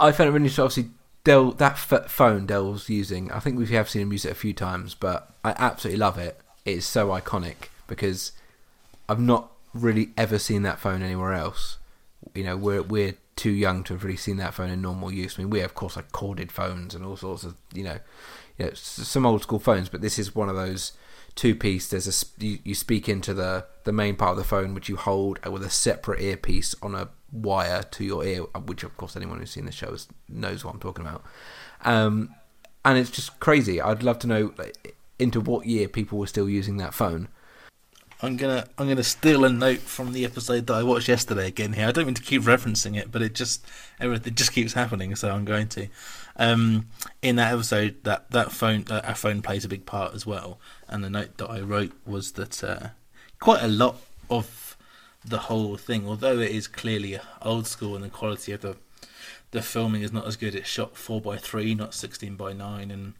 I 0.01 0.11
found 0.11 0.27
it 0.27 0.31
really 0.33 0.47
interesting. 0.47 0.65
Obviously, 0.65 0.96
Del 1.27 1.51
that 1.51 1.73
f- 1.73 2.09
phone 2.09 2.45
Del's 2.45 2.87
using. 2.87 3.29
I 3.33 3.39
think 3.39 3.57
we 3.57 3.67
have 3.67 3.89
seen 3.89 4.03
him 4.03 4.13
use 4.13 4.23
it 4.23 4.31
a 4.31 4.35
few 4.35 4.53
times, 4.53 4.95
but 4.95 5.33
I 5.43 5.53
absolutely 5.57 5.99
love 5.99 6.17
it. 6.17 6.39
It 6.63 6.77
is 6.77 6.85
so 6.85 7.09
iconic 7.09 7.67
because 7.85 8.31
I've 9.09 9.19
not 9.19 9.51
really 9.73 10.11
ever 10.15 10.39
seen 10.39 10.61
that 10.61 10.79
phone 10.79 11.01
anywhere 11.01 11.33
else. 11.33 11.79
You 12.33 12.45
know, 12.45 12.55
we're 12.55 12.81
we're 12.81 13.15
too 13.35 13.51
young 13.51 13.83
to 13.83 13.93
have 13.93 14.05
really 14.05 14.15
seen 14.15 14.37
that 14.37 14.53
phone 14.53 14.69
in 14.69 14.81
normal 14.81 15.11
use. 15.11 15.37
I 15.37 15.41
mean, 15.41 15.49
we 15.49 15.59
of 15.59 15.75
course 15.75 15.97
like 15.97 16.13
corded 16.13 16.49
phones 16.49 16.95
and 16.95 17.03
all 17.03 17.17
sorts 17.17 17.43
of 17.43 17.55
you 17.73 17.83
know, 17.83 17.99
you 18.57 18.67
know, 18.67 18.71
some 18.73 19.25
old 19.25 19.41
school 19.41 19.59
phones, 19.59 19.89
but 19.89 19.99
this 19.99 20.17
is 20.17 20.33
one 20.33 20.47
of 20.47 20.55
those 20.55 20.93
two 21.35 21.55
piece. 21.55 21.89
There's 21.89 22.07
a 22.07 22.41
you, 22.41 22.59
you 22.63 22.73
speak 22.73 23.09
into 23.09 23.33
the 23.33 23.65
the 23.83 23.91
main 23.91 24.15
part 24.15 24.31
of 24.31 24.37
the 24.37 24.45
phone, 24.45 24.73
which 24.73 24.87
you 24.87 24.95
hold 24.95 25.45
with 25.45 25.63
a 25.63 25.69
separate 25.69 26.21
earpiece 26.21 26.73
on 26.81 26.95
a 26.95 27.09
wire 27.31 27.83
to 27.83 28.03
your 28.03 28.23
ear, 28.23 28.43
which 28.65 28.83
of 28.83 28.95
course 28.97 29.15
anyone 29.15 29.39
who's 29.39 29.51
seen 29.51 29.65
the 29.65 29.71
show 29.71 29.95
knows 30.29 30.63
what 30.63 30.73
I'm 30.73 30.79
talking 30.79 31.05
about. 31.05 31.23
Um, 31.83 32.33
and 32.85 32.97
it's 32.97 33.11
just 33.11 33.39
crazy. 33.39 33.81
I'd 33.81 34.03
love 34.03 34.19
to 34.19 34.27
know 34.27 34.53
into 35.19 35.41
what 35.41 35.65
year 35.65 35.87
people 35.87 36.17
were 36.17 36.27
still 36.27 36.49
using 36.49 36.77
that 36.77 36.93
phone. 36.93 37.27
I'm 38.21 38.35
gonna 38.35 38.65
I'm 38.77 38.87
gonna 38.87 39.03
steal 39.03 39.45
a 39.45 39.49
note 39.49 39.79
from 39.79 40.11
the 40.11 40.25
episode 40.25 40.65
that 40.67 40.73
I 40.73 40.81
watched 40.81 41.07
yesterday 41.07 41.47
again 41.47 41.73
here. 41.73 41.87
I 41.87 41.91
don't 41.91 42.05
mean 42.05 42.15
to 42.15 42.21
keep 42.21 42.41
referencing 42.41 42.97
it, 42.97 43.11
but 43.11 43.21
it 43.21 43.35
just 43.35 43.63
everything 43.99 44.33
just 44.33 44.53
keeps 44.53 44.73
happening, 44.73 45.15
so 45.15 45.29
I'm 45.29 45.45
going 45.45 45.67
to. 45.69 45.87
Um, 46.35 46.87
in 47.21 47.35
that 47.35 47.53
episode, 47.53 48.03
that 48.05 48.31
that 48.31 48.51
phone 48.51 48.85
uh, 48.89 49.01
our 49.03 49.13
phone 49.13 49.43
plays 49.43 49.65
a 49.65 49.67
big 49.67 49.85
part 49.85 50.15
as 50.15 50.25
well. 50.25 50.59
And 50.87 51.03
the 51.03 51.11
note 51.11 51.37
that 51.37 51.49
I 51.49 51.59
wrote 51.59 51.91
was 52.07 52.31
that 52.33 52.63
uh, 52.63 52.87
quite 53.39 53.61
a 53.61 53.67
lot 53.67 53.97
of 54.31 54.66
the 55.27 55.37
whole 55.39 55.77
thing, 55.77 56.07
although 56.07 56.39
it 56.39 56.51
is 56.51 56.67
clearly 56.67 57.19
old 57.41 57.67
school 57.67 57.95
and 57.95 58.03
the 58.03 58.09
quality 58.09 58.51
of 58.51 58.61
the 58.61 58.77
the 59.51 59.61
filming 59.61 60.01
is 60.01 60.11
not 60.11 60.27
as 60.27 60.35
good. 60.35 60.55
It's 60.55 60.67
shot 60.67 60.97
four 60.97 61.21
by 61.21 61.37
three, 61.37 61.73
not 61.73 61.93
sixteen 61.93 62.35
by 62.35 62.53
nine, 62.53 62.91
and 62.91 63.13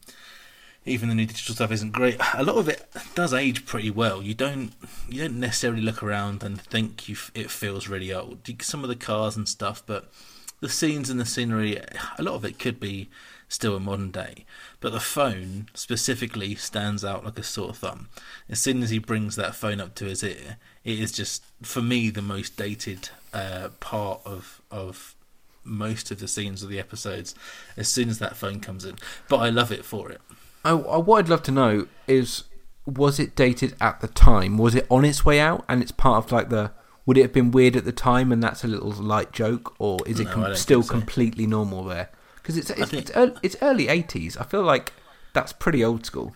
even 0.85 1.09
the 1.09 1.15
new 1.15 1.25
digital 1.25 1.55
stuff 1.55 1.71
isn't 1.71 1.91
great. 1.91 2.17
A 2.33 2.43
lot 2.43 2.57
of 2.57 2.69
it 2.69 2.85
does 3.15 3.33
age 3.33 3.65
pretty 3.65 3.91
well. 3.91 4.21
You 4.21 4.33
don't 4.33 4.73
you 5.09 5.21
don't 5.21 5.39
necessarily 5.39 5.81
look 5.81 6.01
around 6.03 6.43
and 6.43 6.59
think 6.59 7.07
you 7.07 7.15
it 7.33 7.51
feels 7.51 7.87
really 7.87 8.13
old. 8.13 8.39
Some 8.61 8.83
of 8.83 8.89
the 8.89 8.95
cars 8.95 9.35
and 9.37 9.47
stuff, 9.47 9.83
but 9.85 10.11
the 10.59 10.69
scenes 10.69 11.09
and 11.09 11.19
the 11.19 11.25
scenery, 11.25 11.77
a 12.17 12.23
lot 12.23 12.33
of 12.35 12.45
it 12.45 12.59
could 12.59 12.79
be 12.79 13.09
still 13.47 13.75
a 13.75 13.79
modern 13.79 14.11
day. 14.11 14.45
But 14.79 14.91
the 14.91 14.99
phone 14.99 15.69
specifically 15.73 16.55
stands 16.55 17.05
out 17.05 17.23
like 17.23 17.39
a 17.39 17.43
sore 17.43 17.73
thumb. 17.73 18.09
As 18.49 18.59
soon 18.59 18.83
as 18.83 18.89
he 18.89 18.99
brings 18.99 19.35
that 19.35 19.55
phone 19.55 19.79
up 19.79 19.95
to 19.95 20.05
his 20.05 20.23
ear, 20.23 20.57
it 20.87 20.99
is 20.99 21.11
just 21.11 21.43
for 21.61 21.81
me 21.81 22.09
the 22.09 22.21
most 22.21 22.57
dated 22.57 23.09
uh, 23.33 23.69
part 23.79 24.21
of 24.25 24.61
of 24.71 25.13
most 25.63 26.11
of 26.11 26.19
the 26.19 26.27
scenes 26.27 26.63
of 26.63 26.69
the 26.69 26.79
episodes. 26.79 27.35
As 27.75 27.87
soon 27.89 28.09
as 28.09 28.19
that 28.19 28.35
phone 28.37 28.59
comes 28.61 28.85
in, 28.85 28.95
but 29.27 29.37
I 29.37 29.49
love 29.49 29.71
it 29.71 29.83
for 29.85 30.09
it. 30.09 30.21
I, 30.65 30.71
I, 30.71 30.97
what 30.97 31.19
I'd 31.19 31.29
love 31.29 31.43
to 31.43 31.51
know 31.51 31.87
is 32.07 32.45
was 32.85 33.19
it 33.19 33.35
dated 33.35 33.75
at 33.81 33.99
the 33.99 34.07
time? 34.07 34.57
Was 34.57 34.73
it 34.75 34.87
on 34.89 35.03
its 35.05 35.25
way 35.25 35.39
out 35.41 35.65
and 35.69 35.81
it's 35.83 35.91
part 35.91 36.23
of 36.25 36.31
like 36.31 36.49
the. 36.49 36.71
Would 37.05 37.17
it 37.17 37.21
have 37.21 37.33
been 37.33 37.51
weird 37.51 37.77
at 37.77 37.85
the 37.85 37.93
time 37.93 38.33
and 38.33 38.43
that's 38.43 38.65
a 38.65 38.67
little 38.67 38.91
light 38.91 39.31
joke, 39.31 39.73
or 39.79 39.97
is 40.05 40.19
it 40.19 40.25
No, 40.25 40.31
com- 40.33 40.55
still 40.55 40.83
so. 40.83 40.91
completely 40.91 41.47
normal 41.47 41.85
there? 41.85 42.09
Because 42.35 42.57
it's 42.57 42.69
it's, 42.69 42.89
think- 42.91 43.03
it's, 43.03 43.11
early, 43.15 43.33
it's 43.43 43.55
early 43.61 43.87
eighties. 43.87 44.35
I 44.35 44.43
feel 44.43 44.63
like 44.63 44.91
that's 45.33 45.53
pretty 45.53 45.83
old 45.85 46.05
school. 46.05 46.35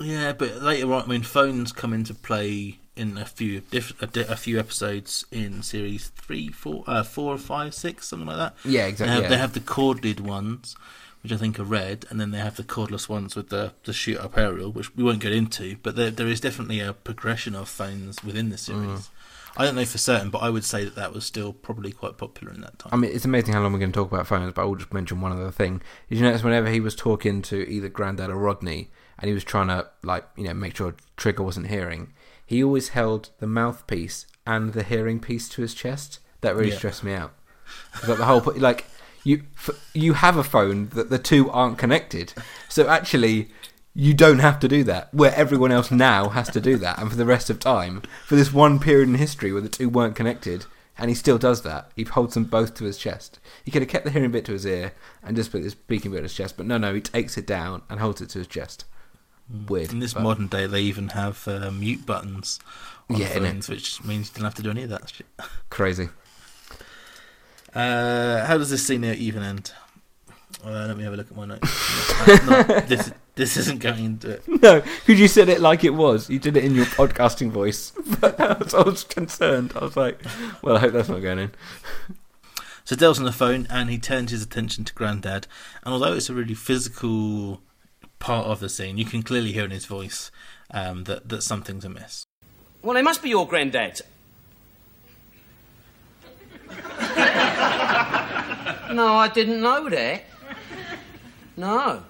Yeah, 0.00 0.32
but 0.32 0.62
later 0.62 0.92
on, 0.92 1.04
I 1.04 1.06
mean, 1.06 1.22
phones 1.22 1.70
come 1.70 1.92
into 1.92 2.12
play 2.12 2.78
in 2.96 3.18
a 3.18 3.24
few 3.24 3.60
diff- 3.60 4.00
a, 4.02 4.06
di- 4.06 4.20
a 4.22 4.36
few 4.36 4.58
episodes 4.58 5.24
in 5.32 5.62
series 5.62 6.08
three, 6.16 6.48
four, 6.48 6.84
uh, 6.86 7.02
four 7.02 7.34
or 7.34 7.38
five, 7.38 7.74
six, 7.74 8.08
something 8.08 8.26
like 8.28 8.36
that. 8.36 8.54
Yeah, 8.64 8.82
They 8.82 8.88
exactly. 8.90 9.14
have, 9.14 9.22
yeah. 9.24 9.28
they 9.30 9.36
have 9.38 9.52
the 9.54 9.60
corded 9.60 10.20
ones, 10.20 10.76
which 11.22 11.32
I 11.32 11.36
think 11.36 11.58
are 11.58 11.64
red, 11.64 12.04
and 12.10 12.20
then 12.20 12.30
they 12.30 12.38
have 12.38 12.56
the 12.56 12.62
cordless 12.62 13.08
ones 13.08 13.34
with 13.34 13.48
the 13.48 13.72
the 13.84 13.92
shoot 13.92 14.18
up 14.18 14.36
aerial, 14.38 14.70
which 14.70 14.94
we 14.94 15.02
won't 15.02 15.20
get 15.20 15.32
into. 15.32 15.76
But 15.82 15.96
there 15.96 16.10
there 16.10 16.28
is 16.28 16.40
definitely 16.40 16.80
a 16.80 16.92
progression 16.92 17.54
of 17.54 17.68
phones 17.68 18.22
within 18.22 18.50
the 18.50 18.58
series. 18.58 18.82
Mm. 18.82 19.08
I 19.56 19.64
don't 19.64 19.76
know 19.76 19.84
for 19.84 19.98
certain, 19.98 20.30
but 20.30 20.38
I 20.38 20.50
would 20.50 20.64
say 20.64 20.82
that 20.84 20.96
that 20.96 21.12
was 21.12 21.24
still 21.24 21.52
probably 21.52 21.92
quite 21.92 22.18
popular 22.18 22.52
in 22.52 22.60
that 22.62 22.76
time. 22.76 22.90
I 22.92 22.96
mean, 22.96 23.12
it's 23.14 23.24
amazing 23.24 23.54
how 23.54 23.62
long 23.62 23.72
we're 23.72 23.78
going 23.78 23.92
to 23.92 23.96
talk 23.96 24.10
about 24.10 24.26
phones, 24.26 24.52
but 24.52 24.62
I'll 24.62 24.74
just 24.74 24.92
mention 24.92 25.20
one 25.20 25.30
other 25.30 25.52
thing. 25.52 25.80
Did 26.08 26.18
you 26.18 26.24
notice 26.24 26.42
whenever 26.42 26.68
he 26.68 26.80
was 26.80 26.96
talking 26.96 27.40
to 27.42 27.56
either 27.70 27.88
Grandad 27.88 28.30
or 28.30 28.36
Rodney, 28.36 28.90
and 29.16 29.28
he 29.28 29.32
was 29.34 29.44
trying 29.44 29.68
to 29.68 29.86
like 30.02 30.24
you 30.36 30.42
know 30.44 30.54
make 30.54 30.76
sure 30.76 30.96
Trigger 31.16 31.44
wasn't 31.44 31.68
hearing, 31.68 32.12
he 32.46 32.62
always 32.62 32.88
held 32.90 33.30
the 33.38 33.46
mouthpiece 33.46 34.26
and 34.46 34.72
the 34.72 34.82
hearing 34.82 35.20
piece 35.20 35.48
to 35.50 35.62
his 35.62 35.74
chest. 35.74 36.18
That 36.42 36.54
really 36.56 36.70
Yeah. 36.70 36.76
stressed 36.78 37.04
me 37.04 37.14
out. 37.14 37.32
like 38.06 38.18
the 38.18 38.26
whole 38.26 38.42
like 38.56 38.86
you 39.24 39.42
f- 39.56 39.70
you 39.94 40.12
have 40.14 40.36
a 40.36 40.44
phone 40.44 40.88
that 40.90 41.08
the 41.08 41.18
two 41.18 41.50
aren't 41.50 41.78
connected, 41.78 42.32
so 42.68 42.86
actually. 42.88 43.50
You 43.96 44.12
don't 44.12 44.40
have 44.40 44.58
to 44.58 44.66
do 44.66 44.82
that, 44.84 45.14
where 45.14 45.32
everyone 45.36 45.70
else 45.70 45.92
now 45.92 46.30
has 46.30 46.48
to 46.50 46.60
do 46.60 46.76
that, 46.78 46.98
and 46.98 47.08
for 47.08 47.16
the 47.16 47.24
rest 47.24 47.48
of 47.48 47.60
time, 47.60 48.02
for 48.26 48.34
this 48.34 48.52
one 48.52 48.80
period 48.80 49.08
in 49.08 49.14
history 49.14 49.52
where 49.52 49.62
the 49.62 49.68
two 49.68 49.88
weren't 49.88 50.16
connected, 50.16 50.66
and 50.98 51.08
he 51.10 51.14
still 51.14 51.38
does 51.38 51.62
that. 51.62 51.92
He 51.94 52.02
holds 52.02 52.34
them 52.34 52.42
both 52.42 52.74
to 52.74 52.84
his 52.86 52.98
chest. 52.98 53.38
He 53.64 53.70
could 53.70 53.82
have 53.82 53.88
kept 53.88 54.04
the 54.04 54.10
hearing 54.10 54.32
bit 54.32 54.44
to 54.46 54.52
his 54.52 54.66
ear 54.66 54.94
and 55.22 55.36
just 55.36 55.52
put 55.52 55.62
the 55.62 55.70
speaking 55.70 56.10
bit 56.10 56.16
to 56.16 56.22
his 56.24 56.34
chest, 56.34 56.56
but 56.56 56.66
no, 56.66 56.76
no, 56.76 56.92
he 56.92 57.00
takes 57.00 57.38
it 57.38 57.46
down 57.46 57.82
and 57.88 58.00
holds 58.00 58.20
it 58.20 58.30
to 58.30 58.38
his 58.40 58.48
chest. 58.48 58.84
Weird. 59.68 59.92
in 59.92 59.98
this 59.98 60.14
but- 60.14 60.22
modern 60.22 60.46
day, 60.48 60.66
they 60.66 60.80
even 60.82 61.08
have 61.10 61.46
uh, 61.46 61.70
mute 61.70 62.06
buttons 62.06 62.58
on 63.10 63.16
Yeah, 63.16 63.28
innit? 63.28 63.42
phones, 63.50 63.68
which 63.68 64.02
means 64.04 64.28
you 64.30 64.34
don't 64.36 64.44
have 64.44 64.54
to 64.54 64.62
do 64.62 64.70
any 64.70 64.82
of 64.84 64.90
that 64.90 65.10
shit. 65.10 65.26
crazy. 65.70 66.08
Uh, 67.74 68.44
how 68.46 68.56
does 68.56 68.70
this 68.70 68.86
scene 68.86 69.04
even 69.04 69.42
end? 69.42 69.72
Uh, 70.64 70.86
let 70.86 70.96
me 70.96 71.02
have 71.02 71.12
a 71.12 71.16
look 71.16 71.30
at 71.30 71.36
my 71.36 71.44
notes. 71.44 71.90
No, 72.46 72.62
this 72.86 73.12
this 73.34 73.56
isn't 73.56 73.80
going 73.80 74.04
into 74.04 74.30
it. 74.30 74.44
No, 74.46 74.80
because 74.80 75.18
you 75.20 75.26
said 75.28 75.48
it 75.48 75.60
like 75.60 75.82
it 75.82 75.92
was. 75.94 76.30
You 76.30 76.38
did 76.38 76.56
it 76.56 76.64
in 76.64 76.74
your 76.74 76.86
podcasting 76.86 77.50
voice. 77.50 77.92
But 78.20 78.40
I 78.40 78.52
was, 78.54 78.72
I 78.72 78.82
was 78.82 79.02
concerned. 79.04 79.72
I 79.74 79.80
was 79.84 79.96
like, 79.96 80.22
well, 80.62 80.76
I 80.76 80.80
hope 80.80 80.92
that's 80.92 81.08
not 81.08 81.20
going 81.20 81.38
in. 81.40 81.50
So 82.84 82.94
Del's 82.94 83.18
on 83.18 83.24
the 83.24 83.32
phone 83.32 83.66
and 83.68 83.90
he 83.90 83.98
turns 83.98 84.30
his 84.30 84.42
attention 84.42 84.84
to 84.84 84.94
Grandad. 84.94 85.48
And 85.82 85.92
although 85.92 86.12
it's 86.14 86.30
a 86.30 86.34
really 86.34 86.54
physical 86.54 87.60
part 88.24 88.46
of 88.46 88.58
the 88.58 88.70
scene, 88.70 88.96
you 88.96 89.04
can 89.04 89.22
clearly 89.22 89.52
hear 89.52 89.66
in 89.66 89.70
his 89.70 89.84
voice 89.84 90.30
um, 90.70 91.04
that 91.04 91.28
that 91.28 91.42
something's 91.42 91.84
amiss. 91.84 92.24
Well, 92.82 92.94
they 92.94 93.02
must 93.02 93.22
be 93.22 93.28
your 93.28 93.46
granddad. 93.46 94.00
no, 96.70 96.76
I 99.14 99.30
didn't 99.32 99.60
know 99.60 99.90
that. 99.90 100.24
No. 101.58 102.02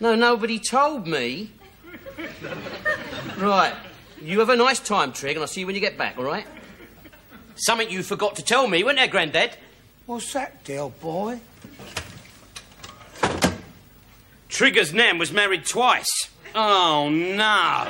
No, 0.00 0.14
nobody 0.14 0.58
told 0.58 1.06
me. 1.06 1.50
Right. 3.36 3.74
You 4.22 4.38
have 4.38 4.48
a 4.48 4.56
nice 4.56 4.80
time, 4.80 5.12
Trig, 5.12 5.36
and 5.36 5.42
I'll 5.42 5.46
see 5.46 5.60
you 5.60 5.66
when 5.66 5.74
you 5.74 5.82
get 5.82 5.98
back, 5.98 6.16
all 6.16 6.24
right? 6.24 6.46
Something 7.56 7.90
you 7.90 8.02
forgot 8.02 8.36
to 8.36 8.42
tell 8.42 8.66
me, 8.66 8.82
wasn't 8.82 9.00
there, 9.00 9.08
Grandad? 9.08 9.58
What's 10.06 10.32
that, 10.32 10.64
dear 10.64 10.88
boy? 10.88 11.40
Trigger's 14.52 14.92
nan 14.92 15.16
was 15.18 15.32
married 15.32 15.64
twice. 15.64 16.28
Oh, 16.54 17.08
no. 17.08 17.84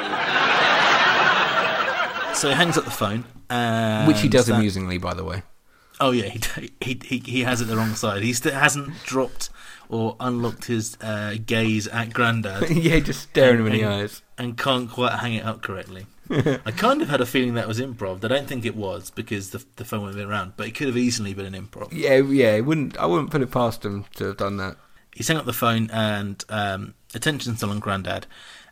So 2.34 2.48
he 2.48 2.54
hangs 2.54 2.78
up 2.78 2.84
the 2.84 2.90
phone. 2.90 3.24
And 3.50 4.08
Which 4.08 4.20
he 4.20 4.28
does 4.28 4.46
that- 4.46 4.54
amusingly, 4.56 4.98
by 4.98 5.14
the 5.14 5.24
way. 5.24 5.42
Oh 6.00 6.10
yeah, 6.10 6.28
he, 6.30 6.70
he 6.80 7.00
he 7.04 7.18
he 7.18 7.40
has 7.42 7.60
it 7.60 7.66
the 7.66 7.76
wrong 7.76 7.94
side. 7.94 8.22
He 8.22 8.32
still 8.32 8.54
hasn't 8.54 8.92
dropped 9.04 9.50
or 9.88 10.16
unlocked 10.18 10.64
his 10.64 10.96
uh, 11.00 11.34
gaze 11.46 11.86
at 11.86 12.12
Grandad. 12.12 12.70
yeah, 12.70 12.98
just 12.98 13.20
staring 13.22 13.60
him 13.60 13.66
in 13.66 13.72
the 13.74 13.82
and- 13.82 13.92
eyes. 13.94 14.22
and 14.38 14.56
can't 14.58 14.90
quite 14.90 15.18
hang 15.20 15.34
it 15.34 15.44
up 15.44 15.62
correctly. 15.62 16.06
I 16.30 16.70
kind 16.76 17.02
of 17.02 17.08
had 17.08 17.20
a 17.20 17.26
feeling 17.26 17.54
that 17.54 17.68
was 17.68 17.78
improv. 17.78 18.24
I 18.24 18.28
don't 18.28 18.48
think 18.48 18.64
it 18.64 18.74
was 18.74 19.10
because 19.10 19.50
the 19.50 19.64
the 19.76 19.84
phone 19.84 20.04
went 20.04 20.18
around, 20.18 20.54
but 20.56 20.66
it 20.66 20.74
could 20.74 20.86
have 20.88 20.96
easily 20.96 21.34
been 21.34 21.54
an 21.54 21.66
improv. 21.66 21.90
Yeah, 21.92 22.16
yeah. 22.16 22.54
It 22.54 22.62
wouldn't. 22.64 22.96
I 22.96 23.06
wouldn't 23.06 23.30
put 23.30 23.42
it 23.42 23.50
past 23.52 23.84
him 23.84 24.06
to 24.16 24.24
have 24.28 24.38
done 24.38 24.56
that. 24.56 24.76
He's 25.14 25.28
hung 25.28 25.36
up 25.36 25.44
the 25.44 25.52
phone 25.52 25.90
and 25.90 26.42
um, 26.48 26.94
attention's 27.14 27.58
still 27.58 27.70
on 27.70 27.80
Grandad, 27.80 28.26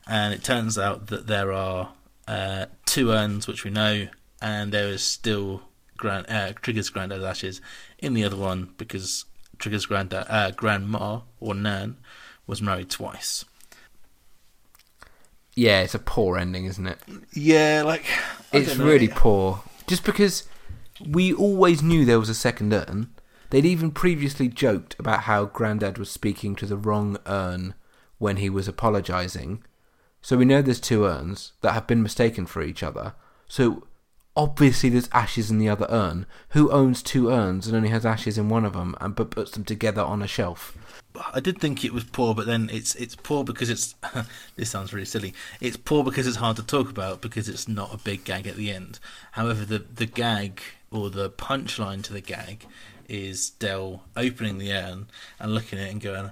and 0.06 0.32
it 0.32 0.42
turns 0.42 0.78
out 0.78 1.08
that 1.08 1.26
there 1.26 1.52
are 1.52 1.92
uh, 2.26 2.66
two 2.86 3.10
urns 3.10 3.46
which 3.46 3.64
we 3.64 3.70
know, 3.70 4.08
and 4.40 4.72
there 4.72 4.88
is 4.88 5.02
still 5.02 5.62
Grand 5.96 6.26
uh, 6.28 6.52
Trigger's 6.54 6.88
Grandad's 6.88 7.24
ashes 7.24 7.60
in 7.98 8.14
the 8.14 8.24
other 8.24 8.36
one 8.36 8.72
because 8.78 9.26
Trigger's 9.58 9.86
Grandad 9.86 10.26
uh, 10.28 10.50
Grandma 10.52 11.20
or 11.38 11.54
Nan 11.54 11.98
was 12.46 12.62
married 12.62 12.90
twice. 12.90 13.44
Yeah, 15.54 15.82
it's 15.82 15.94
a 15.94 15.98
poor 15.98 16.38
ending, 16.38 16.64
isn't 16.64 16.86
it? 16.86 16.98
Yeah, 17.34 17.82
like 17.84 18.04
I 18.52 18.58
It's 18.58 18.76
really 18.76 19.08
poor. 19.08 19.62
Just 19.86 20.04
because 20.04 20.44
we 21.06 21.34
always 21.34 21.82
knew 21.82 22.04
there 22.04 22.18
was 22.18 22.28
a 22.28 22.34
second 22.34 22.72
urn. 22.72 23.10
They'd 23.50 23.66
even 23.66 23.90
previously 23.90 24.48
joked 24.48 24.96
about 24.98 25.22
how 25.22 25.44
Grandad 25.46 25.98
was 25.98 26.10
speaking 26.10 26.54
to 26.56 26.66
the 26.66 26.76
wrong 26.76 27.18
urn 27.26 27.74
when 28.18 28.36
he 28.36 28.48
was 28.48 28.68
apologising. 28.68 29.62
So 30.22 30.36
we 30.36 30.44
know 30.44 30.62
there's 30.62 30.80
two 30.80 31.04
urns 31.04 31.52
that 31.60 31.72
have 31.72 31.86
been 31.86 32.02
mistaken 32.02 32.46
for 32.46 32.62
each 32.62 32.82
other. 32.82 33.14
So 33.48 33.84
obviously 34.36 34.88
there's 34.90 35.08
ashes 35.12 35.50
in 35.50 35.58
the 35.58 35.68
other 35.68 35.86
urn. 35.90 36.26
Who 36.50 36.70
owns 36.70 37.02
two 37.02 37.30
urns 37.30 37.66
and 37.66 37.76
only 37.76 37.88
has 37.88 38.06
ashes 38.06 38.38
in 38.38 38.48
one 38.48 38.64
of 38.64 38.74
them 38.74 38.94
and 39.00 39.14
but 39.14 39.30
puts 39.30 39.50
them 39.52 39.64
together 39.64 40.02
on 40.02 40.22
a 40.22 40.26
shelf? 40.26 40.76
I 41.34 41.40
did 41.40 41.58
think 41.58 41.84
it 41.84 41.92
was 41.92 42.04
poor, 42.04 42.34
but 42.34 42.46
then 42.46 42.70
it's 42.72 42.94
it's 42.94 43.16
poor 43.16 43.42
because 43.42 43.68
it's 43.68 43.96
this 44.56 44.70
sounds 44.70 44.92
really 44.92 45.06
silly. 45.06 45.34
It's 45.60 45.76
poor 45.76 46.04
because 46.04 46.26
it's 46.26 46.36
hard 46.36 46.56
to 46.56 46.62
talk 46.62 46.88
about 46.88 47.20
because 47.20 47.48
it's 47.48 47.66
not 47.66 47.92
a 47.92 47.98
big 47.98 48.24
gag 48.24 48.46
at 48.46 48.54
the 48.54 48.70
end. 48.70 49.00
However, 49.32 49.64
the 49.64 49.78
the 49.78 50.06
gag 50.06 50.62
or 50.90 51.10
the 51.10 51.30
punchline 51.30 52.02
to 52.04 52.12
the 52.12 52.20
gag 52.20 52.66
is 53.10 53.50
Del 53.50 54.04
opening 54.16 54.58
the 54.58 54.72
urn 54.72 55.08
and 55.38 55.54
looking 55.54 55.78
at 55.78 55.88
it 55.88 55.92
and 55.92 56.00
going, 56.00 56.30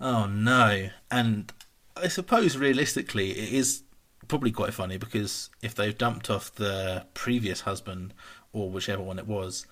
"Oh 0.00 0.26
no!" 0.26 0.90
And 1.10 1.52
I 1.96 2.08
suppose 2.08 2.56
realistically, 2.56 3.32
it 3.32 3.52
is 3.52 3.82
probably 4.28 4.52
quite 4.52 4.72
funny 4.72 4.96
because 4.96 5.50
if 5.60 5.74
they've 5.74 5.96
dumped 5.96 6.30
off 6.30 6.54
the 6.54 7.06
previous 7.14 7.62
husband 7.62 8.14
or 8.52 8.70
whichever 8.70 9.02
one 9.02 9.18
it 9.18 9.26
was, 9.26 9.66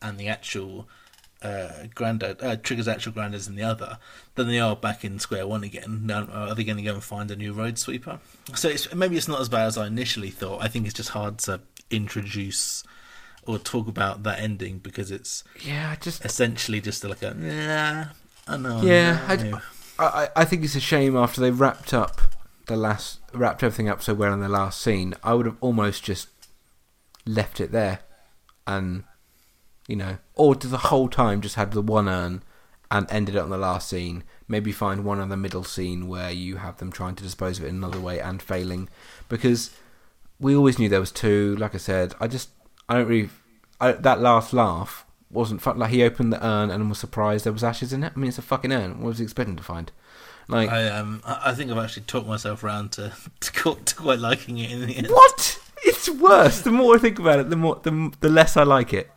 and 0.00 0.18
the 0.18 0.28
actual 0.28 0.88
uh, 1.42 1.86
granddad, 1.94 2.42
uh, 2.42 2.56
Trigger's 2.56 2.88
actual 2.88 3.12
granddad's 3.12 3.48
in 3.48 3.56
the 3.56 3.62
other, 3.62 3.98
then 4.34 4.48
they 4.48 4.60
are 4.60 4.76
back 4.76 5.04
in 5.04 5.18
square 5.18 5.46
one 5.46 5.64
again. 5.64 6.06
Now, 6.06 6.26
are 6.26 6.54
they 6.54 6.64
going 6.64 6.76
to 6.76 6.82
go 6.82 6.94
and 6.94 7.02
find 7.02 7.30
a 7.30 7.36
new 7.36 7.52
road 7.52 7.78
sweeper? 7.78 8.20
So 8.54 8.68
it's, 8.68 8.92
maybe 8.94 9.16
it's 9.16 9.28
not 9.28 9.40
as 9.40 9.48
bad 9.48 9.66
as 9.66 9.78
I 9.78 9.86
initially 9.86 10.30
thought. 10.30 10.62
I 10.62 10.68
think 10.68 10.86
it's 10.86 10.94
just 10.94 11.10
hard 11.10 11.38
to 11.40 11.60
introduce 11.90 12.84
or 13.46 13.58
talk 13.58 13.88
about 13.88 14.22
that 14.22 14.38
ending 14.40 14.78
because 14.78 15.10
it's 15.10 15.44
Yeah, 15.64 15.96
just 15.96 16.24
essentially 16.24 16.80
just 16.80 17.02
like 17.04 17.22
a 17.22 17.36
yeah, 17.40 18.08
I 18.46 18.56
know. 18.56 18.80
Yeah, 18.82 19.24
I, 19.28 19.36
no." 19.36 19.60
I, 19.98 20.04
I- 20.04 20.28
I 20.36 20.44
think 20.44 20.64
it's 20.64 20.74
a 20.76 20.80
shame 20.80 21.16
after 21.16 21.40
they 21.40 21.50
wrapped 21.50 21.92
up 21.94 22.20
the 22.66 22.76
last 22.76 23.18
wrapped 23.34 23.62
everything 23.62 23.88
up 23.88 24.02
so 24.02 24.14
well 24.14 24.32
in 24.32 24.40
the 24.40 24.48
last 24.48 24.80
scene. 24.80 25.14
I 25.24 25.34
would 25.34 25.46
have 25.46 25.56
almost 25.60 26.04
just 26.04 26.28
left 27.26 27.60
it 27.60 27.72
there, 27.72 28.00
and 28.66 29.04
you 29.88 29.96
know, 29.96 30.18
or 30.34 30.54
the 30.54 30.76
whole 30.78 31.08
time 31.08 31.40
just 31.40 31.56
had 31.56 31.72
the 31.72 31.82
one 31.82 32.08
urn 32.08 32.42
and 32.90 33.06
ended 33.10 33.34
it 33.34 33.38
on 33.40 33.50
the 33.50 33.58
last 33.58 33.88
scene. 33.88 34.22
Maybe 34.48 34.70
find 34.72 35.04
one 35.04 35.18
other 35.20 35.36
middle 35.36 35.64
scene 35.64 36.06
where 36.08 36.30
you 36.30 36.56
have 36.56 36.76
them 36.78 36.92
trying 36.92 37.16
to 37.16 37.22
dispose 37.24 37.58
of 37.58 37.64
it 37.64 37.68
in 37.68 37.76
another 37.76 38.00
way 38.00 38.20
and 38.20 38.40
failing, 38.42 38.88
because 39.28 39.70
we 40.38 40.54
always 40.54 40.78
knew 40.78 40.88
there 40.88 41.00
was 41.00 41.12
two. 41.12 41.56
Like 41.56 41.74
I 41.74 41.78
said, 41.78 42.14
I 42.20 42.28
just 42.28 42.50
I 42.88 42.94
don't 42.94 43.08
really 43.08 43.30
I, 43.80 43.92
that 43.92 44.20
last 44.20 44.52
laugh 44.52 45.04
wasn't 45.30 45.62
fun. 45.62 45.78
Like 45.78 45.90
he 45.90 46.02
opened 46.02 46.32
the 46.32 46.44
urn 46.46 46.70
and 46.70 46.88
was 46.88 46.98
surprised 46.98 47.44
there 47.44 47.52
was 47.52 47.64
ashes 47.64 47.92
in 47.92 48.04
it. 48.04 48.12
I 48.14 48.18
mean, 48.18 48.28
it's 48.28 48.38
a 48.38 48.42
fucking 48.42 48.72
urn. 48.72 49.00
What 49.00 49.08
was 49.08 49.18
he 49.18 49.24
expecting 49.24 49.56
to 49.56 49.62
find? 49.62 49.90
Like 50.48 50.70
I 50.70 50.88
um 50.88 51.22
I 51.24 51.54
think 51.54 51.70
I've 51.70 51.78
actually 51.78 52.02
talked 52.02 52.26
myself 52.26 52.62
around 52.64 52.92
to 52.92 53.12
to, 53.40 53.52
quite- 53.52 53.86
to 53.86 53.94
quite 53.94 54.18
liking 54.18 54.58
it 54.58 54.70
in 54.70 54.86
the 54.86 54.96
end. 54.96 55.08
what? 55.08 55.58
It's 55.84 56.08
worse. 56.08 56.60
The 56.60 56.70
more 56.70 56.94
I 56.94 56.98
think 56.98 57.18
about 57.18 57.40
it, 57.40 57.50
the 57.50 57.56
more 57.56 57.80
the 57.82 58.12
the 58.20 58.28
less 58.28 58.56
I 58.56 58.62
like 58.62 58.92
it. 58.92 59.10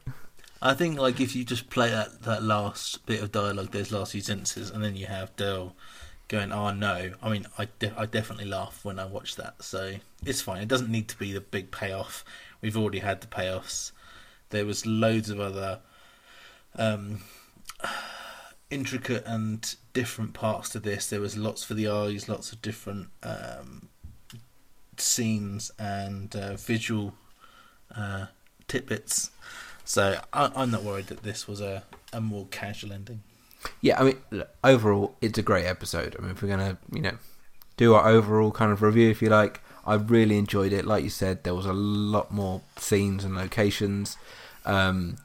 I 0.61 0.73
think 0.73 0.97
like 0.97 1.19
if 1.19 1.35
you 1.35 1.43
just 1.43 1.69
play 1.69 1.91
that, 1.91 2.23
that 2.23 2.41
last 2.41 3.05
bit 3.05 3.21
of 3.21 3.31
dialogue, 3.31 3.69
those 3.71 3.91
last 3.91 4.13
few 4.13 4.21
sentences, 4.21 4.71
and 4.71 4.83
then 4.83 4.95
you 4.95 5.05
have 5.05 5.35
Del 5.35 5.75
going, 6.27 6.51
"Oh 6.51 6.71
no!" 6.71 7.11
I 7.21 7.29
mean, 7.29 7.45
I 7.57 7.67
de- 7.77 7.93
I 7.95 8.07
definitely 8.07 8.45
laugh 8.45 8.83
when 8.83 8.97
I 8.97 9.05
watch 9.05 9.35
that, 9.35 9.61
so 9.61 9.95
it's 10.25 10.41
fine. 10.41 10.63
It 10.63 10.67
doesn't 10.67 10.89
need 10.89 11.07
to 11.09 11.17
be 11.17 11.33
the 11.33 11.41
big 11.41 11.69
payoff. 11.69 12.25
We've 12.61 12.77
already 12.77 12.99
had 12.99 13.21
the 13.21 13.27
payoffs. 13.27 13.91
There 14.49 14.65
was 14.65 14.85
loads 14.85 15.29
of 15.29 15.39
other 15.39 15.79
um, 16.75 17.21
intricate 18.69 19.23
and 19.25 19.75
different 19.93 20.33
parts 20.33 20.69
to 20.69 20.79
this. 20.79 21.09
There 21.09 21.21
was 21.21 21.37
lots 21.37 21.63
for 21.63 21.73
the 21.73 21.87
eyes, 21.87 22.29
lots 22.29 22.51
of 22.51 22.61
different 22.61 23.09
um, 23.23 23.89
scenes 24.97 25.71
and 25.77 26.35
uh, 26.35 26.55
visual 26.55 27.13
uh, 27.95 28.27
tidbits. 28.67 29.31
So 29.83 30.19
I, 30.33 30.51
I'm 30.55 30.71
not 30.71 30.83
worried 30.83 31.07
that 31.07 31.23
this 31.23 31.47
was 31.47 31.61
a, 31.61 31.83
a 32.11 32.21
more 32.21 32.47
casual 32.49 32.93
ending. 32.93 33.21
Yeah, 33.81 33.99
I 33.99 34.03
mean, 34.03 34.17
look, 34.31 34.49
overall, 34.63 35.15
it's 35.21 35.37
a 35.37 35.41
great 35.43 35.65
episode. 35.65 36.15
I 36.17 36.21
mean, 36.21 36.31
if 36.31 36.41
we're 36.41 36.49
gonna, 36.49 36.77
you 36.91 37.01
know, 37.01 37.17
do 37.77 37.93
our 37.93 38.07
overall 38.07 38.51
kind 38.51 38.71
of 38.71 38.81
review, 38.81 39.09
if 39.09 39.21
you 39.21 39.29
like, 39.29 39.61
I 39.85 39.95
really 39.95 40.37
enjoyed 40.37 40.73
it. 40.73 40.85
Like 40.85 41.03
you 41.03 41.09
said, 41.09 41.43
there 41.43 41.55
was 41.55 41.65
a 41.65 41.73
lot 41.73 42.31
more 42.31 42.61
scenes 42.77 43.23
and 43.23 43.35
locations. 43.35 44.17
Um, 44.65 45.17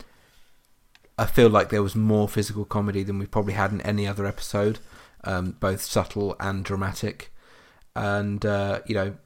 I 1.19 1.27
feel 1.27 1.49
like 1.49 1.71
there 1.71 1.83
was 1.83 1.97
more 1.97 2.29
physical 2.29 2.65
comedy 2.65 3.03
than 3.03 3.19
we 3.19 3.27
probably 3.27 3.55
had 3.55 3.73
in 3.73 3.81
any 3.83 4.07
other 4.07 4.27
episode, 4.27 4.79
um, 5.25 5.57
both 5.61 5.83
subtle 5.83 6.37
and 6.41 6.65
dramatic, 6.65 7.33
and 7.95 8.45
uh, 8.45 8.81
you 8.87 8.95
know, 8.95 9.17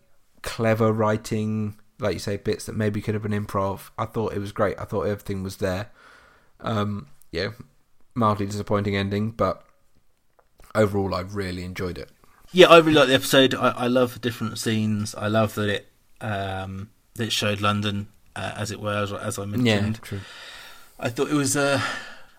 clever 0.43 0.93
writing. 0.93 1.79
Like 2.01 2.15
you 2.15 2.19
say, 2.19 2.37
bits 2.37 2.67
that 2.67 2.77
maybe 2.77 3.01
could 3.01 3.15
have 3.15 3.23
been 3.23 3.47
improv. 3.47 3.91
I 3.97 4.07
thought 4.07 4.35
it 4.35 4.41
was 4.41 4.53
great. 4.53 4.79
I 4.79 4.85
thought 4.85 5.03
everything 5.03 5.43
was 5.43 5.59
there. 5.59 5.91
Um, 6.61 7.09
yeah, 7.31 7.51
mildly 8.15 8.47
disappointing 8.47 8.97
ending, 8.97 9.31
but 9.31 9.65
overall, 10.75 11.15
I 11.15 11.21
really 11.21 11.65
enjoyed 11.65 11.99
it. 11.99 12.11
Yeah, 12.55 12.69
I 12.69 12.79
really 12.79 12.93
like 12.93 13.09
the 13.09 13.15
episode. 13.15 13.53
I, 13.53 13.71
I 13.71 13.87
love 13.89 14.15
the 14.15 14.21
different 14.21 14.59
scenes. 14.59 15.13
I 15.17 15.27
love 15.27 15.57
that 15.57 15.69
it 15.69 15.89
um, 16.21 16.91
that 17.15 17.25
it 17.25 17.33
showed 17.33 17.61
London 17.61 18.07
uh, 18.37 18.53
as 18.57 18.71
it 18.71 18.81
were, 18.81 18.97
as, 18.97 19.13
as 19.13 19.39
I 19.41 19.45
mentioned. 19.45 20.01
true. 20.03 20.21
I 20.99 21.09
thought 21.09 21.31
it 21.31 21.35
was 21.35 21.57
a 21.57 21.83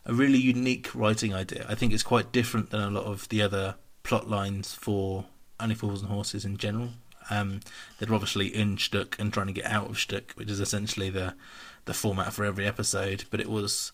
a 0.06 0.14
really 0.14 0.38
unique 0.38 0.90
writing 0.96 1.34
idea. 1.34 1.66
I 1.68 1.76
think 1.76 1.92
it's 1.92 2.02
quite 2.02 2.32
different 2.32 2.70
than 2.70 2.80
a 2.80 2.90
lot 2.90 3.04
of 3.04 3.28
the 3.28 3.42
other 3.42 3.76
plot 4.04 4.30
lines 4.30 4.74
for 4.74 5.26
Only 5.60 5.76
Fools 5.76 6.02
and 6.02 6.10
Horses 6.10 6.46
in 6.46 6.56
general. 6.56 6.92
Um, 7.30 7.60
they're 8.00 8.14
obviously 8.14 8.48
in 8.48 8.78
Stuck 8.78 9.20
and 9.20 9.34
trying 9.34 9.48
to 9.48 9.54
get 9.54 9.66
out 9.66 9.90
of 9.90 10.00
Stuck, 10.00 10.32
which 10.36 10.50
is 10.50 10.62
essentially 10.62 11.10
the 11.10 11.36
the 11.84 11.94
format 11.94 12.32
for 12.32 12.46
every 12.46 12.66
episode. 12.66 13.26
But 13.30 13.42
it 13.42 13.50
was 13.50 13.92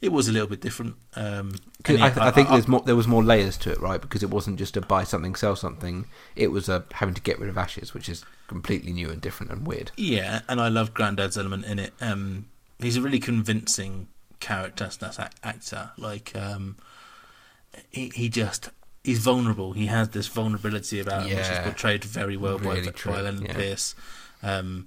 it 0.00 0.12
was 0.12 0.28
a 0.28 0.32
little 0.32 0.48
bit 0.48 0.60
different. 0.60 0.96
Um, 1.14 1.54
I, 1.86 1.92
yeah, 1.92 2.14
I 2.18 2.30
think 2.30 2.48
there's 2.48 2.68
more. 2.68 2.80
There 2.80 2.96
was 2.96 3.06
more 3.06 3.22
layers 3.22 3.56
to 3.58 3.72
it, 3.72 3.80
right? 3.80 4.00
Because 4.00 4.22
it 4.22 4.30
wasn't 4.30 4.58
just 4.58 4.76
a 4.76 4.80
buy 4.80 5.04
something, 5.04 5.34
sell 5.34 5.56
something. 5.56 6.06
It 6.36 6.48
was 6.48 6.68
a 6.68 6.84
having 6.92 7.14
to 7.14 7.20
get 7.20 7.38
rid 7.38 7.50
of 7.50 7.58
ashes, 7.58 7.92
which 7.92 8.08
is 8.08 8.24
completely 8.46 8.92
new 8.92 9.10
and 9.10 9.20
different 9.20 9.52
and 9.52 9.66
weird. 9.66 9.92
Yeah, 9.96 10.40
and 10.48 10.60
I 10.60 10.68
love 10.68 10.94
Grandad's 10.94 11.36
element 11.36 11.66
in 11.66 11.78
it. 11.78 11.92
Um, 12.00 12.46
he's 12.78 12.96
a 12.96 13.02
really 13.02 13.20
convincing 13.20 14.08
character, 14.40 14.90
that's 14.98 15.18
actor. 15.18 15.90
Like, 15.98 16.34
um, 16.34 16.76
he 17.90 18.10
he 18.14 18.28
just 18.30 18.70
he's 19.04 19.18
vulnerable. 19.18 19.72
He 19.72 19.86
has 19.86 20.08
this 20.10 20.28
vulnerability 20.28 21.00
about 21.00 21.26
him, 21.26 21.36
which 21.36 21.46
is 21.46 21.58
portrayed 21.58 22.04
very 22.04 22.36
well 22.36 22.58
Really 22.58 22.90
by, 22.90 22.92
by 23.04 23.18
Ellen 23.18 23.42
yeah. 23.42 23.52
Pearce. 23.52 23.94
Um, 24.42 24.86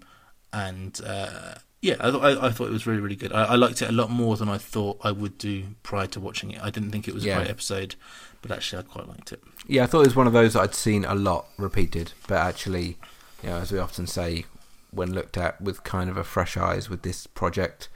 and 0.51 0.99
uh, 1.05 1.55
yeah, 1.83 1.95
I, 1.99 2.09
thought- 2.11 2.23
I, 2.25 2.47
I 2.47 2.49
thought 2.51 2.67
it 2.67 2.71
was 2.71 2.87
really 2.87 3.01
really 3.01 3.15
good. 3.15 3.31
I, 3.33 3.43
I 3.43 3.55
liked 3.55 3.81
it 3.81 3.89
a 3.89 3.91
lot 3.91 4.09
more 4.09 4.37
than 4.37 4.49
I 4.49 4.57
thought 4.57 4.99
I 5.03 5.11
would 5.11 5.37
do 5.37 5.63
prior 5.83 6.07
to 6.07 6.19
watching 6.19 6.51
it. 6.51 6.61
I 6.63 6.69
didn't 6.71 6.91
think 6.91 7.07
it 7.07 7.13
was 7.13 7.23
Yeah. 7.25 7.35
a 7.35 7.39
great 7.39 7.49
episode, 7.51 7.95
but 8.41 8.49
actually 8.51 8.79
I 8.79 8.81
quite 8.83 9.07
liked 9.07 9.31
it. 9.31 9.43
Yeah, 9.67 9.83
I 9.83 9.85
thought 9.87 10.01
it 10.01 10.07
was 10.07 10.15
one 10.15 10.27
of 10.27 10.33
those 10.33 10.55
I'd 10.55 10.73
seen 10.73 11.05
a 11.05 11.13
lot 11.15 11.45
repeated, 11.57 12.13
but 12.27 12.37
actually, 12.37 12.97
you 13.43 13.49
know, 13.49 13.57
as 13.57 13.71
we 13.71 13.79
often 13.79 14.07
say, 14.07 14.45
when 14.91 15.13
looked 15.13 15.37
at 15.37 15.59
with 15.61 15.83
kind 15.83 16.09
of 16.09 16.17
a 16.17 16.23
fresh 16.23 16.55
eyes 16.57 16.89
with 16.89 17.01
this 17.03 17.27
project, 17.27 17.89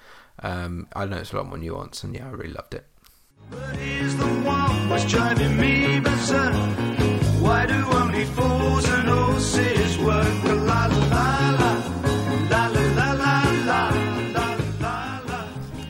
um, 0.43 0.87
I 0.95 1.05
noticed 1.05 1.33
a 1.33 1.37
lot 1.37 1.47
more 1.47 1.57
nuance, 1.57 2.03
and 2.03 2.13
yeah, 2.15 2.27
I 2.27 2.31
really 2.31 2.53
loved 2.53 2.73
it. 2.73 2.85
But 3.49 3.75
he's 3.77 4.17
the 4.17 4.25
one 4.25 4.89
was 4.89 5.05
driving 5.05 5.55
me 5.57 5.99
berserk. 5.99 6.53
Why 7.39 7.65
do 7.65 7.75
only 7.93 8.25
fools 8.25 8.85
and 8.89 9.07
horses 9.07 9.97
work? 9.99 10.56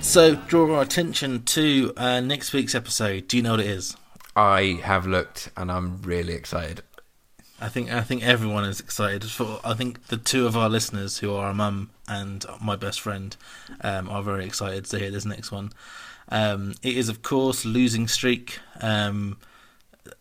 So, 0.08 0.36
draw 0.36 0.74
our 0.74 0.84
attention 0.84 1.43
to 1.43 1.91
uh, 1.97 2.22
next 2.22 2.53
week's 2.53 2.74
episode. 2.74 3.28
Do 3.28 3.36
you 3.36 3.43
know 3.43 3.51
what 3.51 3.60
it 3.60 3.66
is? 3.66 3.97
I 4.38 4.80
have 4.82 5.05
looked 5.05 5.51
and 5.58 5.70
I'm 5.70 6.01
really 6.01 6.32
excited. 6.32 6.82
I 7.60 7.68
think 7.68 7.91
I 7.91 7.99
think 8.01 8.24
everyone 8.24 8.64
is 8.64 8.80
excited. 8.80 9.26
For 9.26 9.60
I 9.66 9.74
think 9.74 10.08
the 10.08 10.16
two 10.16 10.47
of 10.47 10.55
our 10.55 10.70
listeners, 10.70 11.18
who 11.18 11.36
are 11.36 11.49
a 11.49 11.53
mum 11.53 11.89
and 12.08 12.45
my 12.62 12.78
best 12.78 13.01
friend, 13.01 13.36
um, 13.82 14.10
are 14.10 14.24
very 14.24 14.45
excited 14.45 14.86
to 14.86 14.97
hear 14.97 15.12
this 15.12 15.26
next 15.26 15.51
one. 15.51 15.74
Um, 16.30 16.76
it 16.82 16.95
is, 16.95 17.10
of 17.10 17.22
course, 17.22 17.66
losing 17.66 18.08
streak. 18.08 18.60
Um, 18.82 19.38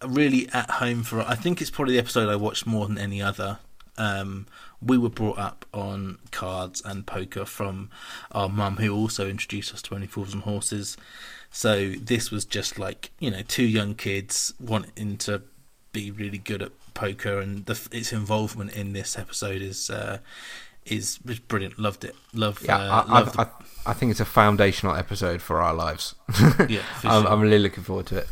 really 0.05 0.49
at 0.53 0.69
home 0.69 1.05
for. 1.05 1.21
I 1.23 1.37
think 1.37 1.61
it's 1.61 1.71
probably 1.71 1.95
the 1.95 2.01
episode 2.01 2.29
I 2.29 2.35
watched 2.35 2.67
more 2.67 2.89
than 2.89 2.99
any 2.99 3.23
other. 3.23 3.61
Um, 3.97 4.49
we 4.83 4.99
were 4.99 5.09
brought 5.09 5.39
up 5.39 5.65
on 5.73 6.19
cards 6.31 6.83
and 6.85 7.07
poker 7.07 7.45
from 7.45 7.91
our 8.33 8.49
mum, 8.49 8.77
who 8.77 8.95
also 8.95 9.29
introduced 9.29 9.73
us 9.73 9.83
to 9.83 9.95
Only 9.95 10.07
Fools 10.07 10.35
and 10.35 10.43
Horses. 10.43 10.97
So 11.51 11.91
this 11.93 12.31
was 12.31 12.45
just 12.45 12.79
like 12.79 13.11
you 13.19 13.31
know 13.31 13.43
two 13.43 13.67
young 13.67 13.95
kids 13.95 14.53
wanting 14.61 15.17
to 15.19 15.43
be 15.93 16.11
really 16.11 16.39
good 16.39 16.63
at 16.63 16.73
poker, 16.95 17.39
and 17.39 17.65
the, 17.67 17.89
its 17.93 18.13
involvement 18.13 18.73
in 18.75 18.93
this 18.93 19.19
episode 19.19 19.63
is 19.63 19.89
uh, 19.91 20.19
is 20.85 21.19
brilliant. 21.19 21.79
Loved 21.79 22.05
it. 22.05 22.15
Love. 22.33 22.63
Yeah, 22.65 22.77
uh, 22.79 23.05
I, 23.07 23.21
loved 23.21 23.39
I, 23.39 23.43
I, 23.43 23.49
I 23.87 23.93
think 23.93 24.11
it's 24.11 24.21
a 24.21 24.27
foundational 24.27 24.95
episode 24.95 25.43
for 25.43 25.61
our 25.61 25.75
lives. 25.75 26.15
Yeah, 26.69 26.81
for 27.01 27.09
I'm, 27.09 27.23
sure. 27.23 27.33
I'm 27.33 27.41
really 27.41 27.59
looking 27.59 27.85
forward 27.85 28.07
to 28.07 28.19
it. 28.19 28.29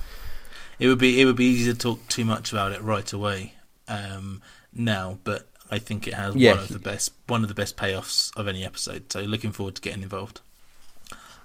It 0.79 0.89
would 0.89 0.99
be 0.99 1.21
it 1.21 1.25
would 1.25 1.37
be 1.37 1.47
easy 1.47 1.73
to 1.73 1.79
talk 1.79 2.07
too 2.09 2.25
much 2.25 2.53
about 2.53 2.73
it 2.73 2.83
right 2.83 3.11
away 3.13 3.55
um, 3.89 4.43
now, 4.73 5.19
but 5.25 5.49
I 5.75 5.79
think 5.79 6.07
it 6.07 6.15
has 6.15 6.35
Yeah. 6.37 6.53
one 6.55 6.61
of 6.61 6.69
the 6.69 6.79
best 6.91 7.13
one 7.27 7.43
of 7.45 7.49
the 7.49 7.55
best 7.63 7.77
payoffs 7.77 8.31
of 8.37 8.47
any 8.49 8.65
episode. 8.65 9.03
So 9.13 9.21
looking 9.23 9.53
forward 9.53 9.75
to 9.77 9.83
getting 9.83 10.03
involved. 10.03 10.41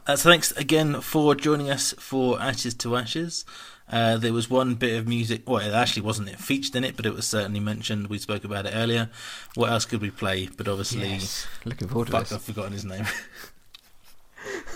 Uh, 0.07 0.15
so 0.15 0.30
thanks 0.30 0.51
again 0.53 1.01
for 1.01 1.36
joining 1.36 1.69
us 1.69 1.93
for 1.99 2.39
Ashes 2.41 2.73
to 2.75 2.95
Ashes. 2.95 3.45
Uh, 3.91 4.17
there 4.17 4.34
was 4.34 4.49
one 4.49 4.75
bit 4.75 4.97
of 4.99 5.07
music. 5.07 5.49
Well, 5.49 5.59
it 5.67 5.73
actually 5.73 6.03
wasn't 6.03 6.30
it 6.30 6.39
featured 6.39 6.75
in 6.75 6.84
it, 6.84 6.95
but 6.95 7.05
it 7.07 7.13
was 7.13 7.27
certainly 7.27 7.59
mentioned. 7.59 8.07
We 8.07 8.19
spoke 8.19 8.43
about 8.43 8.65
it 8.67 8.73
earlier. 8.75 9.09
What 9.55 9.71
else 9.71 9.86
could 9.86 10.01
we 10.01 10.11
play? 10.11 10.47
But 10.57 10.67
obviously, 10.67 11.09
Yes, 11.09 11.47
looking 11.65 11.88
forward 11.88 12.05
to 12.05 12.11
fuck, 12.11 12.23
this. 12.23 12.34
I've 12.34 12.43
forgotten 12.43 12.73
his 12.73 12.86
name. 12.86 13.05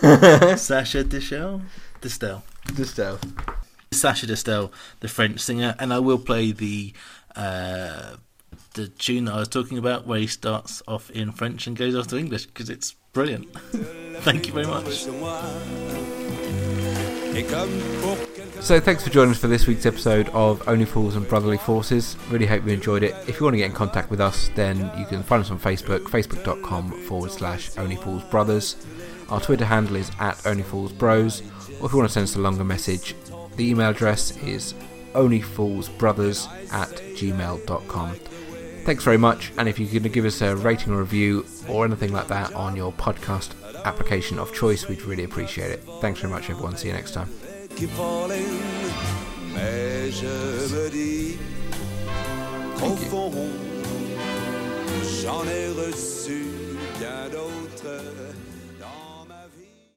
Sacha 0.56 1.04
Distel. 1.04 1.62
Distel. 2.00 2.42
Distel. 2.66 3.18
Sacha 3.92 4.26
Distel, 4.26 4.70
the 5.00 5.08
French 5.08 5.40
singer, 5.40 5.74
and 5.78 5.92
I 5.92 6.00
will 6.00 6.18
play 6.18 6.50
the 6.52 6.92
uh, 7.36 8.16
the 8.74 8.88
tune 8.88 9.28
I 9.28 9.38
was 9.38 9.48
talking 9.48 9.78
about, 9.78 10.06
where 10.06 10.18
he 10.20 10.26
starts 10.26 10.82
off 10.86 11.10
in 11.10 11.32
French 11.32 11.66
and 11.66 11.76
goes 11.76 11.96
off 11.96 12.08
to 12.08 12.18
English, 12.18 12.46
because 12.46 12.68
it's 12.68 12.92
brilliant. 13.12 13.52
Thank 14.18 14.46
you 14.46 14.52
very 14.52 14.66
much. 14.66 15.06
So 18.60 18.80
thanks 18.80 19.02
for 19.02 19.10
joining 19.10 19.32
us 19.32 19.38
for 19.38 19.48
this 19.48 19.66
week's 19.66 19.84
episode 19.84 20.28
of 20.30 20.66
Only 20.68 20.84
Fools 20.84 21.16
and 21.16 21.28
Brotherly 21.28 21.58
Forces. 21.58 22.16
Really 22.30 22.46
hope 22.46 22.64
you 22.64 22.72
enjoyed 22.72 23.02
it. 23.02 23.14
If 23.26 23.38
you 23.38 23.44
want 23.44 23.54
to 23.54 23.58
get 23.58 23.66
in 23.66 23.72
contact 23.72 24.08
with 24.10 24.20
us, 24.20 24.50
then 24.54 24.90
you 24.96 25.04
can 25.04 25.22
find 25.22 25.42
us 25.42 25.50
on 25.50 25.58
Facebook, 25.58 26.04
facebook.com 26.04 26.92
forward 27.02 27.30
slash 27.30 27.76
Only 27.76 27.96
Fools 27.96 28.22
Brothers. 28.24 28.76
Our 29.28 29.40
Twitter 29.40 29.64
handle 29.64 29.96
is 29.96 30.10
at 30.20 30.46
Only 30.46 30.62
Fools 30.62 30.92
Bros. 30.92 31.40
Or 31.80 31.86
if 31.86 31.92
you 31.92 31.98
want 31.98 32.08
to 32.08 32.12
send 32.12 32.24
us 32.24 32.36
a 32.36 32.40
longer 32.40 32.64
message, 32.64 33.14
the 33.56 33.68
email 33.68 33.90
address 33.90 34.36
is 34.38 34.74
onlyfoolsbrothers 35.14 36.48
at 36.72 36.88
gmail.com. 37.16 38.16
Thanks 38.84 39.02
very 39.02 39.16
much, 39.16 39.50
and 39.56 39.68
if 39.68 39.78
you 39.78 39.86
could 39.86 40.12
give 40.12 40.24
us 40.24 40.42
a 40.42 40.54
rating 40.56 40.92
or 40.92 40.98
review 40.98 41.46
or 41.68 41.84
anything 41.84 42.12
like 42.12 42.28
that 42.28 42.52
on 42.54 42.76
your 42.76 42.92
podcast 42.92 43.52
application 43.84 44.38
of 44.38 44.52
choice, 44.52 44.88
we'd 44.88 45.02
really 45.02 45.24
appreciate 45.24 45.70
it. 45.70 45.82
Thanks 46.00 46.20
very 46.20 46.32
much, 46.32 46.50
everyone. 46.50 46.76
See 46.76 46.88
you 46.88 46.94
next 46.94 47.12
time. 47.12 47.28
qui 47.74 47.86
falling, 47.86 48.60
mais 49.54 50.10
je 50.10 50.26
me 50.74 50.90
dis 50.90 51.38
qu'au 52.78 52.96
fond, 53.10 53.32
j'en 55.22 55.44
ai 55.48 55.68
reçu. 55.68 56.63